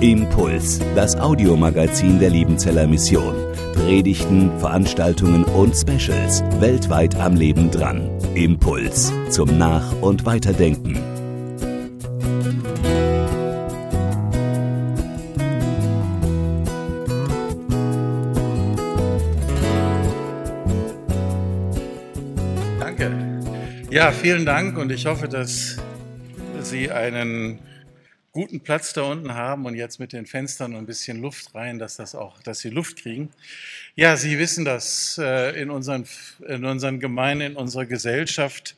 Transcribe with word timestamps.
Impuls, 0.00 0.80
das 0.94 1.14
Audiomagazin 1.14 2.18
der 2.18 2.30
Liebenzeller 2.30 2.86
Mission. 2.86 3.34
Predigten, 3.74 4.50
Veranstaltungen 4.58 5.44
und 5.44 5.76
Specials 5.76 6.42
weltweit 6.58 7.14
am 7.16 7.36
Leben 7.36 7.70
dran. 7.70 8.08
Impuls 8.34 9.12
zum 9.28 9.58
Nach- 9.58 9.92
und 10.00 10.24
Weiterdenken. 10.24 10.98
Danke. 22.80 23.12
Ja, 23.90 24.10
vielen 24.12 24.46
Dank 24.46 24.78
und 24.78 24.90
ich 24.90 25.04
hoffe, 25.04 25.28
dass 25.28 25.76
Sie 26.62 26.90
einen 26.90 27.58
guten 28.32 28.60
Platz 28.60 28.94
da 28.94 29.02
unten 29.02 29.34
haben 29.34 29.66
und 29.66 29.74
jetzt 29.74 30.00
mit 30.00 30.12
den 30.12 30.26
Fenstern 30.26 30.74
ein 30.74 30.86
bisschen 30.86 31.20
Luft 31.20 31.54
rein, 31.54 31.78
dass 31.78 31.96
das 31.96 32.14
auch, 32.14 32.42
dass 32.42 32.60
Sie 32.60 32.70
Luft 32.70 32.96
kriegen. 32.96 33.30
Ja, 33.94 34.16
Sie 34.16 34.38
wissen, 34.38 34.64
dass 34.64 35.18
äh, 35.18 35.50
in 35.60 35.70
unseren, 35.70 36.06
in 36.48 36.64
unseren 36.64 36.98
Gemeinden, 36.98 37.52
in 37.52 37.56
unserer 37.56 37.84
Gesellschaft 37.84 38.76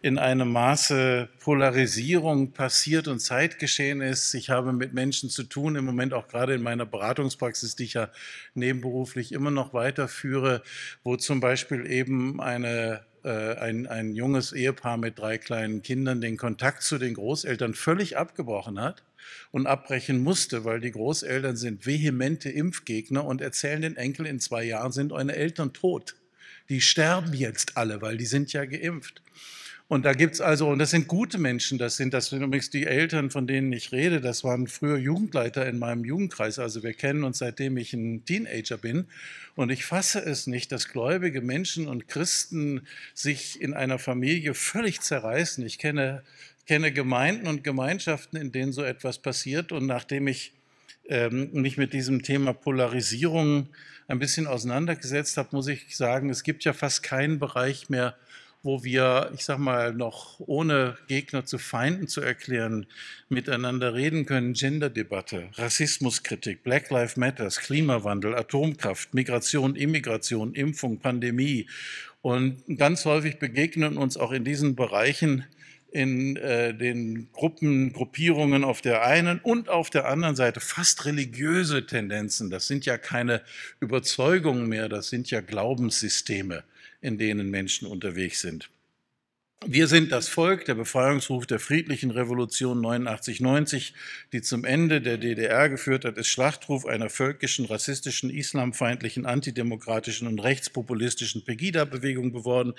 in 0.00 0.18
einem 0.18 0.52
Maße 0.52 1.30
Polarisierung 1.40 2.52
passiert 2.52 3.08
und 3.08 3.20
Zeitgeschehen 3.20 4.02
ist. 4.02 4.34
Ich 4.34 4.50
habe 4.50 4.74
mit 4.74 4.92
Menschen 4.92 5.30
zu 5.30 5.44
tun, 5.44 5.76
im 5.76 5.86
Moment 5.86 6.12
auch 6.12 6.28
gerade 6.28 6.54
in 6.54 6.62
meiner 6.62 6.84
Beratungspraxis, 6.84 7.74
die 7.74 7.84
ich 7.84 7.94
ja 7.94 8.10
nebenberuflich 8.54 9.32
immer 9.32 9.50
noch 9.50 9.72
weiterführe, 9.72 10.62
wo 11.04 11.16
zum 11.16 11.40
Beispiel 11.40 11.90
eben 11.90 12.38
eine 12.38 13.02
ein, 13.30 13.86
ein 13.86 14.14
junges 14.14 14.52
Ehepaar 14.52 14.96
mit 14.96 15.18
drei 15.18 15.38
kleinen 15.38 15.82
Kindern 15.82 16.20
den 16.20 16.36
Kontakt 16.36 16.82
zu 16.82 16.98
den 16.98 17.14
Großeltern 17.14 17.74
völlig 17.74 18.16
abgebrochen 18.16 18.80
hat 18.80 19.02
und 19.50 19.66
abbrechen 19.66 20.22
musste, 20.22 20.64
weil 20.64 20.80
die 20.80 20.90
Großeltern 20.90 21.56
sind 21.56 21.86
vehemente 21.86 22.50
Impfgegner 22.50 23.24
und 23.24 23.40
erzählen 23.40 23.82
den 23.82 23.96
Enkel, 23.96 24.26
in 24.26 24.40
zwei 24.40 24.64
Jahren 24.64 24.92
sind 24.92 25.12
eure 25.12 25.34
Eltern 25.34 25.72
tot. 25.72 26.16
Die 26.68 26.80
sterben 26.80 27.32
jetzt 27.34 27.76
alle, 27.76 28.00
weil 28.02 28.16
die 28.16 28.26
sind 28.26 28.52
ja 28.52 28.64
geimpft. 28.64 29.22
Und 29.94 30.04
da 30.04 30.12
gibt's 30.12 30.40
also, 30.40 30.70
und 30.70 30.80
das 30.80 30.90
sind 30.90 31.06
gute 31.06 31.38
Menschen, 31.38 31.78
das 31.78 31.96
sind, 31.96 32.12
das 32.12 32.26
sind 32.26 32.42
übrigens 32.42 32.68
die 32.68 32.84
Eltern, 32.84 33.30
von 33.30 33.46
denen 33.46 33.72
ich 33.72 33.92
rede, 33.92 34.20
das 34.20 34.42
waren 34.42 34.66
früher 34.66 34.96
Jugendleiter 34.96 35.68
in 35.68 35.78
meinem 35.78 36.04
Jugendkreis, 36.04 36.58
also 36.58 36.82
wir 36.82 36.94
kennen 36.94 37.22
uns 37.22 37.38
seitdem 37.38 37.76
ich 37.76 37.92
ein 37.92 38.24
Teenager 38.24 38.76
bin. 38.76 39.06
Und 39.54 39.70
ich 39.70 39.84
fasse 39.84 40.18
es 40.18 40.48
nicht, 40.48 40.72
dass 40.72 40.88
gläubige 40.88 41.42
Menschen 41.42 41.86
und 41.86 42.08
Christen 42.08 42.88
sich 43.14 43.62
in 43.62 43.72
einer 43.72 44.00
Familie 44.00 44.54
völlig 44.54 45.00
zerreißen. 45.00 45.64
Ich 45.64 45.78
kenne, 45.78 46.24
kenne 46.66 46.90
Gemeinden 46.90 47.46
und 47.46 47.62
Gemeinschaften, 47.62 48.36
in 48.36 48.50
denen 48.50 48.72
so 48.72 48.82
etwas 48.82 49.18
passiert. 49.18 49.70
Und 49.70 49.86
nachdem 49.86 50.26
ich 50.26 50.54
ähm, 51.08 51.50
mich 51.52 51.76
mit 51.76 51.92
diesem 51.92 52.24
Thema 52.24 52.52
Polarisierung 52.52 53.68
ein 54.08 54.18
bisschen 54.18 54.48
auseinandergesetzt 54.48 55.36
habe, 55.36 55.50
muss 55.52 55.68
ich 55.68 55.96
sagen, 55.96 56.30
es 56.30 56.42
gibt 56.42 56.64
ja 56.64 56.72
fast 56.72 57.04
keinen 57.04 57.38
Bereich 57.38 57.90
mehr, 57.90 58.16
wo 58.64 58.82
wir, 58.82 59.30
ich 59.34 59.44
sag 59.44 59.58
mal, 59.58 59.92
noch 59.92 60.40
ohne 60.40 60.96
Gegner 61.06 61.44
zu 61.44 61.58
Feinden 61.58 62.08
zu 62.08 62.22
erklären, 62.22 62.86
miteinander 63.28 63.92
reden 63.92 64.24
können. 64.24 64.54
Genderdebatte, 64.54 65.50
Rassismuskritik, 65.52 66.62
Black 66.62 66.90
Lives 66.90 67.18
Matters, 67.18 67.58
Klimawandel, 67.58 68.34
Atomkraft, 68.34 69.12
Migration, 69.12 69.76
Immigration, 69.76 70.54
Impfung, 70.54 70.98
Pandemie. 70.98 71.68
Und 72.22 72.62
ganz 72.78 73.04
häufig 73.04 73.38
begegnen 73.38 73.98
uns 73.98 74.16
auch 74.16 74.32
in 74.32 74.44
diesen 74.44 74.74
Bereichen 74.74 75.44
in 75.92 76.36
äh, 76.36 76.74
den 76.74 77.28
Gruppen, 77.32 77.92
Gruppierungen 77.92 78.64
auf 78.64 78.80
der 78.80 79.04
einen 79.04 79.40
und 79.40 79.68
auf 79.68 79.90
der 79.90 80.08
anderen 80.08 80.36
Seite 80.36 80.60
fast 80.60 81.04
religiöse 81.04 81.84
Tendenzen. 81.86 82.48
Das 82.50 82.66
sind 82.66 82.86
ja 82.86 82.96
keine 82.96 83.42
Überzeugungen 83.78 84.68
mehr, 84.70 84.88
das 84.88 85.10
sind 85.10 85.30
ja 85.30 85.42
Glaubenssysteme 85.42 86.64
in 87.04 87.18
denen 87.18 87.50
Menschen 87.50 87.86
unterwegs 87.86 88.40
sind. 88.40 88.70
Wir 89.66 89.86
sind 89.86 90.12
das 90.12 90.28
Volk, 90.28 90.66
der 90.66 90.74
Befreiungsruf 90.74 91.46
der 91.46 91.58
friedlichen 91.58 92.10
Revolution 92.10 92.84
89-90, 92.84 93.92
die 94.32 94.42
zum 94.42 94.64
Ende 94.64 95.00
der 95.00 95.16
DDR 95.16 95.70
geführt 95.70 96.04
hat, 96.04 96.18
ist 96.18 96.28
Schlachtruf 96.28 96.84
einer 96.84 97.08
völkischen, 97.08 97.64
rassistischen, 97.64 98.28
islamfeindlichen, 98.28 99.24
antidemokratischen 99.24 100.28
und 100.28 100.38
rechtspopulistischen 100.38 101.44
Pegida-Bewegung 101.44 102.32
geworden. 102.32 102.74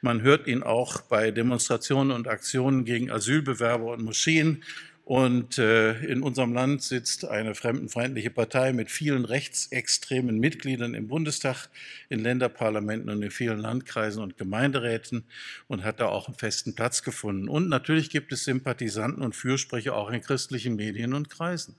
Man 0.00 0.22
hört 0.22 0.46
ihn 0.46 0.62
auch 0.62 1.02
bei 1.02 1.30
Demonstrationen 1.30 2.12
und 2.12 2.26
Aktionen 2.26 2.86
gegen 2.86 3.10
Asylbewerber 3.10 3.92
und 3.92 4.02
Moscheen. 4.02 4.62
Und 5.10 5.58
äh, 5.58 6.04
in 6.04 6.22
unserem 6.22 6.52
Land 6.52 6.84
sitzt 6.84 7.24
eine 7.24 7.56
fremdenfeindliche 7.56 8.30
Partei 8.30 8.72
mit 8.72 8.92
vielen 8.92 9.24
rechtsextremen 9.24 10.38
Mitgliedern 10.38 10.94
im 10.94 11.08
Bundestag, 11.08 11.68
in 12.10 12.20
Länderparlamenten 12.20 13.10
und 13.10 13.20
in 13.20 13.32
vielen 13.32 13.58
Landkreisen 13.58 14.22
und 14.22 14.38
Gemeinderäten 14.38 15.24
und 15.66 15.82
hat 15.82 15.98
da 15.98 16.06
auch 16.06 16.28
einen 16.28 16.36
festen 16.36 16.76
Platz 16.76 17.02
gefunden. 17.02 17.48
Und 17.48 17.68
natürlich 17.68 18.10
gibt 18.10 18.30
es 18.30 18.44
Sympathisanten 18.44 19.24
und 19.24 19.34
Fürsprecher 19.34 19.96
auch 19.96 20.10
in 20.10 20.20
christlichen 20.20 20.76
Medien 20.76 21.12
und 21.12 21.28
Kreisen. 21.28 21.74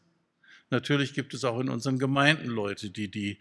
Natürlich 0.70 1.14
gibt 1.14 1.34
es 1.34 1.46
auch 1.46 1.62
in 1.62 1.70
unseren 1.70 2.00
Gemeinden 2.00 2.50
Leute, 2.50 2.90
die 2.90 3.10
die 3.10 3.38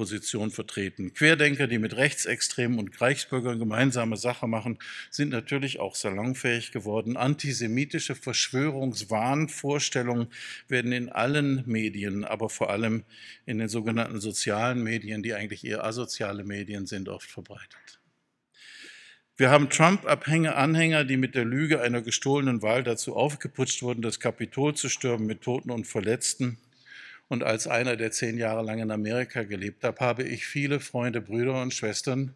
Position 0.00 0.50
vertreten. 0.50 1.12
Querdenker, 1.12 1.66
die 1.66 1.78
mit 1.78 1.94
Rechtsextremen 1.94 2.78
und 2.78 2.98
Reichsbürgern 3.02 3.58
gemeinsame 3.58 4.16
Sache 4.16 4.46
machen, 4.46 4.78
sind 5.10 5.28
natürlich 5.28 5.78
auch 5.78 5.94
salonfähig 5.94 6.72
geworden. 6.72 7.18
Antisemitische 7.18 8.14
Verschwörungswahnvorstellungen 8.14 10.28
werden 10.68 10.92
in 10.92 11.10
allen 11.10 11.64
Medien, 11.66 12.24
aber 12.24 12.48
vor 12.48 12.70
allem 12.70 13.04
in 13.44 13.58
den 13.58 13.68
sogenannten 13.68 14.22
sozialen 14.22 14.82
Medien, 14.82 15.22
die 15.22 15.34
eigentlich 15.34 15.66
eher 15.66 15.84
asoziale 15.84 16.44
Medien 16.44 16.86
sind, 16.86 17.10
oft 17.10 17.30
verbreitet. 17.30 18.00
Wir 19.36 19.50
haben 19.50 19.68
Trump-Anhänger, 19.68 21.04
die 21.04 21.18
mit 21.18 21.34
der 21.34 21.44
Lüge 21.44 21.82
einer 21.82 22.00
gestohlenen 22.00 22.62
Wahl 22.62 22.84
dazu 22.84 23.16
aufgeputscht 23.16 23.82
wurden, 23.82 24.00
das 24.00 24.18
Kapitol 24.18 24.74
zu 24.74 24.88
stürmen 24.88 25.26
mit 25.26 25.42
Toten 25.42 25.70
und 25.70 25.86
Verletzten. 25.86 26.56
Und 27.30 27.44
als 27.44 27.68
einer, 27.68 27.94
der 27.94 28.10
zehn 28.10 28.38
Jahre 28.38 28.64
lang 28.64 28.80
in 28.80 28.90
Amerika 28.90 29.44
gelebt 29.44 29.84
hat, 29.84 30.00
habe 30.00 30.24
ich 30.24 30.46
viele 30.46 30.80
Freunde, 30.80 31.20
Brüder 31.20 31.62
und 31.62 31.72
Schwestern, 31.72 32.34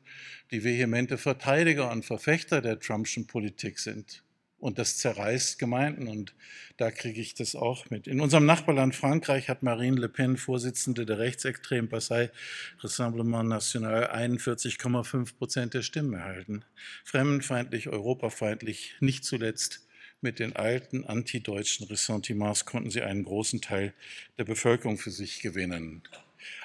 die 0.52 0.62
vehemente 0.62 1.18
Verteidiger 1.18 1.90
und 1.90 2.04
Verfechter 2.04 2.60
der 2.60 2.78
Trumpschen 2.78 3.26
Politik 3.26 3.80
sind. 3.80 4.22
Und 4.60 4.78
das 4.78 4.98
zerreißt 4.98 5.58
Gemeinden 5.58 6.06
und 6.06 6.32
da 6.76 6.92
kriege 6.92 7.20
ich 7.20 7.34
das 7.34 7.56
auch 7.56 7.90
mit. 7.90 8.06
In 8.06 8.20
unserem 8.20 8.46
Nachbarland 8.46 8.94
Frankreich 8.94 9.48
hat 9.48 9.64
Marine 9.64 10.00
Le 10.00 10.08
Pen, 10.08 10.36
Vorsitzende 10.36 11.04
der 11.04 11.18
rechtsextremen 11.18 11.90
Partei 11.90 12.30
Rassemblement 12.78 13.48
National, 13.48 14.12
41,5 14.12 15.36
Prozent 15.36 15.74
der 15.74 15.82
Stimmen 15.82 16.14
erhalten. 16.14 16.64
Fremdenfeindlich, 17.02 17.88
europafeindlich, 17.88 18.94
nicht 19.00 19.24
zuletzt 19.24 19.83
mit 20.24 20.40
den 20.40 20.56
alten 20.56 21.04
antideutschen 21.04 21.86
Ressentiments 21.86 22.64
konnten 22.64 22.90
sie 22.90 23.02
einen 23.02 23.22
großen 23.22 23.60
Teil 23.60 23.94
der 24.38 24.44
Bevölkerung 24.44 24.98
für 24.98 25.12
sich 25.12 25.40
gewinnen. 25.40 26.02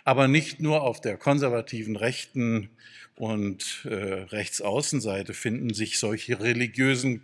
Aber 0.04 0.28
nicht 0.28 0.60
nur 0.60 0.82
auf 0.82 1.00
der 1.00 1.18
konservativen 1.18 1.96
rechten 1.96 2.70
und 3.16 3.86
äh, 3.86 3.94
Rechtsaußenseite 3.94 5.34
finden 5.34 5.74
sich 5.74 6.00
solche 6.00 6.40
religiösen 6.40 7.22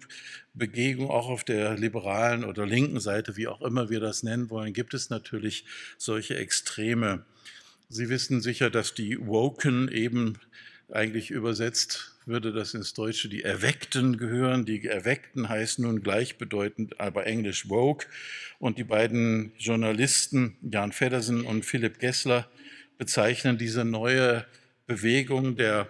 Begegnungen, 0.54 1.12
auch 1.12 1.30
auf 1.30 1.44
der 1.44 1.78
liberalen 1.78 2.44
oder 2.44 2.66
linken 2.66 3.00
Seite, 3.00 3.38
wie 3.38 3.48
auch 3.48 3.62
immer 3.62 3.90
wir 3.90 4.00
das 4.00 4.24
nennen 4.24 4.50
wollen, 4.50 4.74
gibt 4.74 4.94
es 4.94 5.10
natürlich 5.10 5.66
solche 5.98 6.38
Extreme. 6.38 7.26
Sie 7.90 8.10
wissen 8.10 8.42
sicher, 8.42 8.70
dass 8.70 8.94
die 8.94 9.26
Woken 9.26 9.90
eben 9.90 10.38
eigentlich 10.92 11.32
übersetzt 11.32 12.16
würde 12.26 12.52
das 12.52 12.74
ins 12.74 12.94
Deutsche 12.94 13.30
die 13.30 13.44
Erweckten 13.44 14.18
gehören. 14.18 14.66
Die 14.66 14.86
Erweckten 14.86 15.48
heißen 15.48 15.84
nun 15.84 16.02
gleichbedeutend, 16.02 17.00
aber 17.00 17.28
englisch 17.28 17.70
Woke. 17.70 18.08
Und 18.58 18.80
die 18.80 18.84
beiden 18.84 19.54
Journalisten, 19.58 20.58
Jan 20.62 20.92
Feddersen 20.92 21.46
und 21.46 21.66
Philipp 21.66 22.00
Gessler, 22.00 22.50
bezeichnen 22.98 23.58
diese 23.58 23.86
neue 23.86 24.46
Bewegung 24.88 25.56
der 25.56 25.90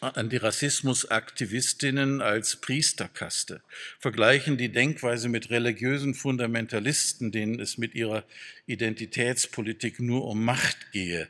Antirassismus-Aktivistinnen 0.00 2.20
als 2.20 2.56
Priesterkaste, 2.56 3.62
vergleichen 4.00 4.56
die 4.56 4.72
Denkweise 4.72 5.28
mit 5.28 5.50
religiösen 5.50 6.14
Fundamentalisten, 6.14 7.30
denen 7.30 7.60
es 7.60 7.78
mit 7.78 7.94
ihrer 7.94 8.24
Identitätspolitik 8.66 10.00
nur 10.00 10.24
um 10.24 10.44
Macht 10.44 10.90
gehe. 10.90 11.28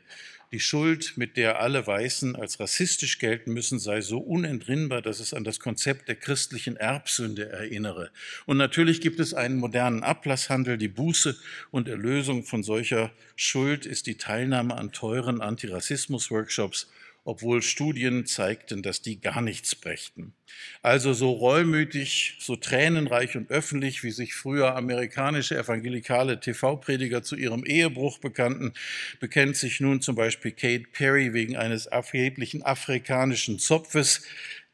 Die 0.53 0.59
Schuld, 0.59 1.13
mit 1.15 1.35
der 1.35 1.61
alle 1.61 1.87
Weißen 1.87 2.35
als 2.35 2.59
rassistisch 2.59 3.17
gelten 3.17 3.53
müssen, 3.53 3.79
sei 3.79 4.01
so 4.01 4.19
unentrinnbar, 4.19 5.01
dass 5.01 5.19
es 5.19 5.33
an 5.33 5.43
das 5.43 5.59
Konzept 5.59 6.07
der 6.07 6.15
christlichen 6.15 6.77
Erbsünde 6.77 7.49
erinnere. 7.49 8.11
Und 8.45 8.57
natürlich 8.57 9.01
gibt 9.01 9.19
es 9.19 9.33
einen 9.33 9.57
modernen 9.57 10.03
Ablasshandel. 10.03 10.77
Die 10.77 10.89
Buße 10.89 11.35
und 11.71 11.87
Erlösung 11.87 12.43
von 12.43 12.61
solcher 12.61 13.09
Schuld 13.35 13.87
ist 13.87 14.05
die 14.05 14.17
Teilnahme 14.17 14.75
an 14.75 14.91
teuren 14.91 15.41
Antirassismus-Workshops 15.41 16.87
obwohl 17.25 17.61
Studien 17.61 18.25
zeigten, 18.25 18.83
dass 18.83 19.01
die 19.01 19.21
gar 19.21 19.41
nichts 19.41 19.75
brächten. 19.75 20.33
Also 20.81 21.13
so 21.13 21.31
reumütig, 21.31 22.37
so 22.39 22.55
tränenreich 22.55 23.37
und 23.37 23.49
öffentlich, 23.49 24.03
wie 24.03 24.11
sich 24.11 24.33
früher 24.33 24.75
amerikanische 24.75 25.57
evangelikale 25.57 26.39
TV-Prediger 26.39 27.23
zu 27.23 27.35
ihrem 27.35 27.65
Ehebruch 27.65 28.19
bekannten, 28.19 28.73
bekennt 29.19 29.55
sich 29.55 29.79
nun 29.79 30.01
zum 30.01 30.15
Beispiel 30.15 30.51
Kate 30.51 30.85
Perry 30.91 31.33
wegen 31.33 31.55
eines 31.55 31.85
erheblichen 31.85 32.63
afrikanischen 32.63 33.59
Zopfes, 33.59 34.23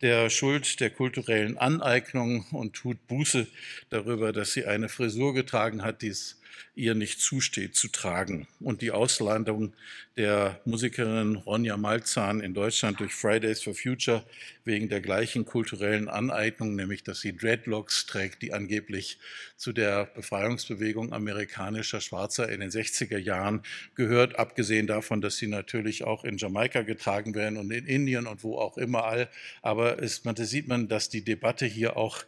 der 0.01 0.29
Schuld 0.29 0.79
der 0.79 0.89
kulturellen 0.89 1.57
Aneignung 1.57 2.45
und 2.51 2.73
tut 2.73 3.07
Buße 3.07 3.47
darüber, 3.89 4.31
dass 4.31 4.53
sie 4.53 4.65
eine 4.65 4.87
Frisur 4.87 5.33
getragen 5.33 5.83
hat, 5.83 6.01
die 6.01 6.07
es 6.07 6.38
ihr 6.75 6.95
nicht 6.95 7.19
zusteht 7.19 7.75
zu 7.75 7.87
tragen. 7.89 8.47
Und 8.59 8.81
die 8.81 8.91
Auslandung 8.91 9.73
der 10.17 10.59
Musikerin 10.65 11.37
Ronja 11.37 11.77
Malzahn 11.77 12.41
in 12.41 12.53
Deutschland 12.53 12.99
durch 12.99 13.13
Fridays 13.13 13.61
for 13.61 13.73
Future 13.73 14.25
wegen 14.65 14.89
der 14.89 15.01
gleichen 15.01 15.45
kulturellen 15.45 16.07
Aneignung, 16.09 16.75
nämlich 16.75 17.03
dass 17.03 17.21
sie 17.21 17.35
Dreadlocks 17.35 18.05
trägt, 18.05 18.41
die 18.41 18.53
angeblich 18.53 19.17
zu 19.55 19.71
der 19.71 20.05
Befreiungsbewegung 20.05 21.13
amerikanischer 21.13 22.01
Schwarzer 22.01 22.49
in 22.49 22.59
den 22.59 22.69
60er 22.69 23.17
Jahren 23.17 23.63
gehört, 23.95 24.37
abgesehen 24.37 24.87
davon, 24.87 25.21
dass 25.21 25.37
sie 25.37 25.47
natürlich 25.47 26.03
auch 26.03 26.23
in 26.23 26.37
Jamaika 26.37 26.81
getragen 26.81 27.33
werden 27.35 27.57
und 27.57 27.71
in 27.71 27.85
Indien 27.85 28.27
und 28.27 28.43
wo 28.43 28.57
auch 28.57 28.77
immer 28.77 29.05
all. 29.05 29.29
Aber 29.61 30.01
es, 30.03 30.25
man, 30.25 30.35
da 30.35 30.43
sieht 30.43 30.67
man, 30.67 30.87
dass 30.87 31.09
die 31.09 31.23
Debatte 31.23 31.65
hier 31.65 31.97
auch 31.97 32.25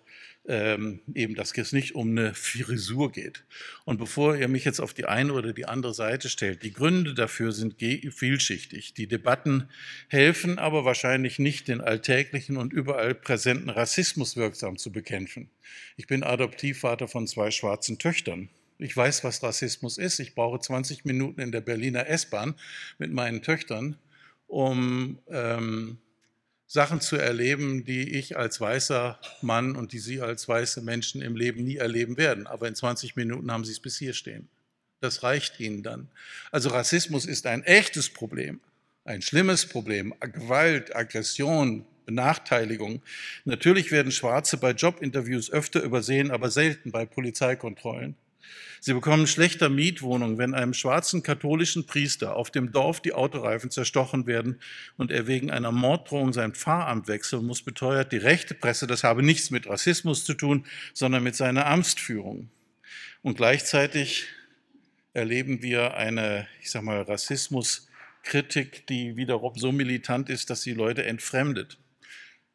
ähm, 0.48 1.02
eben, 1.14 1.36
dass 1.36 1.56
es 1.56 1.72
nicht 1.72 1.94
um 1.94 2.10
eine 2.10 2.34
Frisur 2.34 3.12
geht. 3.12 3.44
Und 3.86 3.98
bevor 3.98 4.36
ihr 4.36 4.48
mich 4.48 4.66
jetzt 4.66 4.80
auf 4.80 4.94
die 4.94 5.06
eine 5.06 5.34
oder 5.34 5.54
die 5.54 5.66
andere 5.66 5.94
Seite 5.94 6.30
stellt, 6.30 6.64
die 6.64 6.74
Gründe 6.74 7.14
dafür 7.14 7.52
sind 7.52 7.76
vielschichtig. 7.80 8.94
Die 8.96 9.08
Debatten 9.08 9.70
helfen 10.08 10.58
aber 10.58 10.84
wahrscheinlich 10.84 11.38
nicht, 11.38 11.68
den 11.68 11.82
alltäglichen 11.82 12.58
und 12.58 12.74
überall 12.74 13.14
präsenten 13.14 13.70
Rassismus 13.70 14.36
wirksam 14.36 14.78
zu 14.78 14.92
bekämpfen. 14.92 15.50
Ich 15.96 16.08
bin 16.08 16.24
Adoptivvater 16.24 17.08
von 17.08 17.28
zwei 17.28 17.52
schwarzen 17.52 18.00
Töchtern. 18.00 18.50
Ich 18.80 18.98
weiß, 18.98 19.24
was 19.24 19.44
Rassismus 19.44 20.00
ist. 20.00 20.20
Ich 20.20 20.34
brauche 20.34 20.60
20 20.60 21.06
Minuten 21.06 21.40
in 21.40 21.52
der 21.52 21.62
Berliner 21.62 22.08
S-Bahn 22.08 22.56
mit 22.98 23.12
meinen 23.12 23.44
Töchtern, 23.44 23.96
um 24.48 25.20
ähm, 25.30 26.00
Sachen 26.71 27.01
zu 27.01 27.18
erleben, 27.18 27.83
die 27.83 28.13
ich 28.13 28.38
als 28.38 28.62
weißer 28.62 29.19
Mann 29.41 29.75
und 29.75 29.91
die 29.91 30.00
Sie 30.00 30.21
als 30.21 30.47
weiße 30.47 30.81
Menschen 30.81 31.21
im 31.21 31.35
Leben 31.35 31.65
nie 31.65 31.75
erleben 31.75 32.15
werden. 32.15 32.47
Aber 32.47 32.69
in 32.69 32.75
20 32.75 33.18
Minuten 33.18 33.51
haben 33.51 33.65
Sie 33.65 33.73
es 33.73 33.81
bis 33.81 33.97
hier 33.97 34.13
stehen. 34.13 34.47
Das 35.01 35.21
reicht 35.21 35.59
Ihnen 35.59 35.83
dann. 35.83 36.07
Also 36.50 36.69
Rassismus 36.69 37.25
ist 37.25 37.45
ein 37.45 37.65
echtes 37.65 38.07
Problem, 38.07 38.62
ein 39.03 39.21
schlimmes 39.21 39.65
Problem. 39.65 40.13
Gewalt, 40.21 40.95
Aggression, 40.95 41.83
Benachteiligung. 42.06 43.01
Natürlich 43.44 43.91
werden 43.91 44.13
Schwarze 44.13 44.56
bei 44.56 44.71
Jobinterviews 44.71 45.51
öfter 45.51 45.83
übersehen, 45.83 46.31
aber 46.31 46.51
selten 46.51 46.91
bei 46.91 47.06
Polizeikontrollen. 47.06 48.15
Sie 48.80 48.94
bekommen 48.94 49.28
schlechter 49.28 49.70
Mietwohnungen, 49.70 50.38
wenn 50.38 50.56
einem 50.56 50.74
schwarzen 50.74 51.24
katholischen 51.24 51.86
Priester 51.86 52.36
auf 52.36 52.50
dem 52.50 52.72
Dorf 52.72 53.00
die 53.00 53.14
Autoreifen 53.14 53.70
zerstochen 53.70 54.26
werden 54.26 54.60
und 54.98 55.12
er 55.12 55.28
wegen 55.28 55.52
einer 55.52 55.72
Morddrohung 55.72 56.34
sein 56.34 56.54
Pfarramt 56.54 57.08
wechseln 57.08 57.46
muss, 57.46 57.62
beteuert 57.62 58.12
die 58.12 58.18
rechte 58.18 58.56
Presse, 58.56 58.88
das 58.88 59.04
habe 59.04 59.24
nichts 59.24 59.52
mit 59.52 59.68
Rassismus 59.68 60.26
zu 60.26 60.34
tun, 60.34 60.66
sondern 60.94 61.24
mit 61.24 61.36
seiner 61.36 61.68
Amtsführung. 61.68 62.50
Und 63.22 63.38
gleichzeitig 63.38 64.26
erleben 65.14 65.62
wir 65.62 65.96
eine, 65.96 66.48
ich 66.62 66.72
sag 66.72 66.84
mal, 66.84 67.02
Rassismuskritik, 67.02 68.88
die 68.88 69.16
wiederum 69.16 69.56
so 69.56 69.72
militant 69.72 70.30
ist, 70.30 70.50
dass 70.50 70.62
sie 70.62 70.74
Leute 70.74 71.04
entfremdet. 71.04 71.78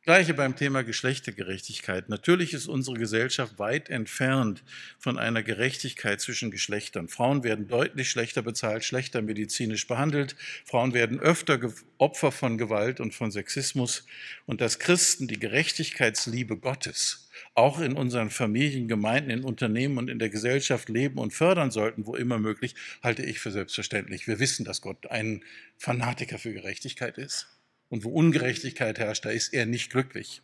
Gleiche 0.06 0.34
beim 0.34 0.54
Thema 0.54 0.84
Geschlechtergerechtigkeit. 0.84 2.08
Natürlich 2.08 2.54
ist 2.54 2.68
unsere 2.68 2.96
Gesellschaft 2.96 3.58
weit 3.58 3.90
entfernt 3.90 4.62
von 5.00 5.18
einer 5.18 5.42
Gerechtigkeit 5.42 6.20
zwischen 6.20 6.52
Geschlechtern. 6.52 7.08
Frauen 7.08 7.42
werden 7.42 7.66
deutlich 7.66 8.08
schlechter 8.08 8.42
bezahlt, 8.42 8.84
schlechter 8.84 9.20
medizinisch 9.20 9.88
behandelt. 9.88 10.36
Frauen 10.64 10.94
werden 10.94 11.18
öfter 11.18 11.58
Opfer 11.98 12.30
von 12.30 12.56
Gewalt 12.56 13.00
und 13.00 13.16
von 13.16 13.32
Sexismus. 13.32 14.06
Und 14.46 14.60
dass 14.60 14.78
Christen 14.78 15.26
die 15.26 15.40
Gerechtigkeitsliebe 15.40 16.56
Gottes 16.56 17.28
auch 17.56 17.80
in 17.80 17.94
unseren 17.94 18.30
Familien, 18.30 18.86
Gemeinden, 18.86 19.30
in 19.30 19.42
Unternehmen 19.42 19.98
und 19.98 20.08
in 20.08 20.20
der 20.20 20.30
Gesellschaft 20.30 20.88
leben 20.88 21.18
und 21.18 21.34
fördern 21.34 21.72
sollten, 21.72 22.06
wo 22.06 22.14
immer 22.14 22.38
möglich, 22.38 22.76
halte 23.02 23.24
ich 23.24 23.40
für 23.40 23.50
selbstverständlich. 23.50 24.28
Wir 24.28 24.38
wissen, 24.38 24.64
dass 24.64 24.82
Gott 24.82 25.08
ein 25.08 25.42
Fanatiker 25.78 26.38
für 26.38 26.52
Gerechtigkeit 26.52 27.18
ist. 27.18 27.55
Und 27.88 28.02
wo 28.02 28.10
Ungerechtigkeit 28.10 28.98
herrscht, 28.98 29.24
da 29.24 29.30
ist 29.30 29.54
er 29.54 29.64
nicht 29.64 29.90
glücklich. 29.90 30.42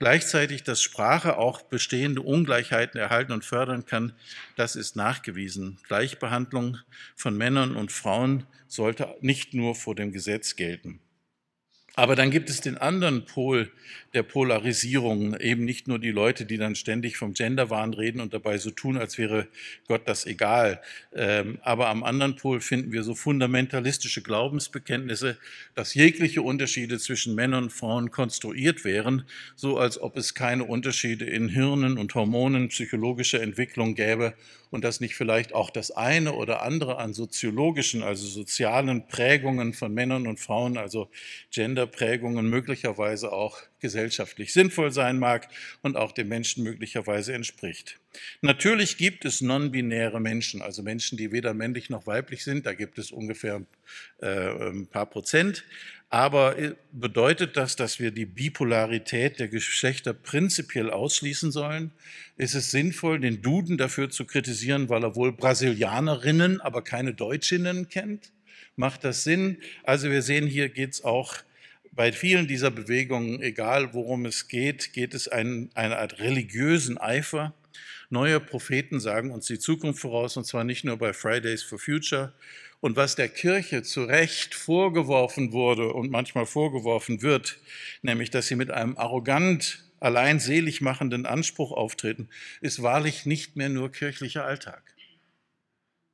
Gleichzeitig, 0.00 0.64
dass 0.64 0.82
Sprache 0.82 1.38
auch 1.38 1.62
bestehende 1.62 2.22
Ungleichheiten 2.22 3.00
erhalten 3.00 3.32
und 3.32 3.44
fördern 3.44 3.86
kann, 3.86 4.12
das 4.56 4.74
ist 4.74 4.96
nachgewiesen. 4.96 5.78
Gleichbehandlung 5.86 6.78
von 7.14 7.36
Männern 7.36 7.76
und 7.76 7.92
Frauen 7.92 8.44
sollte 8.66 9.14
nicht 9.20 9.54
nur 9.54 9.76
vor 9.76 9.94
dem 9.94 10.12
Gesetz 10.12 10.56
gelten. 10.56 11.00
Aber 11.94 12.14
dann 12.16 12.30
gibt 12.30 12.48
es 12.50 12.60
den 12.60 12.78
anderen 12.78 13.24
Pol 13.24 13.70
der 14.14 14.22
Polarisierung, 14.22 15.36
eben 15.38 15.64
nicht 15.64 15.88
nur 15.88 15.98
die 15.98 16.10
Leute, 16.10 16.46
die 16.46 16.56
dann 16.56 16.74
ständig 16.74 17.16
vom 17.16 17.32
Genderwahn 17.34 17.94
reden 17.94 18.20
und 18.20 18.34
dabei 18.34 18.58
so 18.58 18.70
tun, 18.70 18.96
als 18.96 19.18
wäre 19.18 19.46
Gott 19.86 20.02
das 20.06 20.26
egal. 20.26 20.80
Ähm, 21.14 21.58
aber 21.62 21.88
am 21.88 22.02
anderen 22.02 22.36
Pol 22.36 22.60
finden 22.60 22.92
wir 22.92 23.02
so 23.02 23.14
fundamentalistische 23.14 24.22
Glaubensbekenntnisse, 24.22 25.36
dass 25.74 25.94
jegliche 25.94 26.42
Unterschiede 26.42 26.98
zwischen 26.98 27.34
Männern 27.34 27.64
und 27.64 27.72
Frauen 27.72 28.10
konstruiert 28.10 28.84
wären, 28.84 29.24
so 29.54 29.78
als 29.78 30.00
ob 30.00 30.16
es 30.16 30.34
keine 30.34 30.64
Unterschiede 30.64 31.24
in 31.24 31.48
Hirnen 31.48 31.98
und 31.98 32.14
Hormonen, 32.14 32.68
psychologischer 32.68 33.40
Entwicklung 33.40 33.94
gäbe 33.94 34.34
und 34.70 34.84
dass 34.84 35.00
nicht 35.00 35.16
vielleicht 35.16 35.54
auch 35.54 35.70
das 35.70 35.90
eine 35.90 36.32
oder 36.32 36.62
andere 36.62 36.98
an 36.98 37.12
soziologischen, 37.12 38.02
also 38.02 38.26
sozialen 38.26 39.06
Prägungen 39.08 39.72
von 39.72 39.92
Männern 39.92 40.26
und 40.26 40.38
Frauen, 40.38 40.78
also 40.78 41.10
Genderprägungen 41.80 42.48
möglicherweise 42.48 43.32
auch 43.32 43.58
gesellschaftlich 43.80 44.52
sinnvoll 44.52 44.92
sein 44.92 45.18
mag 45.18 45.48
und 45.82 45.96
auch 45.96 46.12
dem 46.12 46.28
Menschen 46.28 46.62
möglicherweise 46.62 47.32
entspricht. 47.32 47.98
Natürlich 48.42 48.98
gibt 48.98 49.24
es 49.24 49.40
non-binäre 49.40 50.20
Menschen, 50.20 50.60
also 50.60 50.82
Menschen, 50.82 51.16
die 51.16 51.32
weder 51.32 51.54
männlich 51.54 51.88
noch 51.88 52.06
weiblich 52.06 52.44
sind. 52.44 52.66
Da 52.66 52.74
gibt 52.74 52.98
es 52.98 53.12
ungefähr 53.12 53.62
äh, 54.20 54.70
ein 54.70 54.88
paar 54.88 55.06
Prozent. 55.06 55.64
Aber 56.10 56.58
äh, 56.58 56.74
bedeutet 56.92 57.56
das, 57.56 57.76
dass 57.76 57.98
wir 57.98 58.10
die 58.10 58.26
Bipolarität 58.26 59.38
der 59.38 59.48
Geschlechter 59.48 60.12
prinzipiell 60.12 60.90
ausschließen 60.90 61.50
sollen? 61.50 61.92
Ist 62.36 62.54
es 62.54 62.70
sinnvoll, 62.70 63.20
den 63.20 63.40
Duden 63.40 63.78
dafür 63.78 64.10
zu 64.10 64.26
kritisieren, 64.26 64.88
weil 64.88 65.04
er 65.04 65.14
wohl 65.14 65.32
Brasilianerinnen, 65.32 66.60
aber 66.60 66.82
keine 66.82 67.14
Deutschinnen 67.14 67.88
kennt? 67.88 68.32
Macht 68.76 69.04
das 69.04 69.24
Sinn? 69.24 69.58
Also 69.84 70.10
wir 70.10 70.22
sehen, 70.22 70.46
hier 70.46 70.68
geht 70.68 70.94
es 70.94 71.04
auch 71.04 71.36
bei 71.92 72.12
vielen 72.12 72.46
dieser 72.46 72.70
Bewegungen, 72.70 73.42
egal 73.42 73.94
worum 73.94 74.26
es 74.26 74.48
geht, 74.48 74.92
geht 74.92 75.14
es 75.14 75.28
ein, 75.28 75.70
eine 75.74 75.98
Art 75.98 76.20
religiösen 76.20 76.98
Eifer. 76.98 77.54
Neue 78.10 78.40
Propheten 78.40 79.00
sagen 79.00 79.30
uns 79.30 79.46
die 79.46 79.58
Zukunft 79.58 80.00
voraus, 80.00 80.36
und 80.36 80.44
zwar 80.44 80.64
nicht 80.64 80.84
nur 80.84 80.96
bei 80.96 81.12
Fridays 81.12 81.62
for 81.62 81.78
Future, 81.78 82.32
und 82.80 82.96
was 82.96 83.14
der 83.14 83.28
Kirche 83.28 83.82
zu 83.82 84.04
Recht 84.04 84.54
vorgeworfen 84.54 85.52
wurde 85.52 85.92
und 85.92 86.10
manchmal 86.10 86.46
vorgeworfen 86.46 87.22
wird, 87.22 87.58
nämlich 88.02 88.30
dass 88.30 88.46
sie 88.46 88.56
mit 88.56 88.70
einem 88.70 88.96
arrogant 88.96 89.84
allein 90.00 90.40
selig 90.40 90.80
machenden 90.80 91.26
Anspruch 91.26 91.72
auftreten, 91.72 92.30
ist 92.62 92.82
wahrlich 92.82 93.26
nicht 93.26 93.56
mehr 93.56 93.68
nur 93.68 93.92
kirchlicher 93.92 94.46
Alltag. 94.46 94.82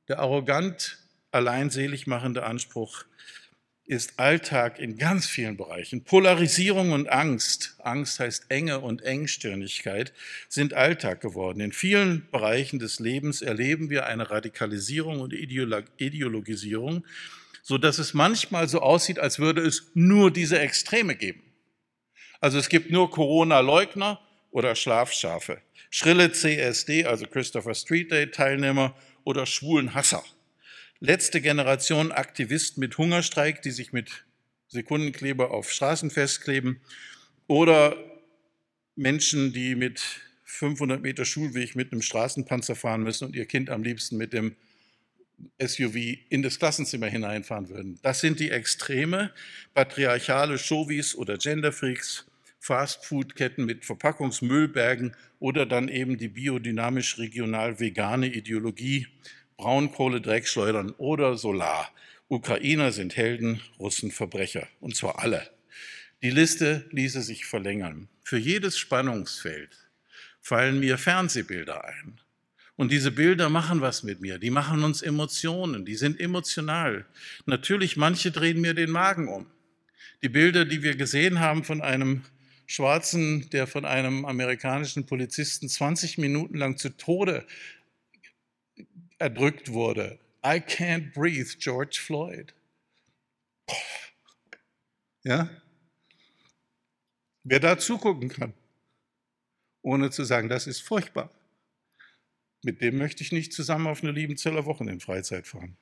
Der 0.09 0.19
arrogant 0.19 0.99
allein 1.31 1.69
selig 1.69 2.05
machende 2.05 2.43
Anspruch 2.43 3.05
ist 3.87 4.19
Alltag 4.19 4.79
in 4.79 4.97
ganz 4.97 5.27
vielen 5.27 5.55
Bereichen. 5.55 6.03
Polarisierung 6.03 6.91
und 6.91 7.09
Angst, 7.09 7.75
Angst 7.79 8.19
heißt 8.19 8.47
Enge 8.49 8.79
und 8.79 9.01
Engstirnigkeit, 9.01 10.11
sind 10.49 10.73
Alltag 10.73 11.21
geworden. 11.21 11.61
In 11.61 11.71
vielen 11.71 12.29
Bereichen 12.29 12.79
des 12.79 12.99
Lebens 12.99 13.41
erleben 13.41 13.89
wir 13.89 14.05
eine 14.05 14.29
Radikalisierung 14.29 15.21
und 15.21 15.33
Ideologisierung, 15.33 17.05
so 17.63 17.77
dass 17.77 17.97
es 17.97 18.13
manchmal 18.13 18.67
so 18.67 18.81
aussieht, 18.81 19.19
als 19.19 19.39
würde 19.39 19.61
es 19.61 19.89
nur 19.93 20.31
diese 20.31 20.59
Extreme 20.59 21.15
geben. 21.15 21.41
Also 22.41 22.57
es 22.59 22.67
gibt 22.67 22.91
nur 22.91 23.09
Corona-Leugner 23.09 24.19
oder 24.51 24.75
Schlafschafe, 24.75 25.61
schrille 25.89 26.33
CSD, 26.33 27.05
also 27.05 27.25
Christopher 27.25 27.73
Street 27.73 28.11
Day 28.11 28.29
Teilnehmer 28.29 28.95
oder 29.23 29.45
schwulen 29.45 29.93
Hasser 29.93 30.23
letzte 30.99 31.41
Generation 31.41 32.11
Aktivisten 32.11 32.81
mit 32.81 32.97
Hungerstreik, 32.97 33.61
die 33.61 33.71
sich 33.71 33.93
mit 33.93 34.25
Sekundenkleber 34.67 35.51
auf 35.51 35.71
Straßen 35.71 36.09
festkleben 36.09 36.81
oder 37.47 37.95
Menschen, 38.95 39.53
die 39.53 39.75
mit 39.75 40.01
500 40.43 41.01
Meter 41.01 41.25
Schulweg 41.25 41.75
mit 41.75 41.91
einem 41.91 42.01
Straßenpanzer 42.01 42.75
fahren 42.75 43.03
müssen 43.03 43.25
und 43.25 43.35
ihr 43.35 43.45
Kind 43.45 43.69
am 43.69 43.83
liebsten 43.83 44.17
mit 44.17 44.33
dem 44.33 44.55
SUV 45.61 45.95
in 46.29 46.41
das 46.41 46.57
Klassenzimmer 46.57 47.07
hineinfahren 47.07 47.69
würden. 47.69 47.99
Das 48.01 48.21
sind 48.21 48.39
die 48.39 48.49
Extreme, 48.49 49.31
patriarchale 49.73 50.57
Chauvis 50.57 51.15
oder 51.15 51.37
Genderfreaks, 51.37 52.25
Fastfood-Ketten 52.59 53.65
mit 53.65 53.85
Verpackungsmüllbergen 53.85 55.15
oder 55.39 55.65
dann 55.65 55.89
eben 55.89 56.17
die 56.17 56.27
biodynamisch 56.27 57.19
regional 57.19 57.79
vegane 57.79 58.27
Ideologie, 58.27 59.07
Braunkohle, 59.57 60.21
Dreckschleudern 60.21 60.91
oder 60.91 61.35
Solar. 61.35 61.91
Ukrainer 62.27 62.91
sind 62.91 63.17
Helden, 63.17 63.59
Russen 63.79 64.11
Verbrecher. 64.11 64.67
Und 64.79 64.95
zwar 64.95 65.19
alle. 65.19 65.49
Die 66.21 66.29
Liste 66.29 66.85
ließe 66.91 67.23
sich 67.23 67.45
verlängern. 67.45 68.07
Für 68.23 68.37
jedes 68.37 68.77
Spannungsfeld 68.77 69.75
fallen 70.41 70.79
mir 70.79 70.99
Fernsehbilder 70.99 71.85
ein. 71.85 72.19
Und 72.75 72.91
diese 72.91 73.09
Bilder 73.09 73.49
machen 73.49 73.81
was 73.81 74.03
mit 74.03 74.21
mir. 74.21 74.37
Die 74.37 74.51
machen 74.51 74.83
uns 74.83 75.01
Emotionen. 75.01 75.85
Die 75.85 75.95
sind 75.95 76.19
emotional. 76.19 77.07
Natürlich, 77.47 77.97
manche 77.97 78.29
drehen 78.29 78.61
mir 78.61 78.75
den 78.75 78.91
Magen 78.91 79.27
um. 79.27 79.47
Die 80.21 80.29
Bilder, 80.29 80.65
die 80.65 80.83
wir 80.83 80.95
gesehen 80.95 81.39
haben 81.39 81.63
von 81.63 81.81
einem 81.81 82.21
Schwarzen, 82.67 83.49
der 83.49 83.65
von 83.65 83.85
einem 83.85 84.25
amerikanischen 84.25 85.05
Polizisten 85.07 85.69
20 85.69 86.19
Minuten 86.19 86.57
lang 86.57 86.77
zu 86.77 86.89
Tode 86.89 87.45
erdrückt 89.19 89.71
wurde. 89.71 90.19
I 90.45 90.59
can't 90.59 91.13
breathe, 91.13 91.57
George 91.59 91.99
Floyd. 92.01 92.53
Ja? 95.23 95.49
Wer 97.43 97.59
da 97.59 97.77
zugucken 97.77 98.29
kann, 98.29 98.53
ohne 99.81 100.09
zu 100.09 100.23
sagen, 100.23 100.49
das 100.49 100.67
ist 100.67 100.81
furchtbar, 100.81 101.31
mit 102.63 102.81
dem 102.81 102.97
möchte 102.97 103.23
ich 103.23 103.31
nicht 103.31 103.53
zusammen 103.53 103.87
auf 103.87 104.03
eine 104.03 104.11
Liebenzeller 104.11 104.65
Wochenendfreizeit 104.65 105.47
fahren. 105.47 105.77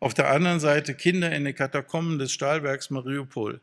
Auf 0.00 0.14
der 0.14 0.30
anderen 0.30 0.60
Seite 0.60 0.94
Kinder 0.94 1.34
in 1.34 1.44
den 1.44 1.54
Katakomben 1.54 2.18
des 2.18 2.32
Stahlwerks 2.32 2.90
Mariupol, 2.90 3.60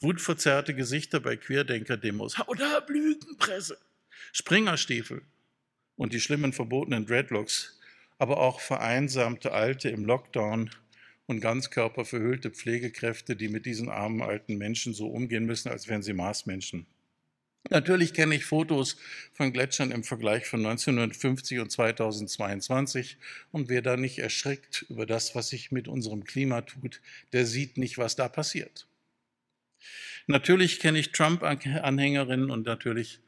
wutverzerrte 0.00 0.74
Gesichter 0.74 1.20
bei 1.20 1.36
Querdenker-Demos, 1.36 2.38
oder 2.46 2.84
Lügenpresse, 2.88 3.78
Springerstiefel 4.32 5.22
und 5.96 6.12
die 6.12 6.20
schlimmen 6.20 6.52
verbotenen 6.52 7.06
Dreadlocks, 7.06 7.77
aber 8.18 8.38
auch 8.38 8.60
vereinsamte 8.60 9.52
Alte 9.52 9.88
im 9.88 10.04
Lockdown 10.04 10.70
und 11.26 11.40
ganzkörperverhüllte 11.40 12.50
Pflegekräfte, 12.50 13.36
die 13.36 13.48
mit 13.48 13.66
diesen 13.66 13.88
armen 13.88 14.22
alten 14.22 14.56
Menschen 14.56 14.94
so 14.94 15.08
umgehen 15.08 15.46
müssen, 15.46 15.68
als 15.68 15.88
wären 15.88 16.02
sie 16.02 16.14
Marsmenschen. 16.14 16.86
Natürlich 17.70 18.14
kenne 18.14 18.34
ich 18.34 18.46
Fotos 18.46 18.96
von 19.34 19.52
Gletschern 19.52 19.90
im 19.90 20.02
Vergleich 20.02 20.46
von 20.46 20.60
1950 20.64 21.58
und 21.58 21.70
2022 21.70 23.18
und 23.52 23.68
wer 23.68 23.82
da 23.82 23.96
nicht 23.96 24.20
erschreckt 24.20 24.86
über 24.88 25.04
das, 25.04 25.34
was 25.34 25.48
sich 25.48 25.70
mit 25.70 25.86
unserem 25.86 26.24
Klima 26.24 26.62
tut, 26.62 27.02
der 27.32 27.44
sieht 27.44 27.76
nicht, 27.76 27.98
was 27.98 28.16
da 28.16 28.28
passiert. 28.28 28.86
Natürlich 30.26 30.78
kenne 30.78 30.98
ich 30.98 31.12
Trump-Anhängerinnen 31.12 32.50
und 32.50 32.64
natürlich 32.64 33.20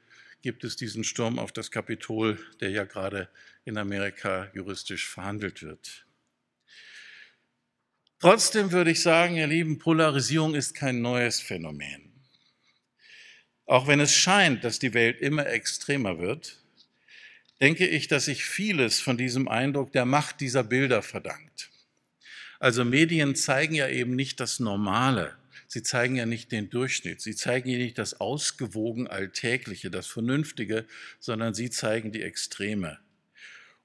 gibt 0.42 0.64
es 0.64 0.76
diesen 0.76 1.04
Sturm 1.04 1.38
auf 1.38 1.52
das 1.52 1.70
Kapitol, 1.70 2.38
der 2.60 2.70
ja 2.70 2.84
gerade 2.84 3.28
in 3.64 3.76
Amerika 3.76 4.50
juristisch 4.54 5.08
verhandelt 5.08 5.62
wird. 5.62 6.06
Trotzdem 8.18 8.72
würde 8.72 8.90
ich 8.90 9.00
sagen, 9.00 9.36
ihr 9.36 9.46
Lieben, 9.46 9.78
Polarisierung 9.78 10.54
ist 10.54 10.74
kein 10.74 11.00
neues 11.00 11.40
Phänomen. 11.40 12.12
Auch 13.64 13.86
wenn 13.86 14.00
es 14.00 14.14
scheint, 14.14 14.64
dass 14.64 14.78
die 14.78 14.94
Welt 14.94 15.20
immer 15.20 15.46
extremer 15.46 16.18
wird, 16.18 16.60
denke 17.60 17.86
ich, 17.86 18.08
dass 18.08 18.24
sich 18.26 18.44
vieles 18.44 19.00
von 19.00 19.16
diesem 19.16 19.48
Eindruck 19.48 19.92
der 19.92 20.04
Macht 20.04 20.40
dieser 20.40 20.64
Bilder 20.64 21.02
verdankt. 21.02 21.70
Also 22.58 22.84
Medien 22.84 23.36
zeigen 23.36 23.74
ja 23.74 23.88
eben 23.88 24.16
nicht 24.16 24.40
das 24.40 24.60
Normale, 24.60 25.36
sie 25.70 25.84
zeigen 25.84 26.16
ja 26.16 26.26
nicht 26.26 26.50
den 26.50 26.68
Durchschnitt, 26.68 27.20
sie 27.20 27.36
zeigen 27.36 27.70
ja 27.70 27.78
nicht 27.78 27.96
das 27.96 28.20
Ausgewogen 28.20 29.06
Alltägliche, 29.06 29.88
das 29.88 30.08
Vernünftige, 30.08 30.84
sondern 31.20 31.54
sie 31.54 31.70
zeigen 31.70 32.10
die 32.10 32.22
Extreme. 32.22 32.98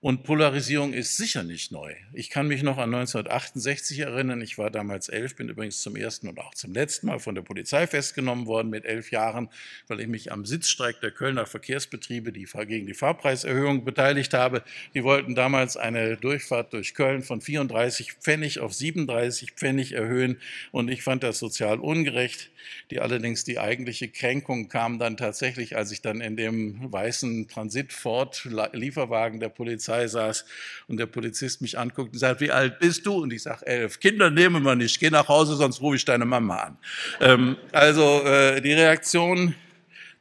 Und 0.05 0.21
Polarisierung 0.21 0.93
ist 0.93 1.17
sicher 1.17 1.41
nicht 1.41 1.71
neu. 1.71 1.95
Ich 2.13 2.29
kann 2.29 2.47
mich 2.47 2.61
noch 2.61 2.77
an 2.77 2.93
1968 2.93 3.97
erinnern. 4.01 4.39
Ich 4.39 4.59
war 4.59 4.69
damals 4.69 5.09
elf, 5.09 5.35
bin 5.35 5.49
übrigens 5.49 5.81
zum 5.81 5.95
ersten 5.95 6.27
und 6.27 6.39
auch 6.39 6.53
zum 6.53 6.73
letzten 6.73 7.07
Mal 7.07 7.17
von 7.17 7.33
der 7.33 7.41
Polizei 7.41 7.87
festgenommen 7.87 8.45
worden 8.45 8.69
mit 8.69 8.85
elf 8.85 9.09
Jahren, 9.09 9.49
weil 9.87 10.01
ich 10.01 10.07
mich 10.07 10.31
am 10.31 10.45
Sitzstreik 10.45 11.01
der 11.01 11.09
Kölner 11.09 11.47
Verkehrsbetriebe 11.47 12.31
die, 12.31 12.45
gegen 12.67 12.85
die 12.85 12.93
Fahrpreiserhöhung 12.93 13.83
beteiligt 13.83 14.35
habe. 14.35 14.61
Die 14.93 15.03
wollten 15.03 15.33
damals 15.33 15.75
eine 15.75 16.17
Durchfahrt 16.17 16.73
durch 16.73 16.93
Köln 16.93 17.23
von 17.23 17.41
34 17.41 18.13
Pfennig 18.13 18.59
auf 18.59 18.75
37 18.75 19.53
Pfennig 19.53 19.93
erhöhen. 19.93 20.37
Und 20.71 20.89
ich 20.89 21.01
fand 21.01 21.23
das 21.23 21.39
sozial 21.39 21.79
ungerecht. 21.79 22.51
Die 22.91 22.99
allerdings 22.99 23.43
die 23.43 23.59
eigentliche 23.59 24.07
Kränkung 24.07 24.69
kam 24.69 24.99
dann 24.99 25.17
tatsächlich, 25.17 25.75
als 25.75 25.91
ich 25.91 26.01
dann 26.01 26.21
in 26.21 26.35
dem 26.35 26.91
weißen 26.91 27.47
Transit-Ford-Lieferwagen 27.47 29.39
der 29.39 29.49
Polizei 29.49 29.94
Polizei 29.95 30.07
saß 30.07 30.45
und 30.87 30.97
der 30.97 31.05
Polizist 31.05 31.61
mich 31.61 31.77
anguckt 31.77 32.13
und 32.13 32.19
sagt, 32.19 32.41
wie 32.41 32.51
alt 32.51 32.79
bist 32.79 33.05
du? 33.05 33.21
Und 33.23 33.33
ich 33.33 33.43
sage, 33.43 33.65
elf. 33.65 33.99
Kinder 33.99 34.29
nehmen 34.29 34.63
wir 34.63 34.75
nicht, 34.75 34.99
geh 34.99 35.09
nach 35.09 35.27
Hause, 35.27 35.55
sonst 35.55 35.81
rufe 35.81 35.95
ich 35.95 36.05
deine 36.05 36.25
Mama 36.25 36.57
an. 36.57 36.77
Ähm, 37.21 37.57
also 37.71 38.23
äh, 38.23 38.61
die 38.61 38.73
Reaktion 38.73 39.55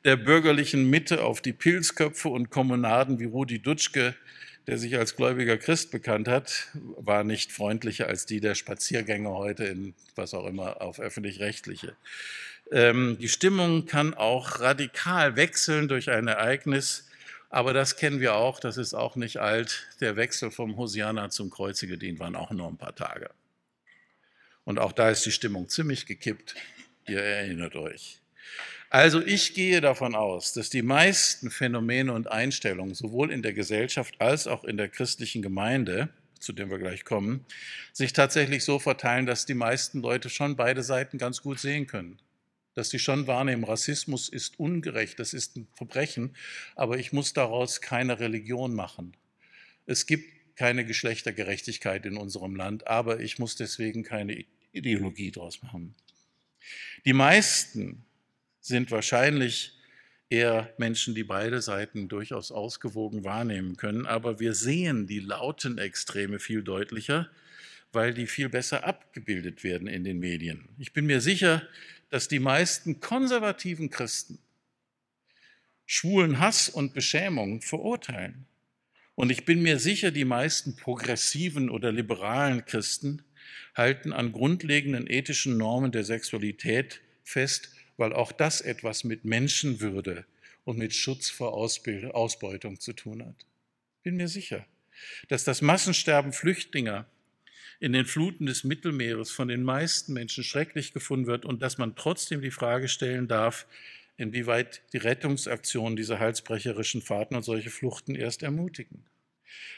der 0.04 0.16
bürgerlichen 0.16 0.88
Mitte 0.90 1.22
auf 1.22 1.40
die 1.40 1.52
Pilzköpfe 1.52 2.28
und 2.28 2.50
Kommunaden 2.50 3.18
wie 3.18 3.24
Rudi 3.24 3.58
Dutschke, 3.58 4.14
der 4.66 4.78
sich 4.78 4.96
als 4.96 5.16
gläubiger 5.16 5.56
Christ 5.56 5.90
bekannt 5.90 6.28
hat, 6.28 6.68
war 6.98 7.24
nicht 7.24 7.52
freundlicher 7.52 8.06
als 8.06 8.26
die 8.26 8.40
der 8.40 8.54
Spaziergänger 8.54 9.30
heute 9.30 9.64
in 9.64 9.94
was 10.14 10.34
auch 10.34 10.46
immer 10.46 10.80
auf 10.80 11.00
öffentlich-rechtliche. 11.00 11.96
Ähm, 12.70 13.18
die 13.20 13.28
Stimmung 13.28 13.86
kann 13.86 14.14
auch 14.14 14.60
radikal 14.60 15.36
wechseln 15.36 15.88
durch 15.88 16.10
ein 16.10 16.28
Ereignis, 16.28 17.04
aber 17.54 17.72
das 17.72 17.94
kennen 17.94 18.18
wir 18.18 18.34
auch, 18.34 18.58
das 18.58 18.76
ist 18.76 18.94
auch 18.94 19.14
nicht 19.14 19.36
alt. 19.36 19.86
Der 20.00 20.16
Wechsel 20.16 20.50
vom 20.50 20.76
Hosianna 20.76 21.30
zum 21.30 21.50
Kreuzigedien 21.50 22.18
waren 22.18 22.34
auch 22.34 22.50
nur 22.50 22.66
ein 22.66 22.76
paar 22.76 22.96
Tage. 22.96 23.30
Und 24.64 24.80
auch 24.80 24.90
da 24.90 25.08
ist 25.10 25.24
die 25.24 25.30
Stimmung 25.30 25.68
ziemlich 25.68 26.06
gekippt. 26.06 26.56
Ihr 27.06 27.20
erinnert 27.20 27.76
euch. 27.76 28.18
Also 28.90 29.24
ich 29.24 29.54
gehe 29.54 29.80
davon 29.80 30.16
aus, 30.16 30.52
dass 30.52 30.68
die 30.68 30.82
meisten 30.82 31.48
Phänomene 31.48 32.12
und 32.12 32.26
Einstellungen 32.26 32.96
sowohl 32.96 33.30
in 33.30 33.42
der 33.42 33.52
Gesellschaft 33.52 34.20
als 34.20 34.48
auch 34.48 34.64
in 34.64 34.76
der 34.76 34.88
christlichen 34.88 35.40
Gemeinde, 35.40 36.08
zu 36.40 36.52
dem 36.52 36.70
wir 36.70 36.78
gleich 36.78 37.04
kommen, 37.04 37.46
sich 37.92 38.12
tatsächlich 38.12 38.64
so 38.64 38.80
verteilen, 38.80 39.26
dass 39.26 39.46
die 39.46 39.54
meisten 39.54 40.00
Leute 40.00 40.28
schon 40.28 40.56
beide 40.56 40.82
Seiten 40.82 41.18
ganz 41.18 41.40
gut 41.40 41.60
sehen 41.60 41.86
können 41.86 42.18
dass 42.74 42.90
sie 42.90 42.98
schon 42.98 43.26
wahrnehmen, 43.26 43.64
Rassismus 43.64 44.28
ist 44.28 44.58
ungerecht, 44.58 45.18
das 45.18 45.32
ist 45.32 45.56
ein 45.56 45.68
Verbrechen, 45.74 46.36
aber 46.74 46.98
ich 46.98 47.12
muss 47.12 47.32
daraus 47.32 47.80
keine 47.80 48.20
Religion 48.20 48.74
machen. 48.74 49.16
Es 49.86 50.06
gibt 50.06 50.56
keine 50.56 50.84
Geschlechtergerechtigkeit 50.84 52.06
in 52.06 52.16
unserem 52.16 52.56
Land, 52.56 52.86
aber 52.86 53.20
ich 53.20 53.38
muss 53.38 53.56
deswegen 53.56 54.02
keine 54.02 54.44
Ideologie 54.72 55.30
daraus 55.30 55.62
machen. 55.62 55.94
Die 57.04 57.12
meisten 57.12 58.04
sind 58.60 58.90
wahrscheinlich 58.90 59.78
eher 60.30 60.72
Menschen, 60.78 61.14
die 61.14 61.24
beide 61.24 61.60
Seiten 61.60 62.08
durchaus 62.08 62.50
ausgewogen 62.50 63.24
wahrnehmen 63.24 63.76
können, 63.76 64.06
aber 64.06 64.40
wir 64.40 64.54
sehen 64.54 65.06
die 65.06 65.20
lauten 65.20 65.78
Extreme 65.78 66.38
viel 66.38 66.62
deutlicher, 66.62 67.28
weil 67.92 68.14
die 68.14 68.26
viel 68.26 68.48
besser 68.48 68.84
abgebildet 68.84 69.62
werden 69.62 69.86
in 69.86 70.02
den 70.02 70.18
Medien. 70.18 70.68
Ich 70.78 70.92
bin 70.92 71.06
mir 71.06 71.20
sicher, 71.20 71.62
dass 72.14 72.28
die 72.28 72.38
meisten 72.38 73.00
konservativen 73.00 73.90
Christen 73.90 74.38
schwulen 75.84 76.38
Hass 76.38 76.68
und 76.68 76.94
Beschämung 76.94 77.60
verurteilen. 77.60 78.46
Und 79.16 79.30
ich 79.30 79.44
bin 79.44 79.62
mir 79.62 79.80
sicher, 79.80 80.12
die 80.12 80.24
meisten 80.24 80.76
progressiven 80.76 81.68
oder 81.68 81.90
liberalen 81.90 82.64
Christen 82.66 83.24
halten 83.74 84.12
an 84.12 84.30
grundlegenden 84.30 85.10
ethischen 85.10 85.56
Normen 85.56 85.90
der 85.90 86.04
Sexualität 86.04 87.00
fest, 87.24 87.72
weil 87.96 88.12
auch 88.12 88.30
das 88.30 88.60
etwas 88.60 89.02
mit 89.02 89.24
Menschenwürde 89.24 90.24
und 90.62 90.78
mit 90.78 90.94
Schutz 90.94 91.30
vor 91.30 91.52
Ausbeutung 91.54 92.78
zu 92.78 92.92
tun 92.92 93.26
hat. 93.26 93.44
Bin 94.04 94.14
mir 94.14 94.28
sicher, 94.28 94.64
dass 95.26 95.42
das 95.42 95.62
Massensterben 95.62 96.32
Flüchtlinge 96.32 97.06
in 97.84 97.92
den 97.92 98.06
Fluten 98.06 98.46
des 98.46 98.64
Mittelmeeres 98.64 99.30
von 99.30 99.48
den 99.48 99.62
meisten 99.62 100.14
Menschen 100.14 100.42
schrecklich 100.42 100.94
gefunden 100.94 101.26
wird 101.26 101.44
und 101.44 101.60
dass 101.60 101.76
man 101.76 101.94
trotzdem 101.94 102.40
die 102.40 102.50
Frage 102.50 102.88
stellen 102.88 103.28
darf, 103.28 103.66
inwieweit 104.16 104.80
die 104.94 104.96
Rettungsaktionen 104.96 105.94
diese 105.94 106.18
halsbrecherischen 106.18 107.02
Fahrten 107.02 107.36
und 107.36 107.42
solche 107.42 107.68
Fluchten 107.68 108.14
erst 108.14 108.42
ermutigen. 108.42 109.04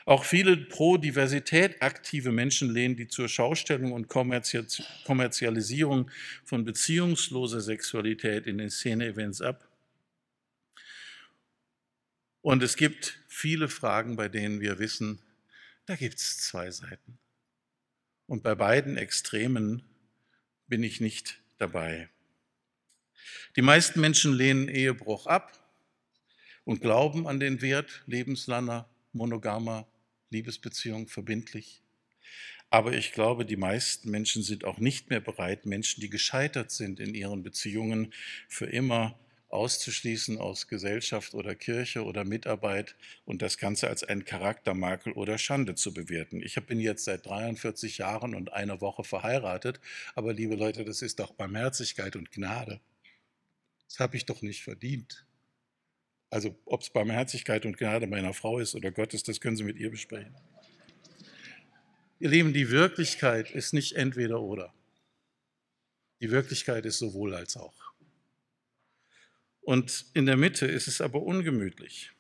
Auch 0.05 0.23
viele 0.23 0.57
pro 0.57 0.99
Diversität 0.99 1.83
aktive 1.83 2.31
Menschen 2.31 2.73
lehnen 2.73 2.95
die 2.95 3.09
zur 3.09 3.29
Schaustellung 3.29 3.91
und 3.91 4.07
Kommerzialisierung 4.07 6.09
von 6.45 6.65
beziehungsloser 6.65 7.61
Sexualität 7.61 8.47
in 8.47 8.59
den 8.59 8.71
Szene-Events 8.71 9.43
ab. 9.43 9.67
Und 12.41 12.63
es 12.63 12.77
gibt 12.77 13.19
viele 13.27 13.69
Fragen, 13.69 14.15
bei 14.15 14.29
denen 14.29 14.61
wir 14.61 14.79
wissen, 14.79 15.19
Da 15.87 15.97
gibt 15.97 16.19
es 16.19 16.39
zwei 16.39 16.71
Seiten. 16.71 17.19
Und 18.27 18.43
bei 18.43 18.55
beiden 18.55 18.97
Extremen 18.97 19.83
bin 20.67 20.83
ich 20.83 21.01
nicht 21.01 21.41
dabei. 21.59 22.09
Die 23.57 23.63
meisten 23.63 24.01
Menschen 24.01 24.33
lehnen 24.33 24.69
Ehebruch 24.69 25.27
ab 25.27 25.53
und 26.65 26.81
glauben 26.81 27.27
an 27.27 27.41
den 27.41 27.63
Wert 27.63 28.03
lebenslanger, 28.07 28.89
monogamer 29.13 29.87
Liebesbeziehung 30.31 31.09
verbindlich. 31.09 31.83
Aber 32.69 32.93
ich 32.93 33.13
glaube, 33.13 33.47
die 33.47 33.57
meisten 33.57 34.11
Menschen 34.11 34.43
sind 34.43 34.65
auch 34.65 34.79
nicht 34.79 35.09
mehr 35.09 35.21
bereit, 35.21 35.67
Menschen, 35.67 36.01
die 36.01 36.11
gescheitert 36.11 36.73
sind 36.73 36.99
in 36.99 37.15
ihren 37.15 37.43
Beziehungen, 37.45 38.13
für 38.49 38.67
immer 38.67 39.19
auszuschließen 39.49 40.39
aus 40.39 40.67
Gesellschaft 40.67 41.35
oder 41.35 41.55
Kirche 41.55 42.05
oder 42.05 42.25
Mitarbeit 42.25 42.97
und 43.25 43.43
das 43.43 43.59
Ganze 43.59 43.89
als 43.89 44.03
einen 44.03 44.25
Charaktermakel 44.25 45.13
oder 45.13 45.39
Schande 45.39 45.75
zu 45.75 45.95
bewerten. 45.95 46.43
Ich 46.43 46.57
bin 46.67 46.81
jetzt 46.81 47.05
seit 47.05 47.27
43 47.27 47.99
Jahren 47.99 48.35
und 48.35 48.53
einer 48.53 48.81
Woche 48.81 49.05
verheiratet, 49.05 49.81
aber 50.15 50.33
liebe 50.33 50.57
Leute, 50.57 50.85
das 50.85 51.03
ist 51.03 51.21
doch 51.21 51.33
Barmherzigkeit 51.33 52.17
und 52.17 52.33
Gnade. 52.33 52.81
Das 53.89 54.01
habe 54.01 54.17
ich 54.17 54.27
doch 54.27 54.43
nicht 54.43 54.63
verdient. 54.63 55.25
Also 56.29 56.59
ob 56.65 56.83
es 56.83 56.91
Barmherzigkeit 56.91 57.65
und 57.67 57.79
Gnade 57.79 58.07
meiner 58.07 58.35
Frau 58.35 58.59
ist 58.59 58.75
oder 58.75 58.91
Gottes, 58.91 59.23
das 59.23 59.41
können 59.41 59.57
Sie 59.57 59.65
mit 59.65 59.77
ihr 59.77 59.91
besprechen. 59.91 60.35
Ihr 62.19 62.31
Lieben, 62.31 62.53
die 62.53 62.71
Wirklichkeit 62.71 63.51
ist 63.51 63.75
nicht 63.75 63.95
entweder 63.95 64.41
oder. 64.41 64.75
Die 66.21 66.31
Wirklichkeit 66.31 66.85
ist 66.87 66.99
sowohl 66.99 67.35
als 67.35 67.57
auch. 67.57 67.86
Und 69.67 70.07
in 70.15 70.27
der 70.27 70.37
Mitte 70.37 70.65
ist 70.65 70.87
es 70.87 71.01
aber 71.01 71.23
ungemütlich. 71.23 72.13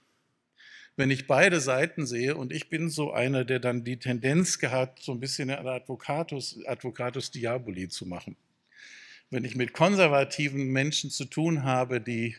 Wenn 0.97 1.12
ich 1.12 1.29
beide 1.29 1.61
Seiten 1.61 2.05
sehe 2.05 2.35
und 2.35 2.53
ich 2.53 2.69
bin 2.69 2.91
so 2.91 3.12
einer, 3.12 3.45
der 3.45 3.61
dann 3.61 3.85
die 3.85 3.99
Tendenz 3.99 4.59
gehabt, 4.59 5.00
so 5.00 5.12
ein 5.12 5.21
bisschen 5.21 5.49
eine 5.49 5.71
Advocatus, 5.71 6.59
Advocatus 6.67 7.31
Diaboli 7.31 7.88
zu 7.88 8.05
machen. 8.05 8.37
Wenn 9.31 9.45
ich 9.45 9.55
mit 9.55 9.73
konservativen 9.73 10.73
Menschen 10.73 11.09
zu 11.09 11.25
tun 11.25 11.62
habe, 11.62 12.00
die 12.00 12.35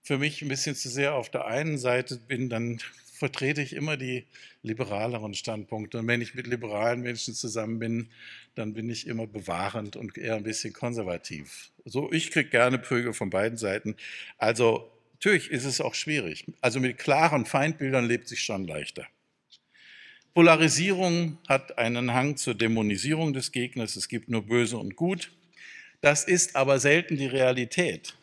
für 0.00 0.16
mich 0.16 0.40
ein 0.40 0.48
bisschen 0.48 0.74
zu 0.74 0.88
sehr 0.88 1.16
auf 1.16 1.28
der 1.28 1.44
einen 1.44 1.76
Seite 1.76 2.16
bin, 2.16 2.48
dann 2.48 2.80
vertrete 3.20 3.60
ich 3.60 3.74
immer 3.74 3.98
die 3.98 4.24
liberaleren 4.62 5.34
Standpunkte. 5.34 5.98
Und 5.98 6.06
wenn 6.06 6.22
ich 6.22 6.34
mit 6.34 6.46
liberalen 6.46 7.02
Menschen 7.02 7.34
zusammen 7.34 7.78
bin, 7.78 8.08
dann 8.54 8.72
bin 8.72 8.88
ich 8.88 9.06
immer 9.06 9.26
bewahrend 9.26 9.94
und 9.94 10.16
eher 10.16 10.36
ein 10.36 10.42
bisschen 10.42 10.72
konservativ. 10.72 11.70
So, 11.84 12.10
ich 12.12 12.30
kriege 12.30 12.48
gerne 12.48 12.78
Prügel 12.78 13.12
von 13.12 13.28
beiden 13.28 13.58
Seiten. 13.58 13.94
Also 14.38 14.90
natürlich 15.12 15.50
ist 15.50 15.66
es 15.66 15.82
auch 15.82 15.94
schwierig. 15.94 16.46
Also 16.62 16.80
mit 16.80 16.96
klaren 16.96 17.44
Feindbildern 17.44 18.06
lebt 18.06 18.26
sich 18.26 18.42
schon 18.42 18.66
leichter. 18.66 19.06
Polarisierung 20.32 21.36
hat 21.46 21.76
einen 21.76 22.14
Hang 22.14 22.38
zur 22.38 22.54
Dämonisierung 22.54 23.34
des 23.34 23.52
Gegners. 23.52 23.96
Es 23.96 24.08
gibt 24.08 24.30
nur 24.30 24.46
Böse 24.46 24.78
und 24.78 24.96
Gut. 24.96 25.30
Das 26.00 26.24
ist 26.24 26.56
aber 26.56 26.80
selten 26.80 27.18
die 27.18 27.26
Realität. 27.26 28.14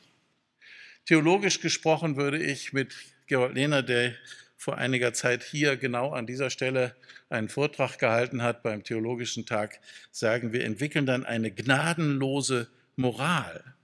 Theologisch 1.05 1.61
gesprochen 1.61 2.15
würde 2.15 2.41
ich 2.41 2.73
mit 2.73 2.95
Georg 3.27 3.53
Lehner, 3.53 3.83
der 3.83 4.15
vor 4.57 4.77
einiger 4.77 5.13
Zeit 5.13 5.43
hier 5.43 5.77
genau 5.77 6.11
an 6.11 6.25
dieser 6.25 6.49
Stelle 6.49 6.95
einen 7.29 7.47
Vortrag 7.47 7.99
gehalten 7.99 8.41
hat 8.41 8.63
beim 8.63 8.83
Theologischen 8.83 9.45
Tag, 9.45 9.79
sagen, 10.11 10.51
wir 10.51 10.65
entwickeln 10.65 11.05
dann 11.05 11.25
eine 11.25 11.51
gnadenlose 11.51 12.67
Moral. 12.95 13.75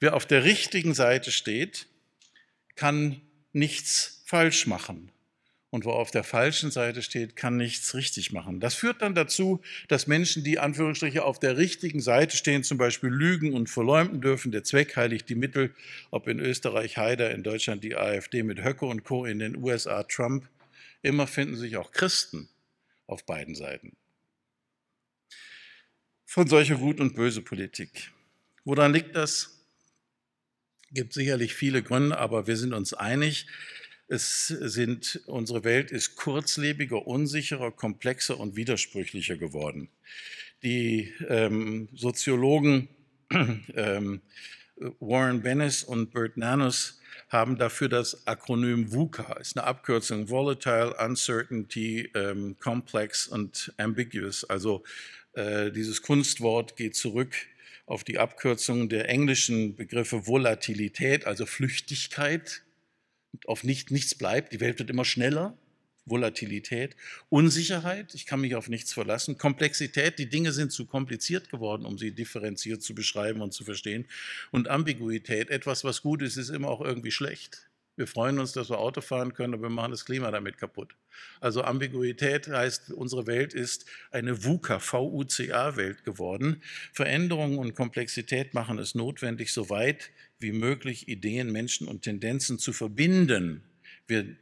Wer 0.00 0.14
auf 0.14 0.26
der 0.26 0.44
richtigen 0.44 0.92
Seite 0.92 1.30
steht, 1.30 1.86
kann 2.74 3.22
nichts 3.52 4.22
falsch 4.26 4.66
machen 4.66 5.10
und 5.70 5.84
wo 5.84 5.90
auf 5.90 6.10
der 6.10 6.24
falschen 6.24 6.70
Seite 6.70 7.02
steht, 7.02 7.36
kann 7.36 7.56
nichts 7.56 7.94
richtig 7.94 8.32
machen. 8.32 8.60
Das 8.60 8.74
führt 8.74 9.02
dann 9.02 9.14
dazu, 9.14 9.60
dass 9.88 10.06
Menschen, 10.06 10.44
die 10.44 10.58
Anführungsstriche 10.58 11.24
auf 11.24 11.38
der 11.38 11.56
richtigen 11.56 12.00
Seite 12.00 12.36
stehen, 12.36 12.62
zum 12.62 12.78
Beispiel 12.78 13.10
lügen 13.10 13.52
und 13.52 13.68
verleumden 13.68 14.20
dürfen. 14.20 14.52
Der 14.52 14.64
Zweck 14.64 14.96
heiligt 14.96 15.28
die 15.28 15.34
Mittel, 15.34 15.74
ob 16.10 16.28
in 16.28 16.38
Österreich 16.38 16.96
Haider, 16.96 17.32
in 17.32 17.42
Deutschland 17.42 17.82
die 17.82 17.96
AfD 17.96 18.42
mit 18.42 18.62
Höcke 18.62 18.86
und 18.86 19.04
Co., 19.04 19.26
in 19.26 19.38
den 19.38 19.56
USA 19.56 20.04
Trump. 20.04 20.48
Immer 21.02 21.26
finden 21.26 21.56
sich 21.56 21.76
auch 21.76 21.90
Christen 21.90 22.48
auf 23.06 23.24
beiden 23.26 23.54
Seiten. 23.54 23.96
Von 26.24 26.46
solcher 26.48 26.76
Gut- 26.76 27.00
und 27.00 27.14
böse 27.14 27.42
Politik. 27.42 28.12
Woran 28.64 28.92
liegt 28.92 29.14
das? 29.14 29.64
Gibt 30.90 31.12
sicherlich 31.12 31.54
viele 31.54 31.82
Gründe, 31.82 32.18
aber 32.18 32.46
wir 32.46 32.56
sind 32.56 32.72
uns 32.72 32.94
einig, 32.94 33.46
es 34.08 34.46
sind, 34.46 35.20
unsere 35.26 35.64
Welt 35.64 35.90
ist 35.90 36.16
kurzlebiger, 36.16 37.06
unsicherer, 37.06 37.72
komplexer 37.72 38.38
und 38.38 38.56
widersprüchlicher 38.56 39.36
geworden. 39.36 39.88
Die 40.62 41.12
ähm, 41.28 41.88
Soziologen 41.94 42.88
ähm, 43.74 44.22
Warren 45.00 45.42
Bennis 45.42 45.82
und 45.82 46.12
Bert 46.12 46.36
Nanos 46.36 47.00
haben 47.28 47.58
dafür 47.58 47.88
das 47.88 48.26
Akronym 48.26 48.92
VUCA, 48.92 49.34
ist 49.40 49.56
eine 49.56 49.66
Abkürzung 49.66 50.28
Volatile, 50.28 50.94
Uncertainty, 50.94 52.10
ähm, 52.14 52.56
Complex 52.60 53.26
und 53.26 53.74
Ambiguous. 53.78 54.44
Also 54.44 54.84
äh, 55.32 55.72
dieses 55.72 56.02
Kunstwort 56.02 56.76
geht 56.76 56.94
zurück 56.94 57.34
auf 57.86 58.04
die 58.04 58.18
Abkürzung 58.18 58.88
der 58.88 59.08
englischen 59.08 59.74
Begriffe 59.76 60.26
Volatilität, 60.26 61.26
also 61.26 61.46
Flüchtigkeit, 61.46 62.62
auf 63.46 63.64
nicht, 63.64 63.90
nichts 63.90 64.14
bleibt, 64.14 64.52
die 64.52 64.60
Welt 64.60 64.78
wird 64.78 64.90
immer 64.90 65.04
schneller, 65.04 65.56
Volatilität, 66.06 66.96
Unsicherheit, 67.28 68.14
ich 68.14 68.26
kann 68.26 68.40
mich 68.40 68.54
auf 68.54 68.68
nichts 68.68 68.92
verlassen, 68.92 69.38
Komplexität, 69.38 70.18
die 70.18 70.28
Dinge 70.28 70.52
sind 70.52 70.72
zu 70.72 70.86
kompliziert 70.86 71.50
geworden, 71.50 71.84
um 71.84 71.98
sie 71.98 72.12
differenziert 72.12 72.82
zu 72.82 72.94
beschreiben 72.94 73.42
und 73.42 73.52
zu 73.52 73.64
verstehen, 73.64 74.06
und 74.52 74.68
Ambiguität, 74.68 75.50
etwas, 75.50 75.84
was 75.84 76.02
gut 76.02 76.22
ist, 76.22 76.36
ist 76.36 76.50
immer 76.50 76.68
auch 76.68 76.80
irgendwie 76.80 77.10
schlecht. 77.10 77.68
Wir 77.96 78.06
freuen 78.06 78.38
uns, 78.38 78.52
dass 78.52 78.68
wir 78.68 78.78
Auto 78.78 79.00
fahren 79.00 79.32
können, 79.32 79.54
aber 79.54 79.64
wir 79.64 79.70
machen 79.70 79.90
das 79.90 80.04
Klima 80.04 80.30
damit 80.30 80.58
kaputt. 80.58 80.94
Also 81.40 81.62
Ambiguität 81.62 82.46
heißt, 82.46 82.92
unsere 82.92 83.26
Welt 83.26 83.54
ist 83.54 83.86
eine 84.10 84.44
VUCA, 84.44 84.78
V-U-C-A-Welt 84.78 86.04
geworden. 86.04 86.62
Veränderungen 86.92 87.58
und 87.58 87.74
Komplexität 87.74 88.52
machen 88.52 88.78
es 88.78 88.94
notwendig, 88.94 89.52
so 89.52 89.70
weit 89.70 90.10
wie 90.38 90.52
möglich 90.52 91.08
Ideen, 91.08 91.50
Menschen 91.50 91.88
und 91.88 92.02
Tendenzen 92.02 92.58
zu 92.58 92.74
verbinden. 92.74 93.62
Wir 94.06 94.36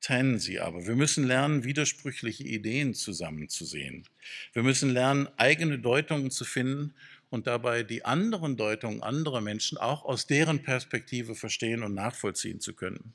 trennen 0.00 0.38
sie 0.38 0.60
aber. 0.60 0.86
Wir 0.86 0.94
müssen 0.94 1.26
lernen, 1.26 1.64
widersprüchliche 1.64 2.44
Ideen 2.44 2.94
zusammenzusehen. 2.94 4.04
Wir 4.52 4.62
müssen 4.62 4.90
lernen, 4.90 5.28
eigene 5.38 5.78
Deutungen 5.78 6.30
zu 6.30 6.44
finden 6.44 6.94
und 7.30 7.46
dabei 7.46 7.82
die 7.82 8.04
anderen 8.04 8.56
Deutungen 8.56 9.02
anderer 9.02 9.40
Menschen 9.40 9.78
auch 9.78 10.04
aus 10.04 10.26
deren 10.26 10.62
Perspektive 10.62 11.34
verstehen 11.34 11.82
und 11.82 11.94
nachvollziehen 11.94 12.60
zu 12.60 12.74
können. 12.74 13.14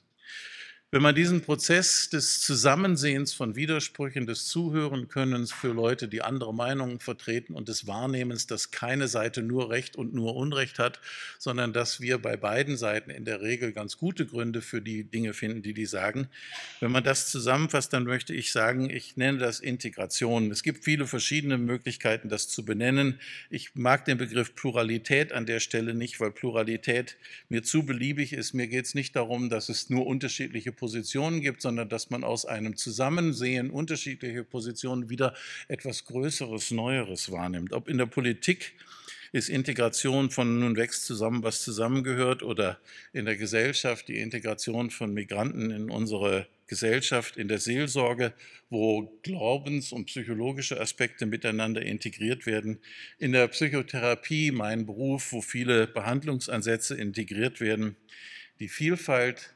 Wenn 0.94 1.02
man 1.02 1.16
diesen 1.16 1.42
Prozess 1.42 2.08
des 2.12 2.40
Zusammensehens 2.42 3.34
von 3.34 3.56
Widersprüchen, 3.56 4.28
des 4.28 4.46
Zuhörenkönnens 4.46 5.52
für 5.52 5.74
Leute, 5.74 6.08
die 6.08 6.22
andere 6.22 6.54
Meinungen 6.54 7.00
vertreten 7.00 7.56
und 7.56 7.68
des 7.68 7.88
Wahrnehmens, 7.88 8.46
dass 8.46 8.70
keine 8.70 9.08
Seite 9.08 9.42
nur 9.42 9.72
Recht 9.72 9.96
und 9.96 10.14
nur 10.14 10.36
Unrecht 10.36 10.78
hat, 10.78 11.00
sondern 11.40 11.74
dass 11.74 12.00
wir 12.00 12.20
bei 12.20 12.38
beiden 12.38 12.78
Seiten 12.78 13.10
in 13.10 13.26
der 13.26 13.42
Regel 13.42 13.74
ganz 13.74 13.98
gute 13.98 14.28
Gründe 14.28 14.62
für 14.62 14.84
die 14.84 15.04
Dinge 15.04 15.34
finden, 15.34 15.64
die 15.64 15.74
die 15.74 15.88
sagen. 15.88 16.28
Wenn 16.80 16.92
man 16.92 17.04
das 17.04 17.32
zusammenfasst, 17.32 17.92
dann 17.92 18.04
möchte 18.04 18.36
ich 18.36 18.52
sagen, 18.52 18.92
ich 18.92 19.18
nenne 19.18 19.40
das 19.40 19.62
Integration. 19.62 20.52
Es 20.52 20.62
gibt 20.62 20.84
viele 20.84 21.08
verschiedene 21.08 21.58
Möglichkeiten, 21.58 22.30
das 22.30 22.50
zu 22.50 22.66
benennen. 22.66 23.20
Ich 23.50 23.74
mag 23.74 24.06
den 24.06 24.20
Begriff 24.20 24.54
Pluralität 24.54 25.32
an 25.32 25.48
der 25.48 25.60
Stelle 25.60 25.96
nicht, 25.96 26.20
weil 26.20 26.30
Pluralität 26.30 27.18
mir 27.50 27.64
zu 27.64 27.84
beliebig 27.84 28.32
ist. 28.32 28.54
Mir 28.54 28.68
geht 28.68 28.86
es 28.86 28.94
nicht 28.94 29.16
darum, 29.16 29.50
dass 29.50 29.70
es 29.70 29.90
nur 29.90 30.06
unterschiedliche 30.06 30.72
Positionen 30.84 31.40
gibt, 31.40 31.62
sondern 31.62 31.88
dass 31.88 32.10
man 32.10 32.26
aus 32.26 32.46
einem 32.46 32.76
Zusammensehen 32.76 33.70
unterschiedlicher 33.70 34.44
Positionen 34.44 35.10
wieder 35.10 35.34
etwas 35.70 36.04
Größeres, 36.04 36.72
Neueres 36.72 37.32
wahrnimmt. 37.32 37.72
Ob 37.72 37.88
in 37.88 37.98
der 37.98 38.06
Politik 38.06 38.74
ist 39.32 39.48
Integration 39.48 40.30
von 40.30 40.60
nun 40.60 40.76
wächst 40.76 41.06
zusammen, 41.06 41.42
was 41.42 41.62
zusammengehört 41.62 42.44
oder 42.44 42.80
in 43.14 43.24
der 43.24 43.38
Gesellschaft 43.38 44.10
die 44.10 44.20
Integration 44.20 44.90
von 44.90 45.14
Migranten 45.14 45.72
in 45.72 45.90
unsere 45.90 46.48
Gesellschaft, 46.68 47.38
in 47.38 47.48
der 47.48 47.60
Seelsorge, 47.60 48.34
wo 48.70 49.18
Glaubens- 49.24 49.94
und 49.94 50.08
psychologische 50.08 50.82
Aspekte 50.82 51.26
miteinander 51.26 51.82
integriert 51.82 52.46
werden, 52.46 52.80
in 53.20 53.32
der 53.32 53.48
Psychotherapie, 53.48 54.52
mein 54.52 54.86
Beruf, 54.86 55.32
wo 55.32 55.40
viele 55.40 55.88
Behandlungsansätze 55.88 56.96
integriert 56.96 57.62
werden. 57.62 57.96
Die 58.60 58.68
Vielfalt 58.68 59.54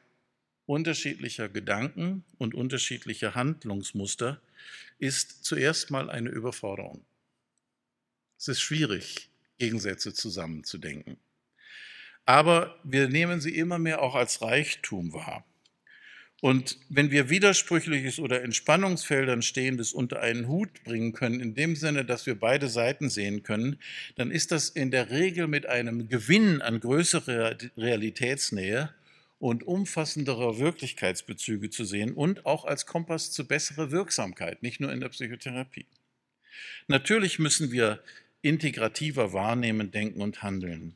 unterschiedlicher 0.68 1.50
Gedanken 1.50 2.24
und 2.38 2.54
unterschiedlicher 2.54 3.34
Handlungsmuster 3.34 4.40
ist 5.00 5.44
zuerst 5.44 5.90
mal 5.90 6.10
eine 6.10 6.30
Überforderung. 6.30 7.04
Es 8.38 8.48
ist 8.50 8.62
schwierig, 8.62 9.30
Gegensätze 9.58 10.14
zusammenzudenken. 10.14 11.18
Aber 12.26 12.78
wir 12.84 13.08
nehmen 13.08 13.42
sie 13.42 13.56
immer 13.56 13.80
mehr 13.80 14.02
auch 14.02 14.14
als 14.14 14.42
Reichtum 14.42 15.14
wahr. 15.14 15.46
Und 16.42 16.78
wenn 16.90 17.10
wir 17.10 17.30
Widersprüchliches 17.30 18.20
oder 18.20 18.44
in 18.44 18.52
Spannungsfeldern 18.52 19.42
Stehendes 19.42 19.92
unter 19.92 20.20
einen 20.20 20.48
Hut 20.48 20.84
bringen 20.84 21.14
können, 21.14 21.40
in 21.40 21.56
dem 21.56 21.76
Sinne, 21.76 22.06
dass 22.06 22.28
wir 22.28 22.40
beide 22.40 22.68
Seiten 22.68 23.10
sehen 23.10 23.42
können, 23.42 23.80
dann 24.18 24.30
ist 24.30 24.52
das 24.52 24.70
in 24.70 24.92
der 24.92 25.10
Regel 25.10 25.48
mit 25.48 25.66
einem 25.66 26.10
Gewinn 26.10 26.62
an 26.62 26.80
größerer 26.80 27.58
Realitätsnähe 27.76 28.94
und 29.40 29.64
umfassenderer 29.64 30.58
Wirklichkeitsbezüge 30.58 31.70
zu 31.70 31.86
sehen 31.86 32.14
und 32.14 32.46
auch 32.46 32.66
als 32.66 32.86
Kompass 32.86 33.32
zu 33.32 33.48
besserer 33.48 33.92
Wirksamkeit, 33.92 34.64
nicht 34.64 34.80
nur 34.80 34.92
in 34.92 35.00
der 35.00 35.10
Psychotherapie. 35.10 35.86
Natürlich 36.88 37.38
müssen 37.38 37.72
wir 37.72 38.02
integrativer 38.42 39.34
wahrnehmen, 39.34 39.92
denken 39.92 40.22
und 40.22 40.42
handeln. 40.42 40.96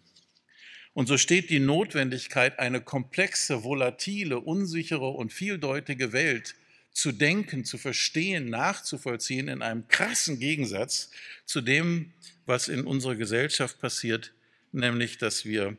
Und 0.93 1.07
so 1.07 1.17
steht 1.17 1.49
die 1.49 1.59
Notwendigkeit, 1.59 2.59
eine 2.59 2.81
komplexe, 2.81 3.63
volatile, 3.63 4.39
unsichere 4.39 5.07
und 5.07 5.31
vieldeutige 5.31 6.11
Welt 6.11 6.55
zu 6.91 7.13
denken, 7.13 7.63
zu 7.63 7.77
verstehen, 7.77 8.49
nachzuvollziehen, 8.49 9.47
in 9.47 9.61
einem 9.61 9.87
krassen 9.87 10.39
Gegensatz 10.39 11.11
zu 11.45 11.61
dem, 11.61 12.13
was 12.45 12.67
in 12.67 12.85
unserer 12.85 13.15
Gesellschaft 13.15 13.79
passiert, 13.79 14.33
nämlich 14.73 15.17
dass 15.17 15.45
wir 15.45 15.77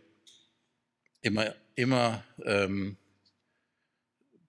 immer, 1.21 1.55
immer 1.75 2.25
ähm, 2.45 2.97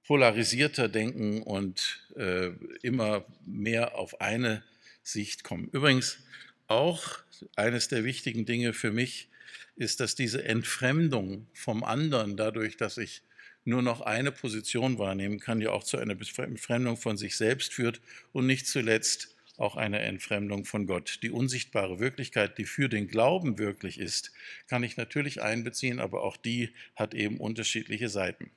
polarisierter 0.05 0.89
denken 0.89 1.41
und 1.41 2.07
äh, 2.15 2.51
immer 2.81 3.25
mehr 3.45 3.95
auf 3.95 4.21
eine 4.21 4.63
Sicht 5.01 5.43
kommen. 5.43 5.69
Übrigens 5.71 6.19
auch 6.67 7.19
eines 7.55 7.87
der 7.87 8.03
wichtigen 8.03 8.45
Dinge 8.45 8.73
für 8.73 8.91
mich, 8.91 9.29
ist, 9.75 9.99
dass 9.99 10.15
diese 10.15 10.43
Entfremdung 10.43 11.47
vom 11.53 11.83
anderen, 11.83 12.37
dadurch, 12.37 12.77
dass 12.77 12.97
ich 12.97 13.23
nur 13.65 13.81
noch 13.81 14.01
eine 14.01 14.31
Position 14.31 14.97
wahrnehmen 14.97 15.39
kann, 15.39 15.61
ja 15.61 15.71
auch 15.71 15.83
zu 15.83 15.97
einer 15.97 16.17
Entfremdung 16.19 16.97
von 16.97 17.17
sich 17.17 17.37
selbst 17.37 17.73
führt 17.73 18.01
und 18.33 18.45
nicht 18.45 18.67
zuletzt 18.67 19.32
auch 19.57 19.75
eine 19.75 19.99
Entfremdung 19.99 20.65
von 20.65 20.87
Gott. 20.87 21.19
Die 21.21 21.29
unsichtbare 21.29 21.99
Wirklichkeit, 21.99 22.57
die 22.57 22.65
für 22.65 22.89
den 22.89 23.07
Glauben 23.07 23.57
wirklich 23.57 23.99
ist, 23.99 24.31
kann 24.67 24.83
ich 24.83 24.97
natürlich 24.97 25.41
einbeziehen, 25.41 25.99
aber 25.99 26.23
auch 26.23 26.37
die 26.37 26.73
hat 26.95 27.13
eben 27.13 27.37
unterschiedliche 27.37 28.09
Seiten. 28.09 28.51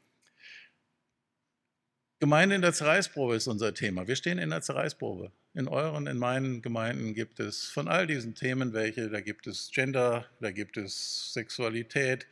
Gemeinde 2.18 2.54
in 2.54 2.62
der 2.62 2.72
Zerreißprobe 2.72 3.36
ist 3.36 3.46
unser 3.46 3.74
Thema. 3.74 4.08
Wir 4.08 4.16
stehen 4.16 4.38
in 4.38 4.48
der 4.48 4.62
Zerreißprobe. 4.62 5.32
In 5.52 5.68
euren, 5.68 6.06
in 6.06 6.16
meinen 6.16 6.62
Gemeinden 6.62 7.12
gibt 7.12 7.40
es 7.40 7.66
von 7.66 7.88
all 7.88 8.06
diesen 8.06 8.34
Themen 8.34 8.72
welche. 8.72 9.10
Da 9.10 9.20
gibt 9.20 9.46
es 9.46 9.70
Gender, 9.70 10.26
da 10.40 10.50
gibt 10.50 10.78
es 10.78 11.34
Sexualität, 11.34 12.26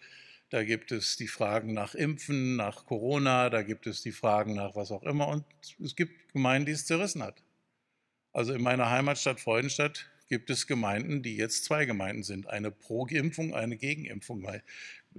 da 0.48 0.64
gibt 0.64 0.90
es 0.90 1.18
die 1.18 1.28
Fragen 1.28 1.74
nach 1.74 1.94
Impfen, 1.94 2.56
nach 2.56 2.86
Corona, 2.86 3.50
da 3.50 3.62
gibt 3.62 3.86
es 3.86 4.00
die 4.00 4.12
Fragen 4.12 4.54
nach 4.54 4.74
was 4.74 4.90
auch 4.90 5.02
immer. 5.02 5.28
Und 5.28 5.44
es 5.82 5.94
gibt 5.96 6.32
Gemeinden, 6.32 6.66
die 6.66 6.72
es 6.72 6.86
zerrissen 6.86 7.22
hat. 7.22 7.43
Also 8.34 8.52
in 8.52 8.62
meiner 8.62 8.90
Heimatstadt 8.90 9.38
Freudenstadt 9.40 10.06
gibt 10.28 10.50
es 10.50 10.66
Gemeinden, 10.66 11.22
die 11.22 11.36
jetzt 11.36 11.64
zwei 11.64 11.84
Gemeinden 11.84 12.24
sind. 12.24 12.48
Eine 12.48 12.72
Pro-Impfung, 12.72 13.54
eine 13.54 13.76
Gegenimpfung. 13.76 14.42
Da 14.42 14.60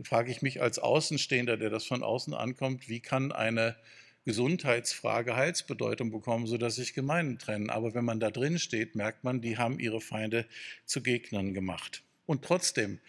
frage 0.04 0.32
ich 0.32 0.42
mich 0.42 0.62
als 0.62 0.80
Außenstehender, 0.80 1.56
der 1.56 1.70
das 1.70 1.86
von 1.86 2.04
außen 2.04 2.34
ankommt, 2.34 2.90
wie 2.90 3.00
kann 3.00 3.32
eine 3.32 3.78
Gesundheitsfrage 4.26 5.38
Heilsbedeutung 5.38 6.12
bekommen, 6.12 6.46
sodass 6.46 6.76
sich 6.76 6.94
Gemeinden 6.94 7.40
trennen. 7.40 7.70
Aber 7.70 7.94
wenn 7.94 8.04
man 8.04 8.20
da 8.20 8.32
drin 8.32 8.60
steht, 8.60 8.96
merkt 8.96 9.24
man, 9.24 9.40
die 9.40 9.58
haben 9.58 9.80
ihre 9.80 10.02
Feinde 10.02 10.46
zu 10.84 11.02
Gegnern 11.02 11.54
gemacht. 11.54 12.04
Und 12.26 12.44
trotzdem, 12.44 13.00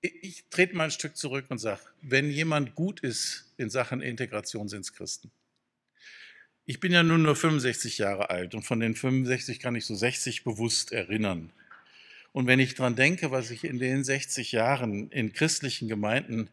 ich 0.00 0.44
trete 0.50 0.74
mal 0.74 0.84
ein 0.84 0.90
Stück 0.90 1.16
zurück 1.16 1.44
und 1.50 1.58
sage, 1.58 1.82
wenn 2.00 2.30
jemand 2.30 2.74
gut 2.74 2.98
ist 2.98 3.54
in 3.58 3.70
Sachen 3.70 4.02
Integration, 4.02 4.68
sind 4.68 4.80
es 4.80 4.92
Christen. 4.92 5.30
Ich 6.64 6.80
bin 6.80 6.92
ja 6.92 7.02
nun 7.02 7.22
nur 7.22 7.34
65 7.34 7.98
Jahre 7.98 8.30
alt 8.30 8.54
und 8.54 8.62
von 8.62 8.80
den 8.80 8.94
65 8.94 9.58
kann 9.58 9.74
ich 9.74 9.84
so 9.84 9.94
60 9.94 10.44
bewusst 10.44 10.92
erinnern. 10.92 11.52
Und 12.32 12.46
wenn 12.46 12.60
ich 12.60 12.74
daran 12.74 12.96
denke, 12.96 13.30
was 13.30 13.50
ich 13.50 13.64
in 13.64 13.78
den 13.78 14.04
60 14.04 14.52
Jahren 14.52 15.10
in 15.10 15.32
christlichen 15.32 15.88
Gemeinden 15.88 16.48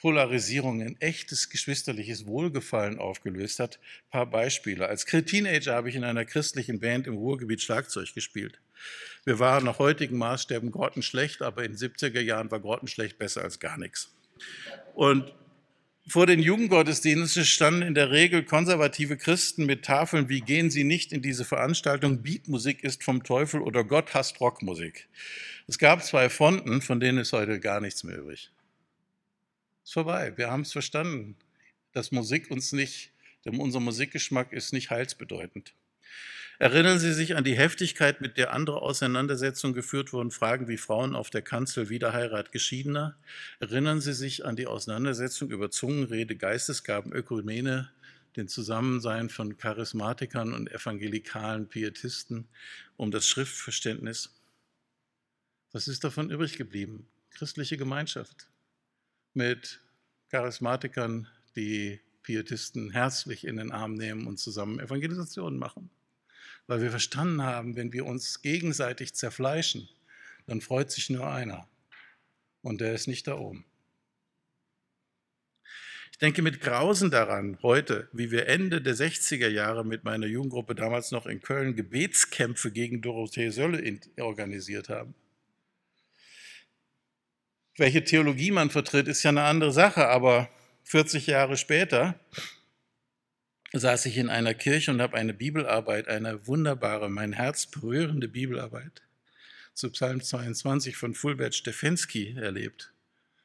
Polarisierung 0.00 0.80
in 0.80 0.98
echtes 1.00 1.50
geschwisterliches 1.50 2.26
Wohlgefallen 2.26 2.98
aufgelöst 2.98 3.60
hat. 3.60 3.78
Ein 3.78 4.10
paar 4.10 4.26
Beispiele. 4.30 4.88
Als 4.88 5.04
Teenager 5.04 5.74
habe 5.74 5.90
ich 5.90 5.94
in 5.94 6.04
einer 6.04 6.24
christlichen 6.24 6.80
Band 6.80 7.06
im 7.06 7.14
Ruhrgebiet 7.14 7.60
Schlagzeug 7.60 8.14
gespielt. 8.14 8.60
Wir 9.24 9.38
waren 9.38 9.64
nach 9.66 9.78
heutigen 9.78 10.16
Maßstäben 10.16 10.70
grottenschlecht, 10.70 11.42
aber 11.42 11.64
in 11.64 11.72
den 11.72 11.78
70er 11.78 12.20
Jahren 12.20 12.50
war 12.50 12.60
grottenschlecht 12.60 13.18
besser 13.18 13.42
als 13.42 13.60
gar 13.60 13.76
nichts. 13.76 14.10
Und 14.94 15.34
vor 16.06 16.26
den 16.26 16.40
Jugendgottesdiensten 16.40 17.44
standen 17.44 17.82
in 17.82 17.94
der 17.94 18.10
Regel 18.10 18.44
konservative 18.44 19.16
Christen 19.16 19.66
mit 19.66 19.84
Tafeln 19.84 20.28
wie 20.28 20.40
Gehen 20.40 20.70
Sie 20.70 20.84
nicht 20.84 21.12
in 21.12 21.22
diese 21.22 21.44
Veranstaltung, 21.44 22.22
Beatmusik 22.22 22.82
ist 22.82 23.04
vom 23.04 23.22
Teufel 23.22 23.60
oder 23.60 23.84
Gott 23.84 24.14
hasst 24.14 24.40
Rockmusik. 24.40 25.08
Es 25.66 25.78
gab 25.78 26.02
zwei 26.02 26.28
Fonten, 26.28 26.82
von 26.82 27.00
denen 27.00 27.18
ist 27.18 27.32
heute 27.32 27.60
gar 27.60 27.80
nichts 27.80 28.02
mehr 28.02 28.18
übrig. 28.18 28.50
Ist 29.84 29.92
vorbei. 29.92 30.36
Wir 30.36 30.50
haben 30.50 30.62
es 30.62 30.72
verstanden, 30.72 31.36
dass 31.92 32.12
Musik 32.12 32.50
uns 32.50 32.72
nicht, 32.72 33.12
denn 33.44 33.60
unser 33.60 33.80
Musikgeschmack 33.80 34.52
ist 34.52 34.72
nicht 34.72 34.90
heilsbedeutend. 34.90 35.74
Erinnern 36.60 36.98
Sie 36.98 37.14
sich 37.14 37.36
an 37.36 37.44
die 37.44 37.56
Heftigkeit, 37.56 38.20
mit 38.20 38.36
der 38.36 38.52
andere 38.52 38.82
Auseinandersetzungen 38.82 39.72
geführt 39.72 40.12
wurden, 40.12 40.30
Fragen 40.30 40.68
wie 40.68 40.76
Frauen 40.76 41.16
auf 41.16 41.30
der 41.30 41.40
Kanzel, 41.40 41.88
Wiederheirat 41.88 42.52
Geschiedener? 42.52 43.16
Erinnern 43.60 44.02
Sie 44.02 44.12
sich 44.12 44.44
an 44.44 44.56
die 44.56 44.66
Auseinandersetzung 44.66 45.48
über 45.48 45.70
Zungenrede, 45.70 46.36
Geistesgaben, 46.36 47.14
Ökumene, 47.14 47.90
den 48.36 48.46
Zusammensein 48.46 49.30
von 49.30 49.56
Charismatikern 49.56 50.52
und 50.52 50.70
evangelikalen 50.70 51.66
Pietisten 51.66 52.46
um 52.98 53.10
das 53.10 53.26
Schriftverständnis? 53.26 54.28
Was 55.72 55.88
ist 55.88 56.04
davon 56.04 56.28
übrig 56.28 56.58
geblieben? 56.58 57.06
Christliche 57.30 57.78
Gemeinschaft 57.78 58.50
mit 59.32 59.80
Charismatikern, 60.28 61.26
die 61.56 62.00
Pietisten 62.22 62.90
herzlich 62.90 63.46
in 63.46 63.56
den 63.56 63.72
Arm 63.72 63.94
nehmen 63.94 64.26
und 64.26 64.38
zusammen 64.38 64.78
Evangelisationen 64.78 65.58
machen. 65.58 65.88
Weil 66.70 66.82
wir 66.82 66.90
verstanden 66.90 67.42
haben, 67.42 67.74
wenn 67.74 67.92
wir 67.92 68.06
uns 68.06 68.42
gegenseitig 68.42 69.12
zerfleischen, 69.12 69.88
dann 70.46 70.60
freut 70.60 70.92
sich 70.92 71.10
nur 71.10 71.26
einer. 71.26 71.68
Und 72.62 72.80
der 72.80 72.94
ist 72.94 73.08
nicht 73.08 73.26
da 73.26 73.36
oben. 73.38 73.64
Ich 76.12 76.18
denke 76.18 76.42
mit 76.42 76.60
Grausen 76.60 77.10
daran, 77.10 77.58
heute, 77.62 78.08
wie 78.12 78.30
wir 78.30 78.46
Ende 78.46 78.80
der 78.80 78.94
60er 78.94 79.48
Jahre 79.48 79.84
mit 79.84 80.04
meiner 80.04 80.26
Jugendgruppe 80.26 80.76
damals 80.76 81.10
noch 81.10 81.26
in 81.26 81.40
Köln 81.40 81.74
Gebetskämpfe 81.74 82.70
gegen 82.70 83.02
Dorothee 83.02 83.50
Sölle 83.50 83.98
organisiert 84.20 84.88
haben. 84.88 85.16
Welche 87.78 88.04
Theologie 88.04 88.52
man 88.52 88.70
vertritt, 88.70 89.08
ist 89.08 89.24
ja 89.24 89.30
eine 89.30 89.42
andere 89.42 89.72
Sache, 89.72 90.06
aber 90.06 90.48
40 90.84 91.26
Jahre 91.26 91.56
später 91.56 92.14
saß 93.72 94.06
ich 94.06 94.16
in 94.18 94.28
einer 94.28 94.54
Kirche 94.54 94.90
und 94.90 95.00
habe 95.00 95.16
eine 95.16 95.34
Bibelarbeit, 95.34 96.08
eine 96.08 96.46
wunderbare, 96.46 97.08
mein 97.08 97.32
Herz 97.32 97.66
berührende 97.66 98.28
Bibelarbeit 98.28 99.02
zu 99.74 99.90
Psalm 99.90 100.20
22 100.20 100.96
von 100.96 101.14
Fulbert 101.14 101.54
Stefensky 101.54 102.34
erlebt. 102.36 102.92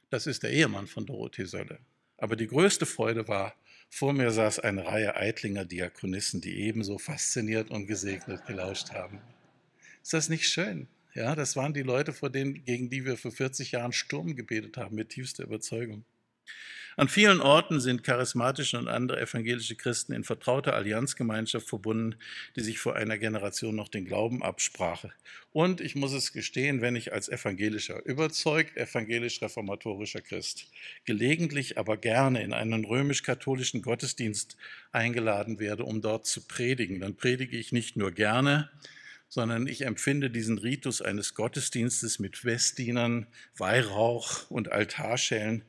Das 0.09 0.27
ist 0.27 0.43
der 0.43 0.51
Ehemann 0.51 0.87
von 0.87 1.05
Dorothee 1.05 1.45
Sölle. 1.45 1.79
Aber 2.17 2.35
die 2.35 2.47
größte 2.47 2.85
Freude 2.85 3.27
war, 3.27 3.55
vor 3.89 4.13
mir 4.13 4.31
saß 4.31 4.59
eine 4.59 4.85
Reihe 4.85 5.15
eitlinger 5.15 5.65
Diakonissen, 5.65 6.41
die 6.41 6.61
ebenso 6.61 6.97
fasziniert 6.97 7.69
und 7.69 7.85
gesegnet 7.85 8.45
gelauscht 8.47 8.91
haben. 8.91 9.21
Ist 10.01 10.13
das 10.13 10.29
nicht 10.29 10.49
schön? 10.49 10.87
Ja, 11.13 11.35
das 11.35 11.55
waren 11.55 11.73
die 11.73 11.83
Leute, 11.83 12.11
vor 12.11 12.29
denen, 12.29 12.65
gegen 12.65 12.89
die 12.89 13.05
wir 13.05 13.15
vor 13.15 13.31
40 13.31 13.71
Jahren 13.71 13.93
Sturm 13.93 14.35
gebetet 14.35 14.77
haben, 14.77 14.95
mit 14.95 15.09
tiefster 15.09 15.43
Überzeugung. 15.43 16.03
An 16.97 17.09
vielen 17.09 17.41
Orten 17.41 17.81
sind 17.81 18.03
charismatische 18.03 18.77
und 18.77 18.87
andere 18.87 19.19
evangelische 19.19 19.75
Christen 19.75 20.13
in 20.13 20.23
vertrauter 20.23 20.75
Allianzgemeinschaft 20.75 21.67
verbunden, 21.67 22.15
die 22.55 22.61
sich 22.61 22.79
vor 22.79 22.95
einer 22.95 23.17
Generation 23.17 23.75
noch 23.75 23.89
den 23.89 24.05
Glauben 24.05 24.41
absprache. 24.41 25.11
Und 25.51 25.81
ich 25.81 25.95
muss 25.95 26.13
es 26.13 26.31
gestehen, 26.31 26.79
wenn 26.79 26.95
ich 26.95 27.11
als 27.11 27.27
evangelischer, 27.27 28.05
überzeugt 28.05 28.77
evangelisch-reformatorischer 28.77 30.21
Christ 30.21 30.71
gelegentlich, 31.03 31.77
aber 31.77 31.97
gerne 31.97 32.41
in 32.41 32.53
einen 32.53 32.85
römisch-katholischen 32.85 33.81
Gottesdienst 33.81 34.55
eingeladen 34.93 35.59
werde, 35.59 35.83
um 35.83 36.01
dort 36.01 36.25
zu 36.25 36.47
predigen, 36.47 37.01
dann 37.01 37.15
predige 37.15 37.57
ich 37.57 37.73
nicht 37.73 37.97
nur 37.97 38.11
gerne, 38.11 38.69
sondern 39.27 39.67
ich 39.67 39.81
empfinde 39.81 40.29
diesen 40.29 40.57
Ritus 40.57 41.01
eines 41.01 41.33
Gottesdienstes 41.33 42.19
mit 42.19 42.37
Festdienern, 42.37 43.27
Weihrauch 43.57 44.49
und 44.49 44.71
Altarschellen 44.71 45.65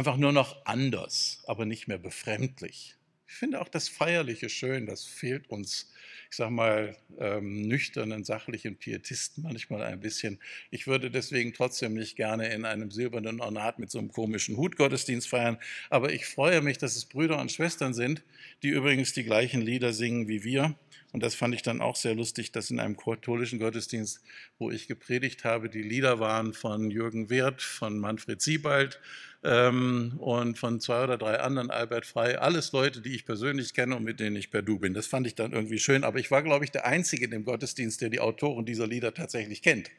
einfach 0.00 0.16
nur 0.16 0.32
noch 0.32 0.64
anders, 0.64 1.42
aber 1.46 1.66
nicht 1.66 1.86
mehr 1.86 1.98
befremdlich. 1.98 2.96
Ich 3.28 3.34
finde 3.34 3.60
auch 3.60 3.68
das 3.68 3.90
Feierliche 3.90 4.48
schön, 4.48 4.86
das 4.86 5.04
fehlt 5.04 5.50
uns, 5.50 5.92
ich 6.30 6.36
sage 6.36 6.52
mal, 6.52 6.96
ähm, 7.18 7.68
nüchternen, 7.68 8.24
sachlichen 8.24 8.76
Pietisten 8.78 9.42
manchmal 9.42 9.82
ein 9.82 10.00
bisschen. 10.00 10.40
Ich 10.70 10.86
würde 10.86 11.10
deswegen 11.10 11.52
trotzdem 11.52 11.92
nicht 11.92 12.16
gerne 12.16 12.48
in 12.48 12.64
einem 12.64 12.90
silbernen 12.90 13.42
Ornat 13.42 13.78
mit 13.78 13.90
so 13.90 13.98
einem 13.98 14.10
komischen 14.10 14.56
Hut 14.56 14.76
Gottesdienst 14.76 15.28
feiern, 15.28 15.58
aber 15.90 16.14
ich 16.14 16.24
freue 16.24 16.62
mich, 16.62 16.78
dass 16.78 16.96
es 16.96 17.04
Brüder 17.04 17.38
und 17.38 17.52
Schwestern 17.52 17.92
sind, 17.92 18.22
die 18.62 18.70
übrigens 18.70 19.12
die 19.12 19.24
gleichen 19.24 19.60
Lieder 19.60 19.92
singen 19.92 20.28
wie 20.28 20.44
wir. 20.44 20.74
Und 21.12 21.22
das 21.22 21.34
fand 21.34 21.54
ich 21.54 21.62
dann 21.62 21.80
auch 21.80 21.96
sehr 21.96 22.14
lustig, 22.14 22.52
dass 22.52 22.70
in 22.70 22.78
einem 22.78 22.96
katholischen 22.96 23.58
Gottesdienst, 23.58 24.20
wo 24.58 24.70
ich 24.70 24.86
gepredigt 24.86 25.44
habe, 25.44 25.68
die 25.68 25.82
Lieder 25.82 26.20
waren 26.20 26.54
von 26.54 26.90
Jürgen 26.90 27.30
Wirth, 27.30 27.62
von 27.62 27.98
Manfred 27.98 28.40
Siebald, 28.40 29.00
ähm, 29.42 30.14
und 30.18 30.58
von 30.58 30.80
zwei 30.80 31.04
oder 31.04 31.16
drei 31.16 31.40
anderen, 31.40 31.70
Albert 31.70 32.06
Frei, 32.06 32.38
alles 32.38 32.72
Leute, 32.72 33.00
die 33.00 33.14
ich 33.14 33.24
persönlich 33.24 33.72
kenne 33.74 33.96
und 33.96 34.04
mit 34.04 34.20
denen 34.20 34.36
ich 34.36 34.50
per 34.50 34.62
Du 34.62 34.78
bin. 34.78 34.92
Das 34.94 35.06
fand 35.06 35.26
ich 35.26 35.34
dann 35.34 35.52
irgendwie 35.52 35.78
schön, 35.78 36.04
aber 36.04 36.18
ich 36.18 36.30
war, 36.30 36.42
glaube 36.42 36.64
ich, 36.64 36.70
der 36.70 36.84
Einzige 36.86 37.24
in 37.24 37.30
dem 37.30 37.44
Gottesdienst, 37.44 38.00
der 38.00 38.10
die 38.10 38.20
Autoren 38.20 38.66
dieser 38.66 38.86
Lieder 38.86 39.14
tatsächlich 39.14 39.62
kennt. 39.62 39.90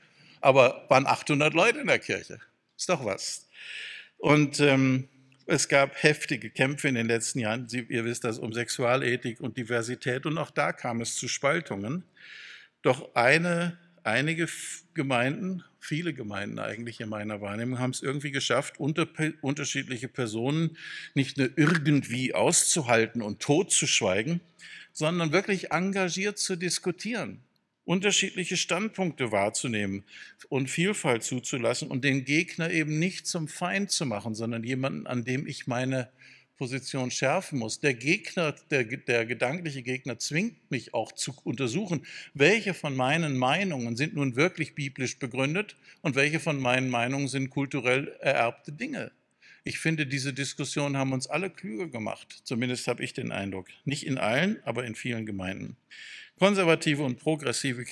Aber 0.41 0.86
waren 0.89 1.08
800 1.08 1.54
Leute 1.54 1.80
in 1.80 1.88
der 1.88 2.00
Kirche. 2.00 2.39
Ist 2.78 2.89
doch 2.89 3.04
was. 3.04 3.47
Und 4.17 4.60
ähm, 4.60 5.08
es 5.45 5.67
gab 5.67 6.01
heftige 6.01 6.49
Kämpfe 6.49 6.88
in 6.88 6.95
den 6.95 7.08
letzten 7.08 7.39
Jahren. 7.39 7.67
Sie, 7.67 7.86
ihr 7.89 8.06
wisst 8.06 8.23
das 8.23 8.39
um 8.39 8.54
Sexualethik 8.54 9.41
und 9.41 9.58
Diversität 9.58 10.25
und 10.25 10.38
auch 10.38 10.51
da 10.51 10.71
kam 10.71 11.01
es 11.01 11.15
zu 11.15 11.27
Spaltungen. 11.27 12.04
Doch 12.82 13.15
eine 13.15 13.77
einige 14.04 14.47
Gemeinden, 14.93 15.63
viele 15.80 16.13
Gemeinden 16.13 16.60
eigentlich 16.60 16.99
in 16.99 17.10
meiner 17.10 17.41
Wahrnehmung, 17.41 17.80
haben 17.80 17.91
es 17.91 18.01
irgendwie 18.01 18.32
geschafft, 18.32 18.80
unter, 18.80 19.08
unterschiedliche 19.41 20.08
Personen 20.08 20.77
nicht 21.13 21.38
nur 21.38 21.49
irgendwie 21.56 22.34
auszuhalten 22.34 23.21
und 23.21 23.41
totzuschweigen, 23.41 24.41
sondern 24.91 25.32
wirklich 25.32 25.71
engagiert 25.71 26.38
zu 26.38 26.56
diskutieren, 26.56 27.41
unterschiedliche 27.86 28.58
Standpunkte 28.58 29.32
wahrzunehmen 29.32 30.04
und 30.50 30.70
Vielfalt 30.70 31.24
zuzulassen 31.24 31.89
und 31.89 32.04
den 32.04 32.26
Gegner 32.26 32.72
eben 32.72 33.00
nicht 33.00 33.28
zum 33.28 33.48
Feind 33.48 33.91
zu 33.91 34.06
machen, 34.06 34.36
sondern 34.36 34.63
jemanden, 34.63 35.08
an 35.08 35.24
dem 35.24 35.48
ich 35.48 35.67
meine 35.67 36.10
Position 36.62 37.10
schärfen 37.10 37.58
muss. 37.58 37.80
Der 37.80 37.96
Gegner, 37.96 38.54
der, 38.70 38.84
der 38.84 39.26
gedankliche 39.26 39.82
Gegner 39.82 40.20
zwingt 40.20 40.70
mich 40.70 40.94
auch 40.94 41.12
zu 41.12 41.34
untersuchen, 41.44 42.06
welche 42.36 42.76
von 42.76 42.96
meinen 42.96 43.36
Meinungen 43.36 43.98
sind 43.98 44.13
nun 44.13 44.36
wirklich 44.36 44.76
biblisch 44.76 45.17
begründet 45.17 45.76
und 46.02 46.13
welche 46.13 46.39
von 46.39 46.60
meinen 46.60 46.89
Meinungen 46.89 47.28
sind 47.30 47.50
kulturell 47.50 48.15
ererbte 48.20 48.72
Dinge. 48.72 49.12
Ich 49.63 49.80
finde, 49.80 50.06
diese 50.06 50.34
Diskussionen 50.34 50.98
haben 50.98 51.13
uns 51.13 51.26
alle 51.26 51.50
klüger 51.50 51.88
gemacht. 51.88 52.41
Zumindest 52.44 52.88
habe 52.88 53.04
ich 53.04 53.13
den 53.13 53.32
Eindruck. 53.32 53.67
Nicht 53.86 54.06
in 54.06 54.20
allen, 54.20 54.60
aber 54.63 54.86
in 54.86 54.94
vielen 54.94 55.26
Gemeinden. 55.26 55.78
Konservative 56.39 57.04
und 57.04 57.20
progressive 57.20 57.86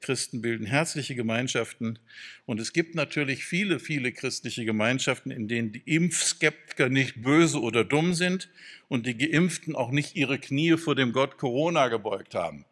Christen 0.00 0.40
bilden 0.40 0.66
herzliche 0.66 1.16
Gemeinschaften. 1.16 1.98
Und 2.46 2.60
es 2.60 2.72
gibt 2.72 2.94
natürlich 2.94 3.44
viele, 3.44 3.80
viele 3.80 4.12
christliche 4.12 4.64
Gemeinschaften, 4.64 5.32
in 5.32 5.48
denen 5.48 5.72
die 5.72 5.82
Impfskeptiker 5.84 6.88
nicht 6.88 7.22
böse 7.22 7.60
oder 7.60 7.84
dumm 7.84 8.14
sind 8.14 8.48
und 8.86 9.06
die 9.06 9.18
Geimpften 9.18 9.74
auch 9.74 9.90
nicht 9.90 10.14
ihre 10.14 10.38
Knie 10.38 10.76
vor 10.76 10.94
dem 10.94 11.12
Gott 11.12 11.38
Corona 11.38 11.88
gebeugt 11.88 12.36
haben. 12.36 12.64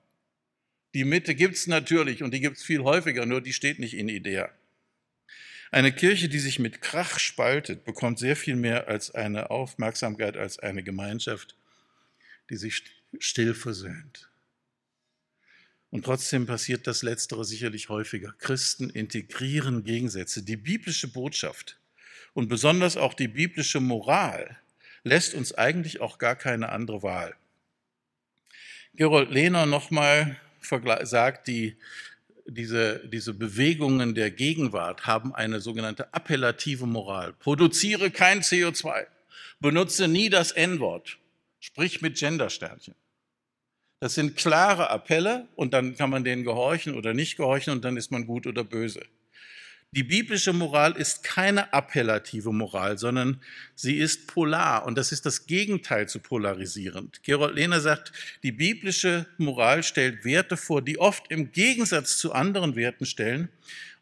Die 0.95 1.05
Mitte 1.05 1.35
gibt 1.35 1.57
es 1.57 1.67
natürlich 1.67 2.23
und 2.23 2.33
die 2.33 2.41
gibt 2.41 2.57
es 2.57 2.63
viel 2.63 2.83
häufiger, 2.83 3.27
nur 3.27 3.41
die 3.41 3.53
steht 3.53 3.81
nicht 3.81 3.95
in 3.95 4.09
Idea. 4.09 4.51
Eine 5.71 5.93
Kirche, 5.93 6.29
die 6.29 6.39
sich 6.39 6.59
mit 6.59 6.81
Krach 6.81 7.19
spaltet, 7.19 7.85
bekommt 7.85 8.19
sehr 8.19 8.37
viel 8.37 8.57
mehr 8.57 8.89
als 8.89 9.15
eine 9.15 9.51
Aufmerksamkeit, 9.51 10.37
als 10.37 10.59
eine 10.59 10.83
Gemeinschaft, 10.83 11.57
die 12.49 12.57
sich 12.57 12.85
still 13.19 13.55
versöhnt. 13.55 14.31
Und 15.91 16.05
trotzdem 16.05 16.47
passiert 16.47 16.87
das 16.87 17.03
Letztere 17.03 17.45
sicherlich 17.45 17.89
häufiger. 17.89 18.35
Christen 18.39 18.91
integrieren 18.91 19.85
Gegensätze. 19.85 20.43
Die 20.43 20.57
biblische 20.57 21.09
Botschaft 21.09 21.79
und 22.35 22.49
besonders 22.49 22.97
auch 22.97 23.15
die 23.15 23.29
biblische 23.29 23.81
Moral 23.81 24.59
lässt 25.05 25.35
uns 25.35 25.55
eigentlich 25.55 26.01
auch 26.01 26.19
gar 26.19 26.37
keine 26.37 26.71
andere 26.71 27.03
Wahl. 27.03 27.35
Gerold 28.95 29.31
Lehner 29.31 29.67
nochmal 29.67 30.37
sagt, 31.03 31.47
die, 31.47 31.77
diese, 32.47 33.07
diese 33.09 33.35
Bewegungen 33.35 34.15
der 34.15 34.31
Gegenwart 34.31 35.07
haben 35.07 35.35
eine 35.35 35.61
sogenannte 35.61 36.13
appellative 36.13 36.87
Moral. 36.87 37.33
Produziere 37.35 38.11
kein 38.11 38.43
CO2, 38.43 39.07
benutze 39.61 40.09
nie 40.09 40.29
das 40.29 40.51
N-Wort, 40.53 41.19
sprich 41.61 42.03
mit 42.03 42.19
Gendersternchen. 42.19 42.95
Das 43.99 44.15
sind 44.15 44.37
klare 44.37 44.91
Appelle 44.91 45.49
und 45.57 45.73
dann 45.73 45.97
kann 45.97 46.11
man 46.11 46.23
denen 46.23 46.45
gehorchen 46.45 46.95
oder 46.95 47.15
nicht 47.15 47.37
gehorchen 47.37 47.73
und 47.73 47.85
dann 47.85 47.97
ist 47.97 48.11
man 48.11 48.27
gut 48.27 48.47
oder 48.47 48.63
böse. 48.63 49.01
Die 49.93 50.03
biblische 50.03 50.53
Moral 50.53 50.93
ist 50.93 51.23
keine 51.23 51.73
appellative 51.73 52.53
Moral, 52.53 52.99
sondern 52.99 53.41
sie 53.75 53.97
ist 53.97 54.27
polar 54.27 54.85
und 54.85 54.99
das 54.99 55.13
ist 55.13 55.25
das 55.25 55.47
Gegenteil 55.47 56.07
zu 56.09 56.19
polarisierend. 56.19 57.23
Gerold 57.23 57.55
Lehner 57.55 57.81
sagt, 57.81 58.13
die 58.43 58.53
biblische 58.53 59.25
Moral 59.39 59.83
stellt 59.83 60.25
Werte 60.27 60.59
vor, 60.59 60.83
die 60.83 60.99
oft 60.99 61.31
im 61.31 61.53
Gegensatz 61.53 62.19
zu 62.19 62.33
anderen 62.33 62.77
Werten 62.77 63.07
stellen 63.07 63.49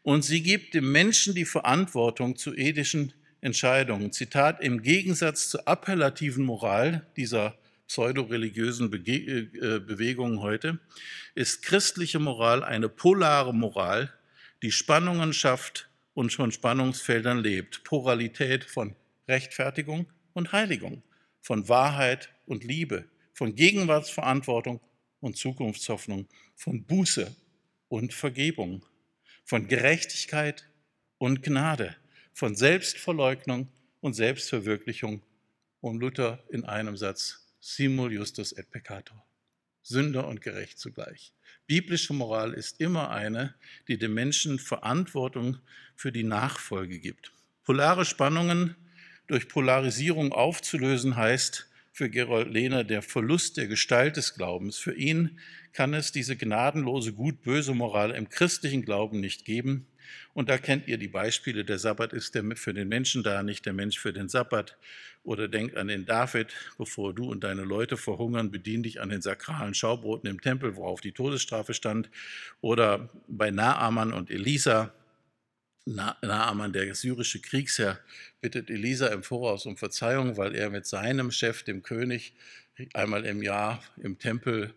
und 0.03 0.25
sie 0.25 0.43
gibt 0.43 0.73
dem 0.73 0.91
Menschen 0.91 1.33
die 1.33 1.45
Verantwortung 1.45 2.35
zu 2.35 2.53
ethischen 2.53 3.13
Entscheidungen. 3.39 4.11
Zitat, 4.11 4.61
im 4.61 4.81
Gegensatz 4.81 5.49
zur 5.49 5.67
appellativen 5.67 6.43
Moral 6.43 7.05
dieser 7.15 7.55
pseudoreligiösen 7.87 8.89
Bege 8.89 9.21
äh, 9.39 9.79
Bewegungen 9.79 10.41
heute, 10.41 10.79
ist 11.35 11.61
christliche 11.61 12.19
Moral 12.19 12.63
eine 12.63 12.89
polare 12.89 13.53
Moral, 13.53 14.13
die 14.61 14.71
Spannungen 14.71 15.33
schafft 15.33 15.89
und 16.13 16.33
von 16.33 16.51
Spannungsfeldern 16.51 17.39
lebt. 17.39 17.83
Pluralität 17.83 18.63
von 18.63 18.95
Rechtfertigung 19.27 20.07
und 20.33 20.51
Heiligung, 20.51 21.03
von 21.41 21.69
Wahrheit 21.69 22.29
und 22.45 22.63
Liebe, 22.63 23.05
von 23.33 23.55
Gegenwartsverantwortung 23.55 24.79
und 25.19 25.37
Zukunftshoffnung, 25.37 26.27
von 26.55 26.83
Buße 26.83 27.35
und 27.89 28.13
Vergebung, 28.13 28.85
von 29.43 29.67
Gerechtigkeit 29.67 30.67
und 31.17 31.43
Gnade, 31.43 31.95
von 32.33 32.55
Selbstverleugnung 32.55 33.67
und 34.01 34.13
Selbstverwirklichung, 34.13 35.21
um 35.81 35.99
Luther 35.99 36.43
in 36.49 36.63
einem 36.65 36.97
Satz 36.97 37.44
simul 37.65 38.13
justus 38.13 38.51
et 38.51 38.69
peccator. 38.69 39.25
Sünder 39.81 40.27
und 40.27 40.41
gerecht 40.41 40.77
zugleich. 40.77 41.33
Biblische 41.65 42.13
Moral 42.13 42.53
ist 42.53 42.79
immer 42.79 43.09
eine, 43.09 43.55
die 43.87 43.97
dem 43.97 44.13
Menschen 44.13 44.59
Verantwortung 44.59 45.57
für 45.95 46.11
die 46.11 46.23
Nachfolge 46.23 46.99
gibt. 46.99 47.33
Polare 47.63 48.05
Spannungen 48.05 48.75
durch 49.25 49.47
Polarisierung 49.47 50.31
aufzulösen 50.31 51.15
heißt 51.15 51.67
für 51.91 52.11
Gerold 52.11 52.51
Lehner 52.51 52.83
der 52.83 53.01
Verlust 53.01 53.57
der 53.57 53.67
Gestalt 53.67 54.17
des 54.17 54.35
Glaubens. 54.35 54.77
Für 54.77 54.93
ihn 54.93 55.39
kann 55.73 55.95
es 55.95 56.11
diese 56.11 56.35
gnadenlose 56.35 57.13
gut-böse 57.13 57.73
Moral 57.73 58.11
im 58.11 58.29
christlichen 58.29 58.85
Glauben 58.85 59.21
nicht 59.21 59.43
geben. 59.43 59.87
Und 60.33 60.49
da 60.49 60.57
kennt 60.57 60.87
ihr 60.87 60.97
die 60.97 61.07
Beispiele, 61.07 61.65
der 61.65 61.79
Sabbat 61.79 62.13
ist 62.13 62.37
für 62.55 62.73
den 62.73 62.87
Menschen 62.87 63.23
da, 63.23 63.43
nicht 63.43 63.65
der 63.65 63.73
Mensch 63.73 63.99
für 63.99 64.13
den 64.13 64.29
Sabbat. 64.29 64.77
Oder 65.23 65.47
denkt 65.47 65.75
an 65.75 65.87
den 65.87 66.05
David, 66.05 66.53
bevor 66.77 67.13
du 67.13 67.31
und 67.31 67.43
deine 67.43 67.63
Leute 67.63 67.97
verhungern, 67.97 68.51
bedien 68.51 68.83
dich 68.83 69.01
an 69.01 69.09
den 69.09 69.21
sakralen 69.21 69.73
Schaubroten 69.73 70.29
im 70.29 70.39
Tempel, 70.39 70.75
worauf 70.75 71.01
die 71.01 71.13
Todesstrafe 71.13 71.73
stand. 71.73 72.09
Oder 72.61 73.09
bei 73.27 73.49
Naaman 73.49 74.13
und 74.13 74.29
Elisa, 74.29 74.93
Naaman, 75.85 76.73
der 76.73 76.93
syrische 76.93 77.41
Kriegsherr, 77.41 77.99
bittet 78.41 78.69
Elisa 78.69 79.07
im 79.07 79.23
Voraus 79.23 79.65
um 79.65 79.77
Verzeihung, 79.77 80.37
weil 80.37 80.53
er 80.53 80.69
mit 80.69 80.85
seinem 80.85 81.31
Chef, 81.31 81.63
dem 81.63 81.81
König, 81.81 82.33
einmal 82.93 83.25
im 83.25 83.41
Jahr 83.41 83.81
im 83.97 84.19
Tempel 84.19 84.73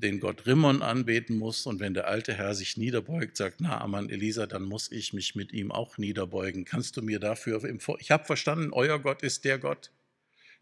den 0.00 0.20
Gott 0.20 0.46
Rimmon 0.46 0.82
anbeten 0.82 1.36
muss. 1.36 1.66
Und 1.66 1.80
wenn 1.80 1.94
der 1.94 2.08
alte 2.08 2.34
Herr 2.34 2.54
sich 2.54 2.76
niederbeugt, 2.76 3.36
sagt 3.36 3.60
Naaman 3.60 4.10
Elisa, 4.10 4.46
dann 4.46 4.62
muss 4.62 4.90
ich 4.90 5.12
mich 5.12 5.34
mit 5.34 5.52
ihm 5.52 5.70
auch 5.70 5.98
niederbeugen. 5.98 6.64
Kannst 6.64 6.96
du 6.96 7.02
mir 7.02 7.18
dafür, 7.18 7.62
ich 7.98 8.10
habe 8.10 8.24
verstanden, 8.24 8.72
euer 8.72 8.98
Gott 8.98 9.22
ist 9.22 9.44
der 9.44 9.58
Gott, 9.58 9.90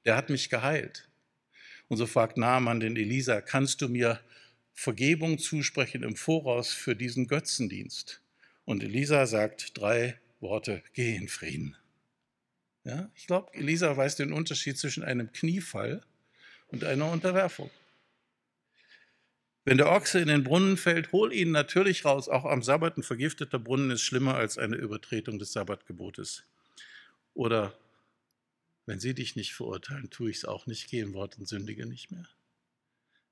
der 0.04 0.16
hat 0.16 0.30
mich 0.30 0.50
geheilt. 0.50 1.08
Und 1.88 1.96
so 1.96 2.06
fragt 2.06 2.36
Naaman 2.36 2.80
den 2.80 2.96
Elisa, 2.96 3.40
kannst 3.40 3.82
du 3.82 3.88
mir 3.88 4.20
Vergebung 4.72 5.38
zusprechen 5.38 6.02
im 6.02 6.16
Voraus 6.16 6.72
für 6.72 6.94
diesen 6.94 7.26
Götzendienst? 7.26 8.22
Und 8.64 8.82
Elisa 8.82 9.26
sagt 9.26 9.76
drei 9.76 10.18
Worte, 10.38 10.82
geh 10.92 11.16
in 11.16 11.28
Frieden. 11.28 11.76
Ja, 12.84 13.10
ich 13.14 13.26
glaube, 13.26 13.52
Elisa 13.54 13.94
weiß 13.96 14.16
den 14.16 14.32
Unterschied 14.32 14.78
zwischen 14.78 15.02
einem 15.02 15.32
Kniefall 15.32 16.02
und 16.68 16.84
einer 16.84 17.10
Unterwerfung. 17.10 17.70
Wenn 19.70 19.78
der 19.78 19.92
Ochse 19.92 20.18
in 20.18 20.26
den 20.26 20.42
Brunnen 20.42 20.76
fällt, 20.76 21.12
hol 21.12 21.33
ihn 21.33 21.52
natürlich 21.52 22.04
raus. 22.04 22.28
Auch 22.28 22.44
am 22.44 22.61
Sabbat 22.61 22.96
ein 22.96 23.04
vergifteter 23.04 23.61
Brunnen 23.61 23.92
ist 23.92 24.02
schlimmer 24.02 24.35
als 24.35 24.59
eine 24.59 24.74
Übertretung 24.74 25.38
des 25.38 25.52
Sabbatgebotes. 25.52 26.42
Oder 27.35 27.78
wenn 28.87 28.98
sie 28.98 29.14
dich 29.14 29.37
nicht 29.37 29.54
verurteilen, 29.54 30.11
tue 30.11 30.30
ich 30.30 30.38
es 30.38 30.44
auch 30.44 30.66
nicht, 30.66 30.90
gehe 30.90 31.04
in 31.04 31.12
Wort 31.12 31.38
und 31.38 31.46
sündige 31.46 31.87
nicht 31.87 32.11
mehr. 32.11 32.26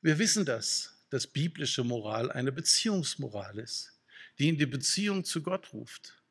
Wir 0.01 0.21
wissen 0.21 0.45
das, 0.45 1.03
dass 1.11 1.27
biblische 1.27 1.83
Moral 1.83 2.31
eine 2.31 2.53
Beziehungsmoral 2.53 3.59
ist, 3.59 3.99
die 4.39 4.49
in 4.49 4.59
die 4.59 4.67
Beziehung 4.67 5.25
zu 5.25 5.43
Gott 5.43 5.73
ruft 5.73 6.23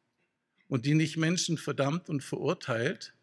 und 0.69 0.85
die 0.85 0.93
nicht 0.93 1.17
Menschen 1.17 1.57
verdammt 1.57 2.07
und 2.07 2.23
verurteilt, 2.23 3.13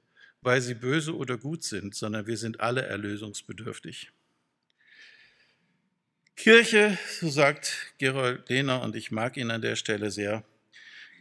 weil 0.43 0.61
sie 0.61 0.75
böse 0.75 1.17
oder 1.17 1.39
gut 1.39 1.65
sind, 1.65 1.95
sondern 1.95 2.27
wir 2.27 2.37
sind 2.37 2.61
alle 2.61 2.83
erlösungsbedürftig. 2.83 4.13
Kirche, 6.37 6.99
so 7.21 7.31
sagt 7.31 7.95
Gerold 7.99 8.49
Lehner, 8.49 8.83
und 8.83 8.97
ich 8.97 9.11
mag 9.11 9.37
ihn 9.37 9.51
an 9.51 9.63
der 9.63 9.77
Stelle 9.77 10.11
sehr, 10.11 10.45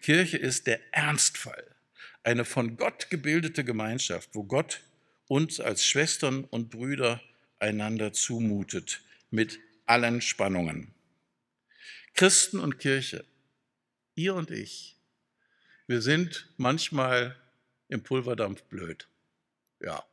Kirche 0.01 0.37
ist 0.37 0.67
der 0.67 0.81
Ernstfall, 0.93 1.63
eine 2.23 2.45
von 2.45 2.77
Gott 2.77 3.09
gebildete 3.09 3.63
Gemeinschaft, 3.63 4.29
wo 4.33 4.43
Gott 4.43 4.81
uns 5.27 5.59
als 5.59 5.85
Schwestern 5.85 6.43
und 6.45 6.69
Brüder 6.69 7.21
einander 7.59 8.11
zumutet, 8.11 9.01
mit 9.29 9.59
allen 9.85 10.19
Spannungen. 10.21 10.93
Christen 12.13 12.59
und 12.59 12.79
Kirche, 12.79 13.23
ihr 14.15 14.35
und 14.35 14.51
ich, 14.51 14.97
wir 15.87 16.01
sind 16.01 16.47
manchmal 16.57 17.35
im 17.87 18.03
Pulverdampf 18.03 18.63
blöd. 18.63 19.07
Ja. 19.79 20.03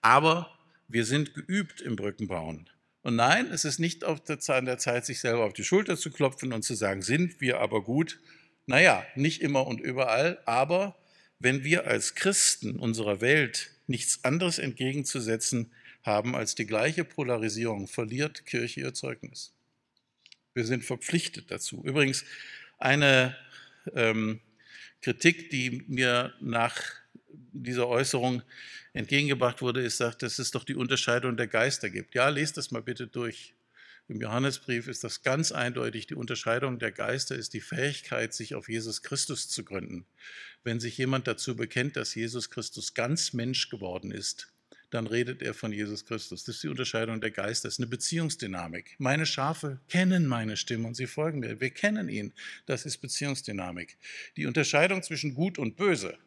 Aber 0.00 0.58
wir 0.88 1.04
sind 1.04 1.34
geübt 1.34 1.80
im 1.80 1.96
Brückenbauen. 1.96 2.68
Und 3.04 3.16
nein, 3.16 3.48
es 3.52 3.66
ist 3.66 3.78
nicht 3.78 4.02
an 4.02 4.64
der 4.64 4.78
Zeit, 4.78 5.04
sich 5.04 5.20
selber 5.20 5.44
auf 5.44 5.52
die 5.52 5.62
Schulter 5.62 5.98
zu 5.98 6.10
klopfen 6.10 6.54
und 6.54 6.62
zu 6.62 6.74
sagen, 6.74 7.02
sind 7.02 7.38
wir 7.38 7.60
aber 7.60 7.84
gut. 7.84 8.18
Naja, 8.64 9.04
nicht 9.14 9.42
immer 9.42 9.66
und 9.66 9.78
überall, 9.78 10.40
aber 10.46 10.96
wenn 11.38 11.64
wir 11.64 11.86
als 11.86 12.14
Christen 12.14 12.78
unserer 12.78 13.20
Welt 13.20 13.72
nichts 13.86 14.24
anderes 14.24 14.58
entgegenzusetzen 14.58 15.70
haben 16.02 16.34
als 16.34 16.54
die 16.54 16.64
gleiche 16.64 17.04
Polarisierung, 17.04 17.88
verliert 17.88 18.46
Kirche 18.46 18.80
ihr 18.80 18.94
Zeugnis. 18.94 19.52
Wir 20.54 20.64
sind 20.64 20.82
verpflichtet 20.82 21.50
dazu. 21.50 21.84
Übrigens, 21.84 22.24
eine 22.78 23.36
ähm, 23.94 24.40
Kritik, 25.02 25.50
die 25.50 25.84
mir 25.88 26.32
nach 26.40 26.80
dieser 27.52 27.88
Äußerung 27.88 28.42
entgegengebracht 28.92 29.62
wurde, 29.62 29.82
ist, 29.82 29.96
sagt, 29.96 30.22
dass 30.22 30.38
es 30.38 30.50
doch 30.50 30.64
die 30.64 30.74
Unterscheidung 30.74 31.36
der 31.36 31.46
Geister 31.46 31.90
gibt. 31.90 32.14
Ja, 32.14 32.28
lest 32.28 32.56
das 32.56 32.70
mal 32.70 32.82
bitte 32.82 33.06
durch. 33.06 33.54
Im 34.06 34.20
Johannesbrief 34.20 34.86
ist 34.86 35.02
das 35.02 35.22
ganz 35.22 35.50
eindeutig. 35.50 36.06
Die 36.06 36.14
Unterscheidung 36.14 36.78
der 36.78 36.92
Geister 36.92 37.36
ist 37.36 37.54
die 37.54 37.62
Fähigkeit, 37.62 38.34
sich 38.34 38.54
auf 38.54 38.68
Jesus 38.68 39.02
Christus 39.02 39.48
zu 39.48 39.64
gründen. 39.64 40.04
Wenn 40.62 40.78
sich 40.78 40.98
jemand 40.98 41.26
dazu 41.26 41.56
bekennt, 41.56 41.96
dass 41.96 42.14
Jesus 42.14 42.50
Christus 42.50 42.92
ganz 42.92 43.32
Mensch 43.32 43.70
geworden 43.70 44.10
ist, 44.10 44.52
dann 44.90 45.06
redet 45.06 45.42
er 45.42 45.54
von 45.54 45.72
Jesus 45.72 46.04
Christus. 46.04 46.44
Das 46.44 46.56
ist 46.56 46.62
die 46.62 46.68
Unterscheidung 46.68 47.20
der 47.20 47.30
Geister, 47.30 47.66
das 47.66 47.74
ist 47.74 47.80
eine 47.80 47.88
Beziehungsdynamik. 47.88 48.94
Meine 48.98 49.26
Schafe 49.26 49.80
kennen 49.88 50.26
meine 50.26 50.56
Stimme 50.56 50.86
und 50.86 50.94
sie 50.94 51.06
folgen 51.06 51.40
mir. 51.40 51.60
Wir 51.60 51.70
kennen 51.70 52.08
ihn. 52.08 52.32
Das 52.66 52.86
ist 52.86 52.98
Beziehungsdynamik. 52.98 53.96
Die 54.36 54.46
Unterscheidung 54.46 55.02
zwischen 55.02 55.34
Gut 55.34 55.58
und 55.58 55.76
Böse 55.76 56.18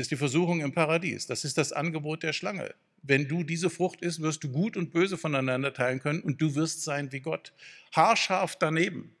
ist 0.00 0.10
die 0.10 0.16
Versuchung 0.16 0.60
im 0.60 0.72
Paradies. 0.72 1.26
Das 1.26 1.44
ist 1.44 1.58
das 1.58 1.72
Angebot 1.72 2.22
der 2.22 2.32
Schlange. 2.32 2.74
Wenn 3.02 3.28
du 3.28 3.44
diese 3.44 3.70
Frucht 3.70 4.02
isst, 4.02 4.20
wirst 4.20 4.44
du 4.44 4.50
Gut 4.50 4.76
und 4.76 4.92
Böse 4.92 5.16
voneinander 5.16 5.72
teilen 5.72 6.00
können 6.00 6.20
und 6.20 6.40
du 6.40 6.54
wirst 6.54 6.82
sein 6.82 7.12
wie 7.12 7.20
Gott. 7.20 7.52
Haarscharf 7.92 8.56
daneben. 8.56 9.14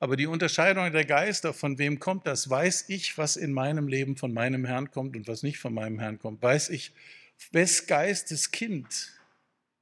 Aber 0.00 0.16
die 0.16 0.26
Unterscheidung 0.26 0.90
der 0.92 1.04
Geister, 1.04 1.54
von 1.54 1.78
wem 1.78 1.98
kommt 1.98 2.26
das, 2.26 2.50
weiß 2.50 2.86
ich, 2.88 3.16
was 3.16 3.36
in 3.36 3.52
meinem 3.52 3.88
Leben 3.88 4.16
von 4.16 4.32
meinem 4.32 4.64
Herrn 4.64 4.90
kommt 4.90 5.16
und 5.16 5.28
was 5.28 5.42
nicht 5.42 5.58
von 5.58 5.72
meinem 5.72 5.98
Herrn 5.98 6.18
kommt. 6.18 6.42
Weiß 6.42 6.68
ich, 6.70 6.92
wes 7.52 7.86
Geistes 7.86 8.50
Kind 8.50 9.12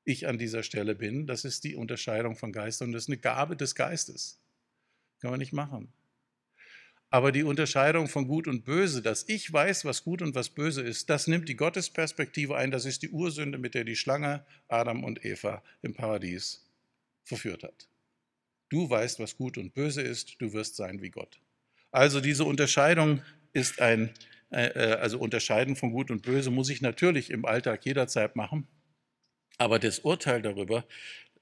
ich 0.05 0.27
an 0.27 0.39
dieser 0.39 0.63
Stelle 0.63 0.95
bin. 0.95 1.27
Das 1.27 1.45
ist 1.45 1.65
die 1.65 1.77
Unterscheidung 1.77 2.37
von 2.37 2.53
Geistern 2.53 2.89
und 2.89 2.93
das 2.93 3.05
ist 3.05 3.09
eine 3.09 3.19
Gabe 3.19 3.57
des 3.57 3.75
Geistes. 3.75 4.39
Kann 5.21 5.31
man 5.31 5.41
nicht 5.41 5.53
machen. 5.53 5.93
Aber 7.13 7.31
die 7.31 7.43
Unterscheidung 7.43 8.09
von 8.09 8.27
Gut 8.27 8.49
und 8.49 8.65
Böse, 8.65 9.03
dass 9.03 9.29
ich 9.29 9.53
weiß, 9.53 9.85
was 9.85 10.03
gut 10.03 10.23
und 10.23 10.35
was 10.35 10.49
böse 10.49 10.81
ist, 10.81 11.11
das 11.11 11.27
nimmt 11.27 11.47
die 11.47 11.57
Gottesperspektive 11.57 12.57
ein. 12.57 12.71
Das 12.71 12.87
ist 12.87 13.03
die 13.03 13.11
Ursünde, 13.11 13.59
mit 13.59 13.75
der 13.75 13.85
die 13.85 13.97
Schlange 13.97 14.47
Adam 14.69 15.05
und 15.05 15.23
Eva 15.23 15.63
im 15.83 15.93
Paradies 15.93 16.65
verführt 17.23 17.65
hat. 17.65 17.87
Du 18.71 18.89
weißt, 18.89 19.21
was 19.21 19.37
gut 19.37 19.59
und 19.59 19.75
böse 19.75 20.01
ist, 20.01 20.41
du 20.41 20.55
wirst 20.55 20.77
sein 20.77 21.03
wie 21.03 21.11
Gott. 21.11 21.39
Also 21.91 22.23
diese 22.23 22.45
Unterscheidung 22.45 23.21
ist 23.53 23.83
ein, 23.83 24.15
äh, 24.51 24.69
äh, 24.69 24.95
also 24.95 25.19
Unterscheiden 25.19 25.77
von 25.77 25.93
Gut 25.93 26.11
und 26.11 26.23
Böse 26.23 26.51
muss 26.51 26.71
ich 26.71 26.81
natürlich 26.81 27.29
im 27.29 27.45
Alltag 27.45 27.85
jederzeit 27.85 28.37
machen, 28.37 28.67
aber 29.59 29.79
das 29.79 29.99
Urteil 29.99 30.41
darüber 30.41 30.87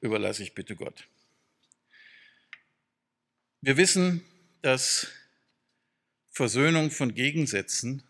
überlasse 0.01 0.43
ich 0.43 0.53
bitte 0.53 0.75
Gott. 0.75 1.07
Wir 3.61 3.77
wissen, 3.77 4.25
dass 4.63 5.07
Versöhnung 6.40 6.90
von 6.90 7.14
Gegensätzen, 7.14 8.03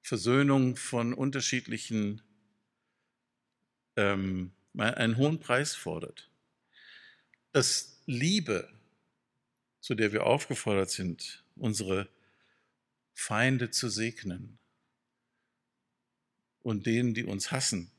Versöhnung 0.00 0.76
von 0.76 1.12
unterschiedlichen, 1.12 2.22
ähm, 3.96 4.52
einen 4.78 5.16
hohen 5.16 5.40
Preis 5.40 5.74
fordert. 5.74 6.30
Dass 7.50 8.00
Liebe, 8.06 8.72
zu 9.80 9.96
der 9.96 10.12
wir 10.12 10.24
aufgefordert 10.24 10.88
sind, 10.88 11.42
unsere 11.56 12.08
Feinde 13.12 13.72
zu 13.72 13.88
segnen 13.88 14.60
und 16.62 16.86
denen, 16.86 17.12
die 17.12 17.24
uns 17.24 17.50
hassen, 17.50 17.90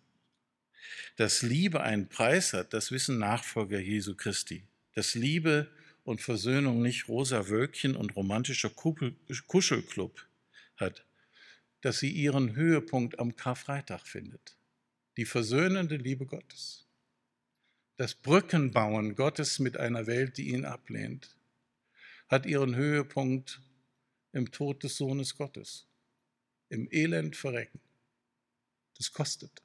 dass 1.18 1.42
Liebe 1.42 1.82
einen 1.82 2.08
Preis 2.08 2.54
hat, 2.54 2.72
das 2.72 2.92
wissen 2.92 3.20
Nachfolger 3.20 3.78
Jesu 3.78 4.16
Christi. 4.16 4.66
Dass 4.94 5.16
Liebe 5.16 5.70
und 6.06 6.22
Versöhnung 6.22 6.82
nicht 6.82 7.10
rosa 7.10 7.50
Wölkchen 7.50 7.96
und 7.96 8.16
romantischer 8.16 8.70
Kuschelclub 8.70 10.26
hat, 10.78 11.04
dass 11.82 12.00
sie 12.00 12.12
ihren 12.12 12.56
Höhepunkt 12.56 13.20
am 13.20 13.36
Karfreitag 13.36 14.08
findet. 14.08 14.56
Die 15.18 15.26
versöhnende 15.26 15.98
Liebe 15.98 16.26
Gottes. 16.26 16.88
Das 17.98 18.14
Brückenbauen 18.14 19.16
Gottes 19.16 19.60
mit 19.60 19.78
einer 19.78 20.06
Welt, 20.06 20.38
die 20.38 20.50
ihn 20.50 20.64
ablehnt, 20.66 21.36
hat 22.28 22.46
ihren 22.46 22.76
Höhepunkt 22.76 23.62
im 24.32 24.52
Tod 24.52 24.84
des 24.84 24.98
Sohnes 24.98 25.36
Gottes, 25.36 25.88
im 26.70 26.88
Elend 26.92 27.36
verrecken. 27.36 27.80
Das 28.98 29.12
kostet. 29.12 29.65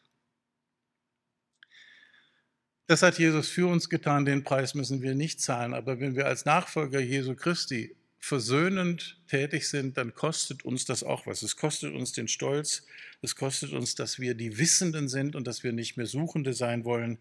Das 2.91 3.03
hat 3.03 3.21
Jesus 3.21 3.49
für 3.49 3.69
uns 3.69 3.89
getan, 3.89 4.25
den 4.25 4.43
Preis 4.43 4.75
müssen 4.75 5.01
wir 5.01 5.15
nicht 5.15 5.41
zahlen. 5.41 5.75
Aber 5.75 6.01
wenn 6.01 6.17
wir 6.17 6.27
als 6.27 6.45
Nachfolger 6.45 6.99
Jesu 6.99 7.37
Christi 7.37 7.95
versöhnend 8.19 9.17
tätig 9.29 9.69
sind, 9.69 9.97
dann 9.97 10.13
kostet 10.13 10.65
uns 10.65 10.87
das 10.87 11.05
auch 11.05 11.25
was. 11.25 11.43
Es 11.43 11.55
kostet 11.55 11.95
uns 11.95 12.15
den 12.15 12.27
Stolz, 12.27 12.85
es 13.23 13.37
kostet 13.37 13.71
uns, 13.75 13.95
dass 13.95 14.19
wir 14.19 14.35
die 14.35 14.59
Wissenden 14.59 15.09
sind 15.09 15.37
und 15.37 15.47
dass 15.47 15.63
wir 15.63 15.71
nicht 15.71 15.99
mehr 15.99 16.07
Suchende 16.07 16.53
sein 16.53 16.85
wollen 16.85 17.21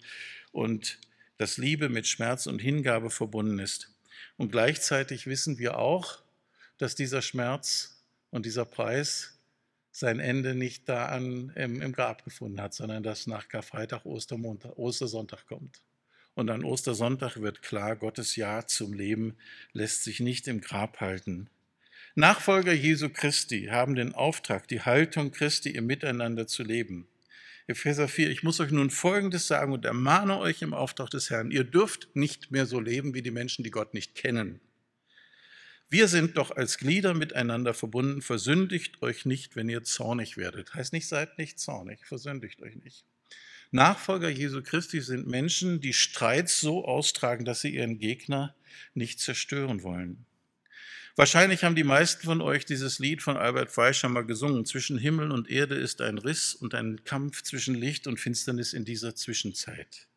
und 0.52 0.98
dass 1.38 1.58
Liebe 1.58 1.88
mit 1.88 2.08
Schmerz 2.08 2.48
und 2.48 2.58
Hingabe 2.58 3.12
verbunden 3.12 3.60
ist. 3.60 3.94
Und 4.38 4.52
gleichzeitig 4.52 5.28
wissen 5.28 5.60
wir 5.60 5.78
auch, 5.78 6.18
dass 6.80 6.96
dieser 6.96 7.22
Schmerz 7.22 8.02
und 8.32 8.48
dieser 8.48 8.66
Preis 8.66 9.39
sein 10.00 10.20
Ende 10.20 10.56
nicht 10.56 10.88
da 10.88 11.08
an, 11.08 11.52
im, 11.56 11.82
im 11.82 11.92
Grab 11.92 12.24
gefunden 12.24 12.62
hat, 12.62 12.74
sondern 12.74 13.04
dass 13.04 13.28
nach 13.28 13.48
Karfreitag 13.48 14.06
Ostermontag, 14.06 14.78
Ostersonntag 14.78 15.46
kommt. 15.46 15.82
Und 16.36 16.50
an 16.50 16.64
Ostersonntag 16.64 17.42
wird 17.42 17.62
klar, 17.62 17.96
Gottes 17.96 18.36
Ja 18.36 18.66
zum 18.66 18.94
Leben 18.94 19.36
lässt 19.74 20.04
sich 20.04 20.20
nicht 20.20 20.48
im 20.48 20.62
Grab 20.62 21.02
halten. 21.02 21.50
Nachfolger 22.16 22.74
Jesu 22.74 23.10
Christi 23.10 23.68
haben 23.70 23.96
den 23.96 24.14
Auftrag, 24.14 24.68
die 24.68 24.82
Haltung 24.82 25.32
Christi 25.32 25.70
im 25.70 25.86
Miteinander 25.86 26.48
zu 26.48 26.64
leben. 26.64 27.08
Epheser 27.68 28.08
4, 28.08 28.32
ich 28.32 28.42
muss 28.42 28.60
euch 28.60 28.72
nun 28.72 28.90
Folgendes 28.90 29.48
sagen 29.48 29.74
und 29.74 29.86
ermahne 29.86 30.40
euch 30.40 30.62
im 30.62 30.74
Auftrag 30.74 31.10
des 31.12 31.30
Herrn, 31.30 31.52
ihr 31.52 31.64
dürft 31.64 32.10
nicht 32.16 32.52
mehr 32.52 32.66
so 32.66 32.80
leben 32.80 33.14
wie 33.14 33.22
die 33.22 33.32
Menschen, 33.32 33.64
die 33.64 33.70
Gott 33.70 33.94
nicht 33.94 34.16
kennen. 34.16 34.60
Wir 35.90 36.08
sind 36.08 36.38
doch 36.38 36.52
als 36.52 36.78
Glieder 36.78 37.14
miteinander 37.16 37.74
verbunden. 37.74 38.22
Versündigt 38.22 39.02
euch 39.02 39.26
nicht, 39.26 39.56
wenn 39.56 39.70
ihr 39.70 39.84
zornig 39.84 40.38
werdet. 40.38 40.74
Heißt 40.76 40.94
nicht, 40.94 41.08
seid 41.08 41.38
nicht 41.40 41.60
zornig, 41.60 42.06
versündigt 42.06 42.62
euch 42.62 42.76
nicht. 42.76 43.06
Nachfolger 43.72 44.30
Jesu 44.30 44.62
Christi 44.62 45.02
sind 45.02 45.28
Menschen, 45.28 45.82
die 45.82 45.94
Streit 45.94 46.50
so 46.50 46.86
austragen, 46.86 47.46
dass 47.46 47.62
sie 47.62 47.76
ihren 47.76 48.00
Gegner 48.00 48.56
nicht 48.94 49.20
zerstören 49.20 49.84
wollen. 49.84 50.26
Wahrscheinlich 51.16 51.64
haben 51.64 51.76
die 51.76 51.84
meisten 51.84 52.24
von 52.24 52.42
euch 52.42 52.66
dieses 52.66 53.00
Lied 53.00 53.22
von 53.22 53.36
Albert 53.36 53.72
Fleischer 53.72 54.10
mal 54.10 54.26
gesungen. 54.26 54.66
Zwischen 54.66 54.98
Himmel 54.98 55.32
und 55.32 55.50
Erde 55.50 55.76
ist 55.76 56.02
ein 56.02 56.18
Riss 56.18 56.54
und 56.56 56.74
ein 56.74 57.04
Kampf 57.04 57.44
zwischen 57.44 57.76
Licht 57.76 58.08
und 58.08 58.20
Finsternis 58.20 58.74
in 58.74 58.86
dieser 58.86 59.16
Zwischenzeit. 59.16 60.08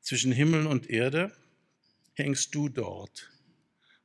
Zwischen 0.00 0.30
Himmel 0.30 0.66
und 0.66 0.90
Erde 0.90 1.32
hängst 2.12 2.54
du 2.54 2.68
dort, 2.68 3.30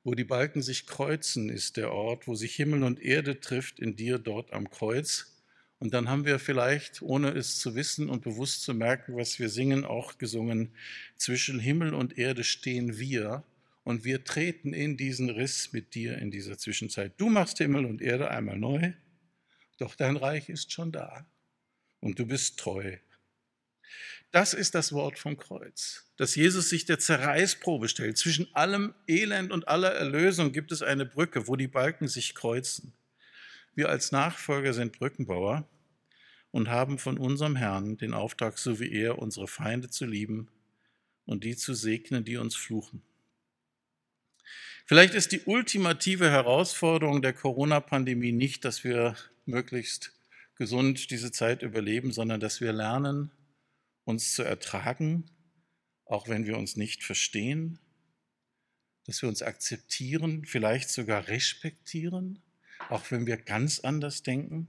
wo 0.04 0.16
die 0.16 0.24
Balken 0.24 0.62
sich 0.62 0.88
kreuzen, 0.88 1.50
ist 1.50 1.78
der 1.78 1.92
Ort, 1.92 2.28
wo 2.28 2.36
sich 2.36 2.56
Himmel 2.56 2.84
und 2.84 3.02
Erde 3.02 3.40
trifft, 3.40 3.80
in 3.80 3.96
dir 3.96 4.18
dort 4.18 4.54
am 4.54 4.70
Kreuz. 4.70 5.36
Und 5.80 5.94
dann 5.94 6.10
haben 6.10 6.26
wir 6.26 6.40
vielleicht, 6.40 7.02
ohne 7.02 7.30
es 7.32 7.58
zu 7.58 7.76
wissen 7.76 8.10
und 8.10 8.22
bewusst 8.22 8.64
zu 8.64 8.74
merken, 8.74 9.16
was 9.16 9.40
wir 9.40 9.50
singen, 9.50 9.86
auch 9.86 10.18
gesungen, 10.18 10.74
zwischen 11.16 11.60
Himmel 11.60 11.94
und 11.94 12.18
Erde 12.18 12.44
stehen 12.44 12.98
wir 12.98 13.44
und 13.84 14.04
wir 14.04 14.24
treten 14.24 14.74
in 14.74 14.98
diesen 14.98 15.30
Riss 15.30 15.72
mit 15.72 15.96
dir 15.96 16.18
in 16.18 16.32
dieser 16.32 16.58
Zwischenzeit. 16.58 17.14
Du 17.18 17.30
machst 17.30 17.58
Himmel 17.60 17.86
und 17.86 18.02
Erde 18.02 18.30
einmal 18.30 18.58
neu, 18.58 18.94
doch 19.78 19.96
dein 19.96 20.18
Reich 20.18 20.50
ist 20.50 20.72
schon 20.72 20.92
da 20.92 21.26
und 22.02 22.20
du 22.20 22.26
bist 22.26 22.60
treu. 22.60 22.98
Das 24.32 24.54
ist 24.54 24.76
das 24.76 24.94
Wort 24.94 25.18
vom 25.18 25.38
Kreuz, 25.38 26.06
dass 26.18 26.36
Jesus 26.36 26.70
sich 26.70 26.86
der 26.86 27.00
Zerreißprobe 27.00 27.90
stellt. 27.90 28.18
Zwischen 28.18 28.54
allem 28.54 28.94
Elend 29.08 29.52
und 29.52 29.68
aller 29.68 29.92
Erlösung 29.92 30.52
gibt 30.52 30.72
es 30.72 30.84
eine 30.84 31.06
Brücke, 31.06 31.48
wo 31.48 31.56
die 31.56 31.68
Balken 31.68 32.08
sich 32.08 32.36
kreuzen. 32.36 32.94
Wir 33.74 33.90
als 33.90 34.12
Nachfolger 34.12 34.74
sind 34.74 34.98
Brückenbauer 34.98 35.68
und 36.52 36.70
haben 36.70 37.00
von 37.00 37.18
unserem 37.18 37.56
Herrn 37.56 37.98
den 37.98 38.14
Auftrag, 38.14 38.60
so 38.60 38.80
wie 38.80 38.92
er, 38.92 39.18
unsere 39.18 39.48
Feinde 39.48 39.90
zu 39.90 40.06
lieben 40.06 40.48
und 41.26 41.44
die 41.44 41.56
zu 41.56 41.74
segnen, 41.74 42.24
die 42.24 42.38
uns 42.38 42.56
fluchen. 42.56 43.02
Vielleicht 44.86 45.14
ist 45.16 45.32
die 45.32 45.42
ultimative 45.46 46.30
Herausforderung 46.30 47.22
der 47.22 47.34
Corona-Pandemie 47.34 48.32
nicht, 48.32 48.66
dass 48.66 48.84
wir 48.84 49.16
möglichst 49.46 50.14
gesund 50.56 51.10
diese 51.10 51.32
Zeit 51.32 51.64
überleben, 51.64 52.12
sondern 52.12 52.40
dass 52.40 52.62
wir 52.62 52.74
lernen, 52.74 53.32
uns 54.10 54.34
zu 54.34 54.44
ertragen, 54.44 55.30
auch 56.06 56.28
wenn 56.28 56.46
wir 56.46 56.58
uns 56.58 56.76
nicht 56.76 57.04
verstehen, 57.04 57.80
dass 59.06 59.22
wir 59.22 59.30
uns 59.30 59.42
akzeptieren, 59.42 60.46
vielleicht 60.46 60.90
sogar 60.90 61.28
respektieren, 61.28 62.42
auch 62.90 63.10
wenn 63.12 63.26
wir 63.26 63.38
ganz 63.38 63.80
anders 63.80 64.24
denken. 64.24 64.68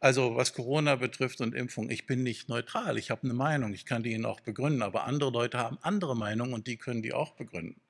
Also 0.00 0.36
was 0.36 0.52
Corona 0.52 0.96
betrifft 0.96 1.40
und 1.40 1.54
Impfung, 1.54 1.90
ich 1.90 2.06
bin 2.06 2.22
nicht 2.22 2.48
neutral, 2.48 2.98
ich 2.98 3.10
habe 3.10 3.22
eine 3.24 3.34
Meinung, 3.34 3.72
ich 3.72 3.86
kann 3.86 4.02
die 4.02 4.12
Ihnen 4.12 4.26
auch 4.26 4.40
begründen, 4.40 4.82
aber 4.82 5.04
andere 5.04 5.30
Leute 5.30 5.58
haben 5.58 5.78
andere 5.82 6.16
Meinungen 6.16 6.54
und 6.54 6.66
die 6.66 6.76
können 6.76 7.02
die 7.02 7.12
auch 7.12 7.36
begründen. 7.36 7.80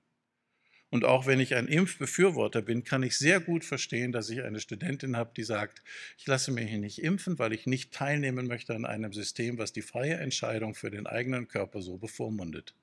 Und 0.91 1.05
auch 1.05 1.26
wenn 1.26 1.38
ich 1.38 1.55
ein 1.55 1.68
Impfbefürworter 1.68 2.62
bin, 2.62 2.82
kann 2.82 3.05
ich 3.05 3.16
sehr 3.16 3.38
gut 3.38 3.64
verstehen, 3.64 4.11
dass 4.11 4.28
ich 4.28 4.43
eine 4.43 4.59
Studentin 4.59 5.16
habe, 5.16 5.30
die 5.36 5.45
sagt, 5.45 5.82
ich 6.18 6.26
lasse 6.26 6.51
mich 6.51 6.68
hier 6.68 6.78
nicht 6.78 7.01
impfen, 7.01 7.38
weil 7.38 7.53
ich 7.53 7.66
nicht 7.66 7.93
teilnehmen 7.93 8.49
möchte 8.49 8.74
an 8.74 8.84
einem 8.84 9.12
System, 9.12 9.57
was 9.59 9.72
die 9.72 9.82
freie 9.82 10.14
Entscheidung 10.14 10.74
für 10.74 10.91
den 10.91 11.07
eigenen 11.07 11.47
Körper 11.47 11.80
so 11.80 11.97
bevormundet. 11.97 12.74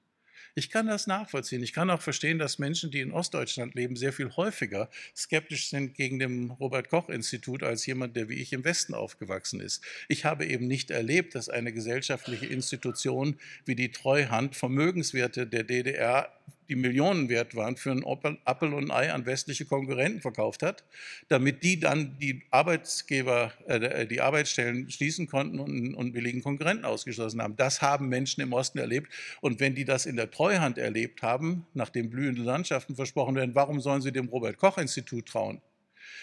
Ich 0.56 0.72
kann 0.72 0.88
das 0.88 1.06
nachvollziehen. 1.06 1.62
Ich 1.62 1.72
kann 1.72 1.92
auch 1.92 2.02
verstehen, 2.02 2.40
dass 2.40 2.58
Menschen, 2.58 2.90
die 2.90 3.02
in 3.02 3.12
Ostdeutschland 3.12 3.76
leben, 3.76 3.96
sehr 3.96 4.12
viel 4.12 4.36
häufiger 4.36 4.90
skeptisch 5.16 5.70
sind 5.70 5.94
gegen 5.94 6.18
dem 6.18 6.50
Robert 6.50 6.90
Koch 6.90 7.10
Institut 7.10 7.62
als 7.62 7.86
jemand, 7.86 8.16
der 8.16 8.28
wie 8.28 8.42
ich 8.42 8.54
im 8.54 8.64
Westen 8.64 8.96
aufgewachsen 8.96 9.60
ist. 9.60 9.84
Ich 10.08 10.26
habe 10.26 10.48
eben 10.48 10.66
nicht 10.66 10.90
erlebt, 10.90 11.36
dass 11.36 11.48
eine 11.48 11.74
gesellschaftliche 11.74 12.48
Institution 12.48 13.38
wie 13.66 13.76
die 13.76 13.92
Treuhand 13.92 14.56
Vermögenswerte 14.56 15.46
der 15.46 15.64
DDR 15.64 16.37
die 16.70 16.76
Millionen 16.76 17.30
wert 17.30 17.56
waren, 17.56 17.78
für 17.78 17.92
ein 17.92 18.04
Apple 18.04 18.76
und 18.76 18.86
ein 18.86 18.92
Ei 18.92 19.14
an 19.14 19.26
westliche 19.26 19.66
Konkurrenten 19.66 20.22
verkauft 20.22 20.64
hat, 20.64 20.84
damit 21.30 21.64
die 21.64 21.80
dann 21.80 22.18
die 22.20 22.44
Arbeitsgeber, 22.52 23.54
äh, 23.68 24.06
die 24.06 24.22
Arbeitsstellen 24.22 24.90
schließen 24.90 25.28
konnten 25.28 25.60
und, 25.60 25.96
und 25.96 26.12
billigen 26.12 26.42
Konkurrenten 26.42 26.86
ausgeschlossen 26.86 27.42
haben. 27.42 27.56
Das 27.56 27.82
haben 27.82 28.10
Menschen 28.10 28.42
im 28.42 28.54
Osten 28.54 28.80
erlebt. 28.80 29.12
Und 29.42 29.60
wenn 29.60 29.76
die 29.76 29.86
das 29.86 30.06
in 30.06 30.16
der 30.16 30.32
Treuhand 30.32 30.78
erlebt 30.78 31.22
haben, 31.22 31.66
nachdem 31.74 32.10
blühende 32.10 32.42
Landschaften 32.42 32.96
versprochen 32.96 33.36
werden, 33.36 33.56
warum 33.56 33.80
sollen 33.80 34.02
sie 34.02 34.12
dem 34.12 34.28
Robert-Koch-Institut 34.28 35.26
trauen? 35.28 35.62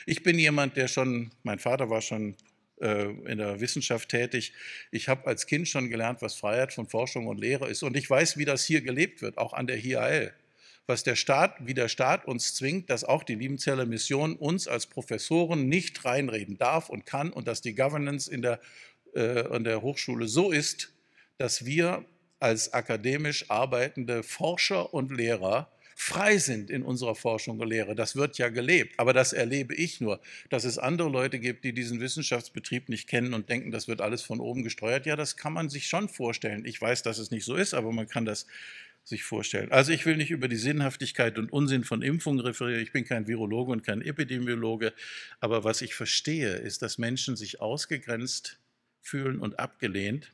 Ich 0.06 0.22
bin 0.22 0.38
jemand, 0.38 0.76
der 0.76 0.88
schon, 0.88 1.30
mein 1.42 1.58
Vater 1.58 1.88
war 1.88 2.02
schon 2.02 2.36
äh, 2.84 3.08
in 3.30 3.38
der 3.38 3.60
Wissenschaft 3.60 4.10
tätig. 4.10 4.52
Ich 4.90 5.08
habe 5.08 5.26
als 5.26 5.46
Kind 5.46 5.66
schon 5.66 5.88
gelernt, 5.88 6.20
was 6.20 6.34
Freiheit 6.34 6.72
von 6.72 6.86
Forschung 6.86 7.26
und 7.26 7.40
Lehre 7.40 7.68
ist. 7.68 7.82
Und 7.82 7.96
ich 7.96 8.08
weiß, 8.08 8.36
wie 8.36 8.44
das 8.44 8.64
hier 8.64 8.82
gelebt 8.82 9.22
wird, 9.22 9.38
auch 9.38 9.54
an 9.54 9.66
der 9.66 9.76
HIAL. 9.76 10.34
Was 10.86 11.02
der 11.02 11.16
Staat, 11.16 11.66
wie 11.66 11.72
der 11.72 11.88
Staat 11.88 12.26
uns 12.26 12.54
zwingt, 12.54 12.90
dass 12.90 13.04
auch 13.04 13.22
die 13.22 13.36
Liebenzeller 13.36 13.86
Mission 13.86 14.36
uns 14.36 14.68
als 14.68 14.84
Professoren 14.86 15.66
nicht 15.66 16.04
reinreden 16.04 16.58
darf 16.58 16.90
und 16.90 17.06
kann 17.06 17.32
und 17.32 17.48
dass 17.48 17.62
die 17.62 17.74
Governance 17.74 18.30
in 18.30 18.42
der, 18.42 18.60
äh, 19.14 19.44
an 19.48 19.64
der 19.64 19.80
Hochschule 19.80 20.28
so 20.28 20.52
ist, 20.52 20.92
dass 21.38 21.64
wir 21.64 22.04
als 22.38 22.74
akademisch 22.74 23.50
arbeitende 23.50 24.22
Forscher 24.22 24.92
und 24.92 25.10
Lehrer 25.10 25.72
frei 25.94 26.38
sind 26.38 26.70
in 26.70 26.82
unserer 26.82 27.14
Forschung 27.14 27.58
und 27.60 27.68
Lehre. 27.68 27.94
Das 27.94 28.16
wird 28.16 28.38
ja 28.38 28.48
gelebt, 28.48 28.98
aber 28.98 29.12
das 29.12 29.32
erlebe 29.32 29.74
ich 29.74 30.00
nur, 30.00 30.20
dass 30.50 30.64
es 30.64 30.78
andere 30.78 31.08
Leute 31.08 31.38
gibt, 31.38 31.64
die 31.64 31.72
diesen 31.72 32.00
Wissenschaftsbetrieb 32.00 32.88
nicht 32.88 33.08
kennen 33.08 33.34
und 33.34 33.48
denken, 33.48 33.70
das 33.70 33.88
wird 33.88 34.00
alles 34.00 34.22
von 34.22 34.40
oben 34.40 34.62
gesteuert. 34.62 35.06
Ja, 35.06 35.16
das 35.16 35.36
kann 35.36 35.52
man 35.52 35.68
sich 35.68 35.86
schon 35.86 36.08
vorstellen. 36.08 36.64
Ich 36.64 36.80
weiß, 36.80 37.02
dass 37.02 37.18
es 37.18 37.30
nicht 37.30 37.44
so 37.44 37.54
ist, 37.54 37.74
aber 37.74 37.92
man 37.92 38.08
kann 38.08 38.24
das 38.24 38.46
sich 39.04 39.22
vorstellen. 39.22 39.70
Also 39.70 39.92
ich 39.92 40.06
will 40.06 40.16
nicht 40.16 40.30
über 40.30 40.48
die 40.48 40.56
Sinnhaftigkeit 40.56 41.38
und 41.38 41.52
Unsinn 41.52 41.84
von 41.84 42.00
Impfungen 42.00 42.40
referieren. 42.40 42.82
Ich 42.82 42.92
bin 42.92 43.04
kein 43.04 43.26
Virologe 43.26 43.70
und 43.72 43.84
kein 43.84 44.00
Epidemiologe, 44.00 44.94
aber 45.40 45.62
was 45.62 45.82
ich 45.82 45.94
verstehe, 45.94 46.54
ist, 46.54 46.80
dass 46.80 46.96
Menschen 46.96 47.36
sich 47.36 47.60
ausgegrenzt 47.60 48.58
fühlen 49.02 49.38
und 49.38 49.58
abgelehnt 49.58 50.32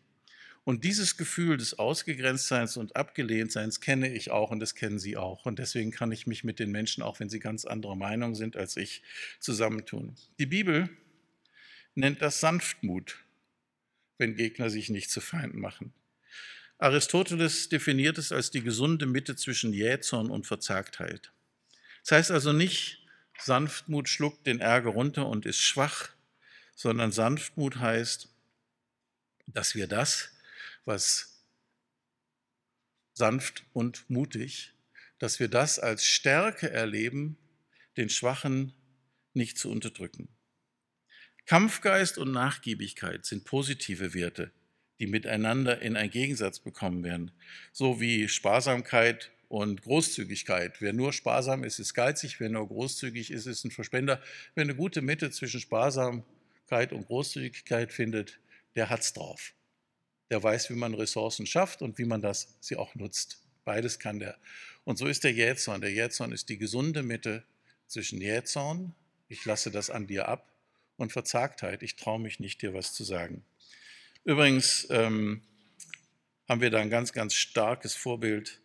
und 0.64 0.84
dieses 0.84 1.16
Gefühl 1.16 1.56
des 1.56 1.78
Ausgegrenztseins 1.78 2.76
und 2.76 2.94
Abgelehntseins 2.94 3.80
kenne 3.80 4.12
ich 4.12 4.30
auch 4.30 4.50
und 4.50 4.60
das 4.60 4.74
kennen 4.74 4.98
Sie 4.98 5.16
auch. 5.16 5.46
Und 5.46 5.58
deswegen 5.58 5.90
kann 5.90 6.12
ich 6.12 6.26
mich 6.26 6.44
mit 6.44 6.58
den 6.58 6.70
Menschen, 6.70 7.02
auch 7.02 7.18
wenn 7.18 7.30
sie 7.30 7.40
ganz 7.40 7.64
anderer 7.64 7.96
Meinung 7.96 8.34
sind 8.34 8.56
als 8.56 8.76
ich, 8.76 9.02
zusammentun. 9.40 10.16
Die 10.38 10.46
Bibel 10.46 10.90
nennt 11.94 12.20
das 12.20 12.40
Sanftmut, 12.40 13.18
wenn 14.18 14.36
Gegner 14.36 14.68
sich 14.68 14.90
nicht 14.90 15.10
zu 15.10 15.20
Feinden 15.20 15.60
machen. 15.60 15.94
Aristoteles 16.78 17.68
definiert 17.68 18.18
es 18.18 18.32
als 18.32 18.50
die 18.50 18.62
gesunde 18.62 19.06
Mitte 19.06 19.36
zwischen 19.36 19.72
Jähzorn 19.72 20.30
und 20.30 20.46
Verzagtheit. 20.46 21.32
Das 22.02 22.12
heißt 22.12 22.30
also 22.30 22.52
nicht, 22.52 23.06
Sanftmut 23.38 24.08
schluckt 24.08 24.46
den 24.46 24.60
Ärger 24.60 24.90
runter 24.90 25.26
und 25.26 25.46
ist 25.46 25.60
schwach, 25.60 26.10
sondern 26.74 27.12
Sanftmut 27.12 27.76
heißt, 27.76 28.28
dass 29.46 29.74
wir 29.74 29.86
das, 29.86 30.30
was 30.90 31.46
sanft 33.14 33.64
und 33.72 34.10
mutig, 34.10 34.72
dass 35.20 35.38
wir 35.38 35.46
das 35.46 35.78
als 35.78 36.04
Stärke 36.04 36.68
erleben, 36.68 37.36
den 37.96 38.08
Schwachen 38.08 38.72
nicht 39.32 39.56
zu 39.56 39.70
unterdrücken. 39.70 40.28
Kampfgeist 41.46 42.18
und 42.18 42.32
Nachgiebigkeit 42.32 43.24
sind 43.24 43.44
positive 43.44 44.14
Werte, 44.14 44.50
die 44.98 45.06
miteinander 45.06 45.80
in 45.80 45.96
einen 45.96 46.10
Gegensatz 46.10 46.58
bekommen 46.58 47.04
werden, 47.04 47.30
so 47.72 48.00
wie 48.00 48.28
Sparsamkeit 48.28 49.30
und 49.48 49.82
Großzügigkeit. 49.82 50.80
Wer 50.80 50.92
nur 50.92 51.12
sparsam 51.12 51.62
ist, 51.62 51.78
ist 51.78 51.94
geizig, 51.94 52.40
wer 52.40 52.48
nur 52.48 52.66
großzügig 52.66 53.30
ist, 53.30 53.46
ist 53.46 53.64
ein 53.64 53.70
Verspender. 53.70 54.20
Wer 54.56 54.64
eine 54.64 54.74
gute 54.74 55.02
Mitte 55.02 55.30
zwischen 55.30 55.60
Sparsamkeit 55.60 56.92
und 56.92 57.06
Großzügigkeit 57.06 57.92
findet, 57.92 58.40
der 58.74 58.90
hat's 58.90 59.12
drauf 59.12 59.54
der 60.30 60.42
weiß, 60.42 60.70
wie 60.70 60.74
man 60.74 60.94
Ressourcen 60.94 61.46
schafft 61.46 61.82
und 61.82 61.98
wie 61.98 62.04
man 62.04 62.22
das, 62.22 62.56
sie 62.60 62.76
auch 62.76 62.94
nutzt. 62.94 63.42
Beides 63.64 63.98
kann 63.98 64.18
der. 64.18 64.38
Und 64.84 64.96
so 64.96 65.06
ist 65.06 65.24
der 65.24 65.32
Jähzorn. 65.32 65.80
Der 65.80 65.92
Jähzorn 65.92 66.32
ist 66.32 66.48
die 66.48 66.58
gesunde 66.58 67.02
Mitte 67.02 67.44
zwischen 67.86 68.20
Jähzorn, 68.20 68.94
ich 69.28 69.44
lasse 69.44 69.70
das 69.70 69.90
an 69.90 70.06
dir 70.06 70.28
ab, 70.28 70.46
und 70.96 71.12
Verzagtheit, 71.12 71.82
ich 71.82 71.96
traue 71.96 72.20
mich 72.20 72.40
nicht, 72.40 72.62
dir 72.62 72.74
was 72.74 72.92
zu 72.92 73.04
sagen. 73.04 73.42
Übrigens 74.24 74.86
ähm, 74.90 75.42
haben 76.48 76.60
wir 76.60 76.70
da 76.70 76.78
ein 76.78 76.90
ganz, 76.90 77.12
ganz 77.12 77.34
starkes 77.34 77.94
Vorbild, 77.94 78.60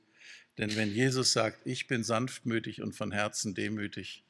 denn 0.57 0.75
wenn 0.75 0.93
Jesus 0.93 1.31
sagt, 1.31 1.65
ich 1.65 1.87
bin 1.87 2.03
sanftmütig 2.03 2.81
und 2.81 2.93
von 2.93 3.11
Herzen 3.11 3.55
demütig, 3.55 4.23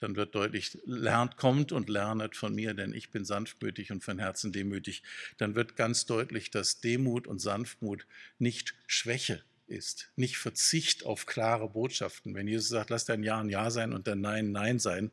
dann 0.00 0.16
wird 0.16 0.34
deutlich, 0.34 0.78
lernt, 0.84 1.36
kommt 1.36 1.72
und 1.72 1.88
lernet 1.88 2.36
von 2.36 2.54
mir, 2.54 2.74
denn 2.74 2.92
ich 2.92 3.10
bin 3.10 3.24
sanftmütig 3.24 3.90
und 3.90 4.04
von 4.04 4.18
Herzen 4.18 4.52
demütig. 4.52 5.02
Dann 5.38 5.54
wird 5.54 5.76
ganz 5.76 6.06
deutlich, 6.06 6.50
dass 6.50 6.80
Demut 6.80 7.26
und 7.26 7.40
Sanftmut 7.40 8.06
nicht 8.38 8.74
Schwäche 8.86 9.42
ist, 9.66 10.10
nicht 10.16 10.38
Verzicht 10.38 11.04
auf 11.04 11.26
klare 11.26 11.68
Botschaften. 11.68 12.34
Wenn 12.34 12.48
Jesus 12.48 12.68
sagt, 12.68 12.90
lass 12.90 13.04
dein 13.04 13.22
Ja 13.22 13.40
ein 13.40 13.50
Ja 13.50 13.70
sein 13.70 13.92
und 13.92 14.06
dein 14.06 14.20
Nein 14.20 14.52
Nein 14.52 14.78
sein, 14.78 15.10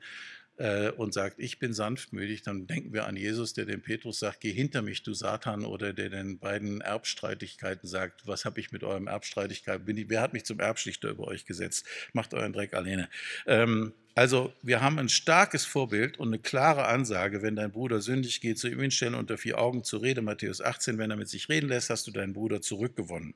äh, 0.58 0.90
und 0.92 1.14
sagt, 1.14 1.40
ich 1.40 1.60
bin 1.60 1.74
sanftmütig, 1.74 2.42
dann 2.44 2.68
denken 2.68 2.94
wir 2.94 3.08
an 3.08 3.16
Jesus, 3.16 3.54
der 3.54 3.66
dem 3.66 3.82
Petrus 3.82 4.20
sagt, 4.20 4.42
geh 4.42 4.52
hinter 4.52 4.82
mich, 4.82 5.04
du 5.04 5.14
Satan, 5.14 5.66
oder 5.66 5.94
der 5.94 6.10
den 6.10 6.40
beiden 6.40 6.82
Erbstreitigkeiten 6.82 7.88
sagt, 7.88 8.28
was 8.28 8.46
habe 8.46 8.60
ich 8.60 8.72
mit 8.72 8.84
eurem 8.84 9.08
Erbstreitigkeit, 9.08 9.82
wer 9.86 10.22
hat 10.22 10.34
mich 10.34 10.46
zum 10.46 10.60
Erbschlichter 10.60 11.10
über 11.10 11.28
euch 11.28 11.46
gesetzt, 11.46 11.86
macht 12.14 12.34
euren 12.34 12.54
Dreck 12.54 12.74
alleine. 12.74 13.10
Ähm, 13.46 13.94
also 14.16 14.54
wir 14.62 14.82
haben 14.82 14.98
ein 14.98 15.10
starkes 15.10 15.66
Vorbild 15.66 16.18
und 16.18 16.30
eine 16.30 16.40
klare 16.40 16.86
Ansage, 16.86 17.42
wenn 17.42 17.58
dein 17.58 17.72
Bruder 17.72 18.00
sündig 18.00 18.40
geht, 18.40 18.58
zu 18.58 18.70
ihm 18.70 18.80
hinstellen 18.80 19.14
unter 19.14 19.38
vier 19.38 19.60
Augen 19.60 19.84
zur 19.84 20.02
Rede, 20.02 20.22
Matthäus 20.22 20.62
18, 20.62 20.98
wenn 20.98 21.12
er 21.12 21.18
mit 21.18 21.28
sich 21.28 21.50
reden 21.50 21.68
lässt, 21.68 21.90
hast 21.90 22.08
du 22.08 22.12
deinen 22.12 22.32
Bruder 22.32 22.62
zurückgewonnen. 22.62 23.34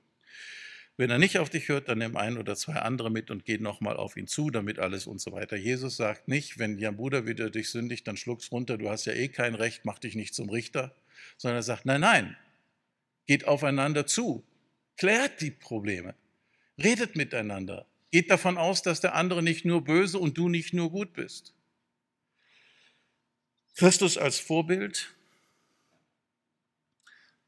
Wenn 0.99 1.11
er 1.11 1.17
nicht 1.17 1.37
auf 1.37 1.49
dich 1.49 1.69
hört, 1.69 1.87
dann 1.87 1.99
nimm 1.99 2.17
ein 2.17 2.37
oder 2.37 2.57
zwei 2.57 2.73
andere 2.73 3.09
mit 3.09 3.31
und 3.31 3.45
geh 3.45 3.57
nochmal 3.57 3.95
auf 3.95 4.17
ihn 4.17 4.27
zu, 4.27 4.49
damit 4.49 4.79
alles 4.79 5.07
und 5.07 5.21
so 5.21 5.31
weiter. 5.31 5.55
Jesus 5.55 5.95
sagt 5.95 6.27
nicht, 6.27 6.59
wenn 6.59 6.77
dein 6.77 6.97
Bruder 6.97 7.25
wieder 7.25 7.49
dich 7.49 7.69
sündigt, 7.69 8.05
dann 8.05 8.17
schluck's 8.17 8.51
runter, 8.51 8.77
du 8.77 8.89
hast 8.89 9.05
ja 9.05 9.13
eh 9.13 9.29
kein 9.29 9.55
Recht, 9.55 9.85
mach 9.85 9.97
dich 9.97 10.15
nicht 10.15 10.35
zum 10.35 10.49
Richter, 10.49 10.93
sondern 11.37 11.59
er 11.59 11.63
sagt, 11.63 11.85
nein, 11.85 12.01
nein, 12.01 12.35
geht 13.27 13.47
aufeinander 13.47 14.07
zu, 14.07 14.43
klärt 14.97 15.39
die 15.39 15.51
Probleme, 15.51 16.15
redet 16.77 17.15
miteinander, 17.15 17.85
geht 18.11 18.29
davon 18.29 18.57
aus, 18.57 18.81
dass 18.81 18.99
der 18.99 19.15
andere 19.15 19.41
nicht 19.41 19.63
nur 19.63 19.85
böse 19.85 20.19
und 20.19 20.37
du 20.37 20.49
nicht 20.49 20.73
nur 20.73 20.91
gut 20.91 21.13
bist. 21.13 21.53
Christus 23.75 24.17
als 24.17 24.37
Vorbild 24.37 25.15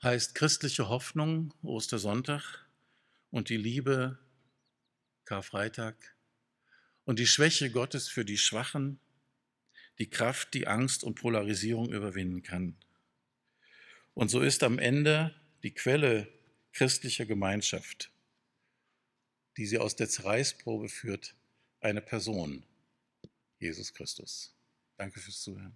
heißt 0.01 0.35
christliche 0.35 0.87
Hoffnung, 0.87 1.53
Ostersonntag, 1.63 2.61
und 3.31 3.49
die 3.49 3.57
Liebe, 3.57 4.19
Karfreitag, 5.25 5.95
und 7.05 7.17
die 7.17 7.27
Schwäche 7.27 7.71
Gottes 7.71 8.07
für 8.07 8.25
die 8.25 8.37
Schwachen, 8.37 8.99
die 9.97 10.09
Kraft, 10.09 10.53
die 10.53 10.67
Angst 10.67 11.03
und 11.03 11.15
Polarisierung 11.15 11.91
überwinden 11.91 12.43
kann. 12.43 12.77
Und 14.13 14.29
so 14.29 14.41
ist 14.41 14.63
am 14.63 14.77
Ende 14.77 15.33
die 15.63 15.73
Quelle 15.73 16.31
christlicher 16.73 17.25
Gemeinschaft, 17.25 18.11
die 19.57 19.65
sie 19.65 19.77
aus 19.77 19.95
der 19.95 20.09
Zerreißprobe 20.09 20.89
führt, 20.89 21.35
eine 21.79 22.01
Person, 22.01 22.63
Jesus 23.59 23.93
Christus. 23.93 24.53
Danke 24.97 25.19
fürs 25.19 25.41
Zuhören. 25.41 25.75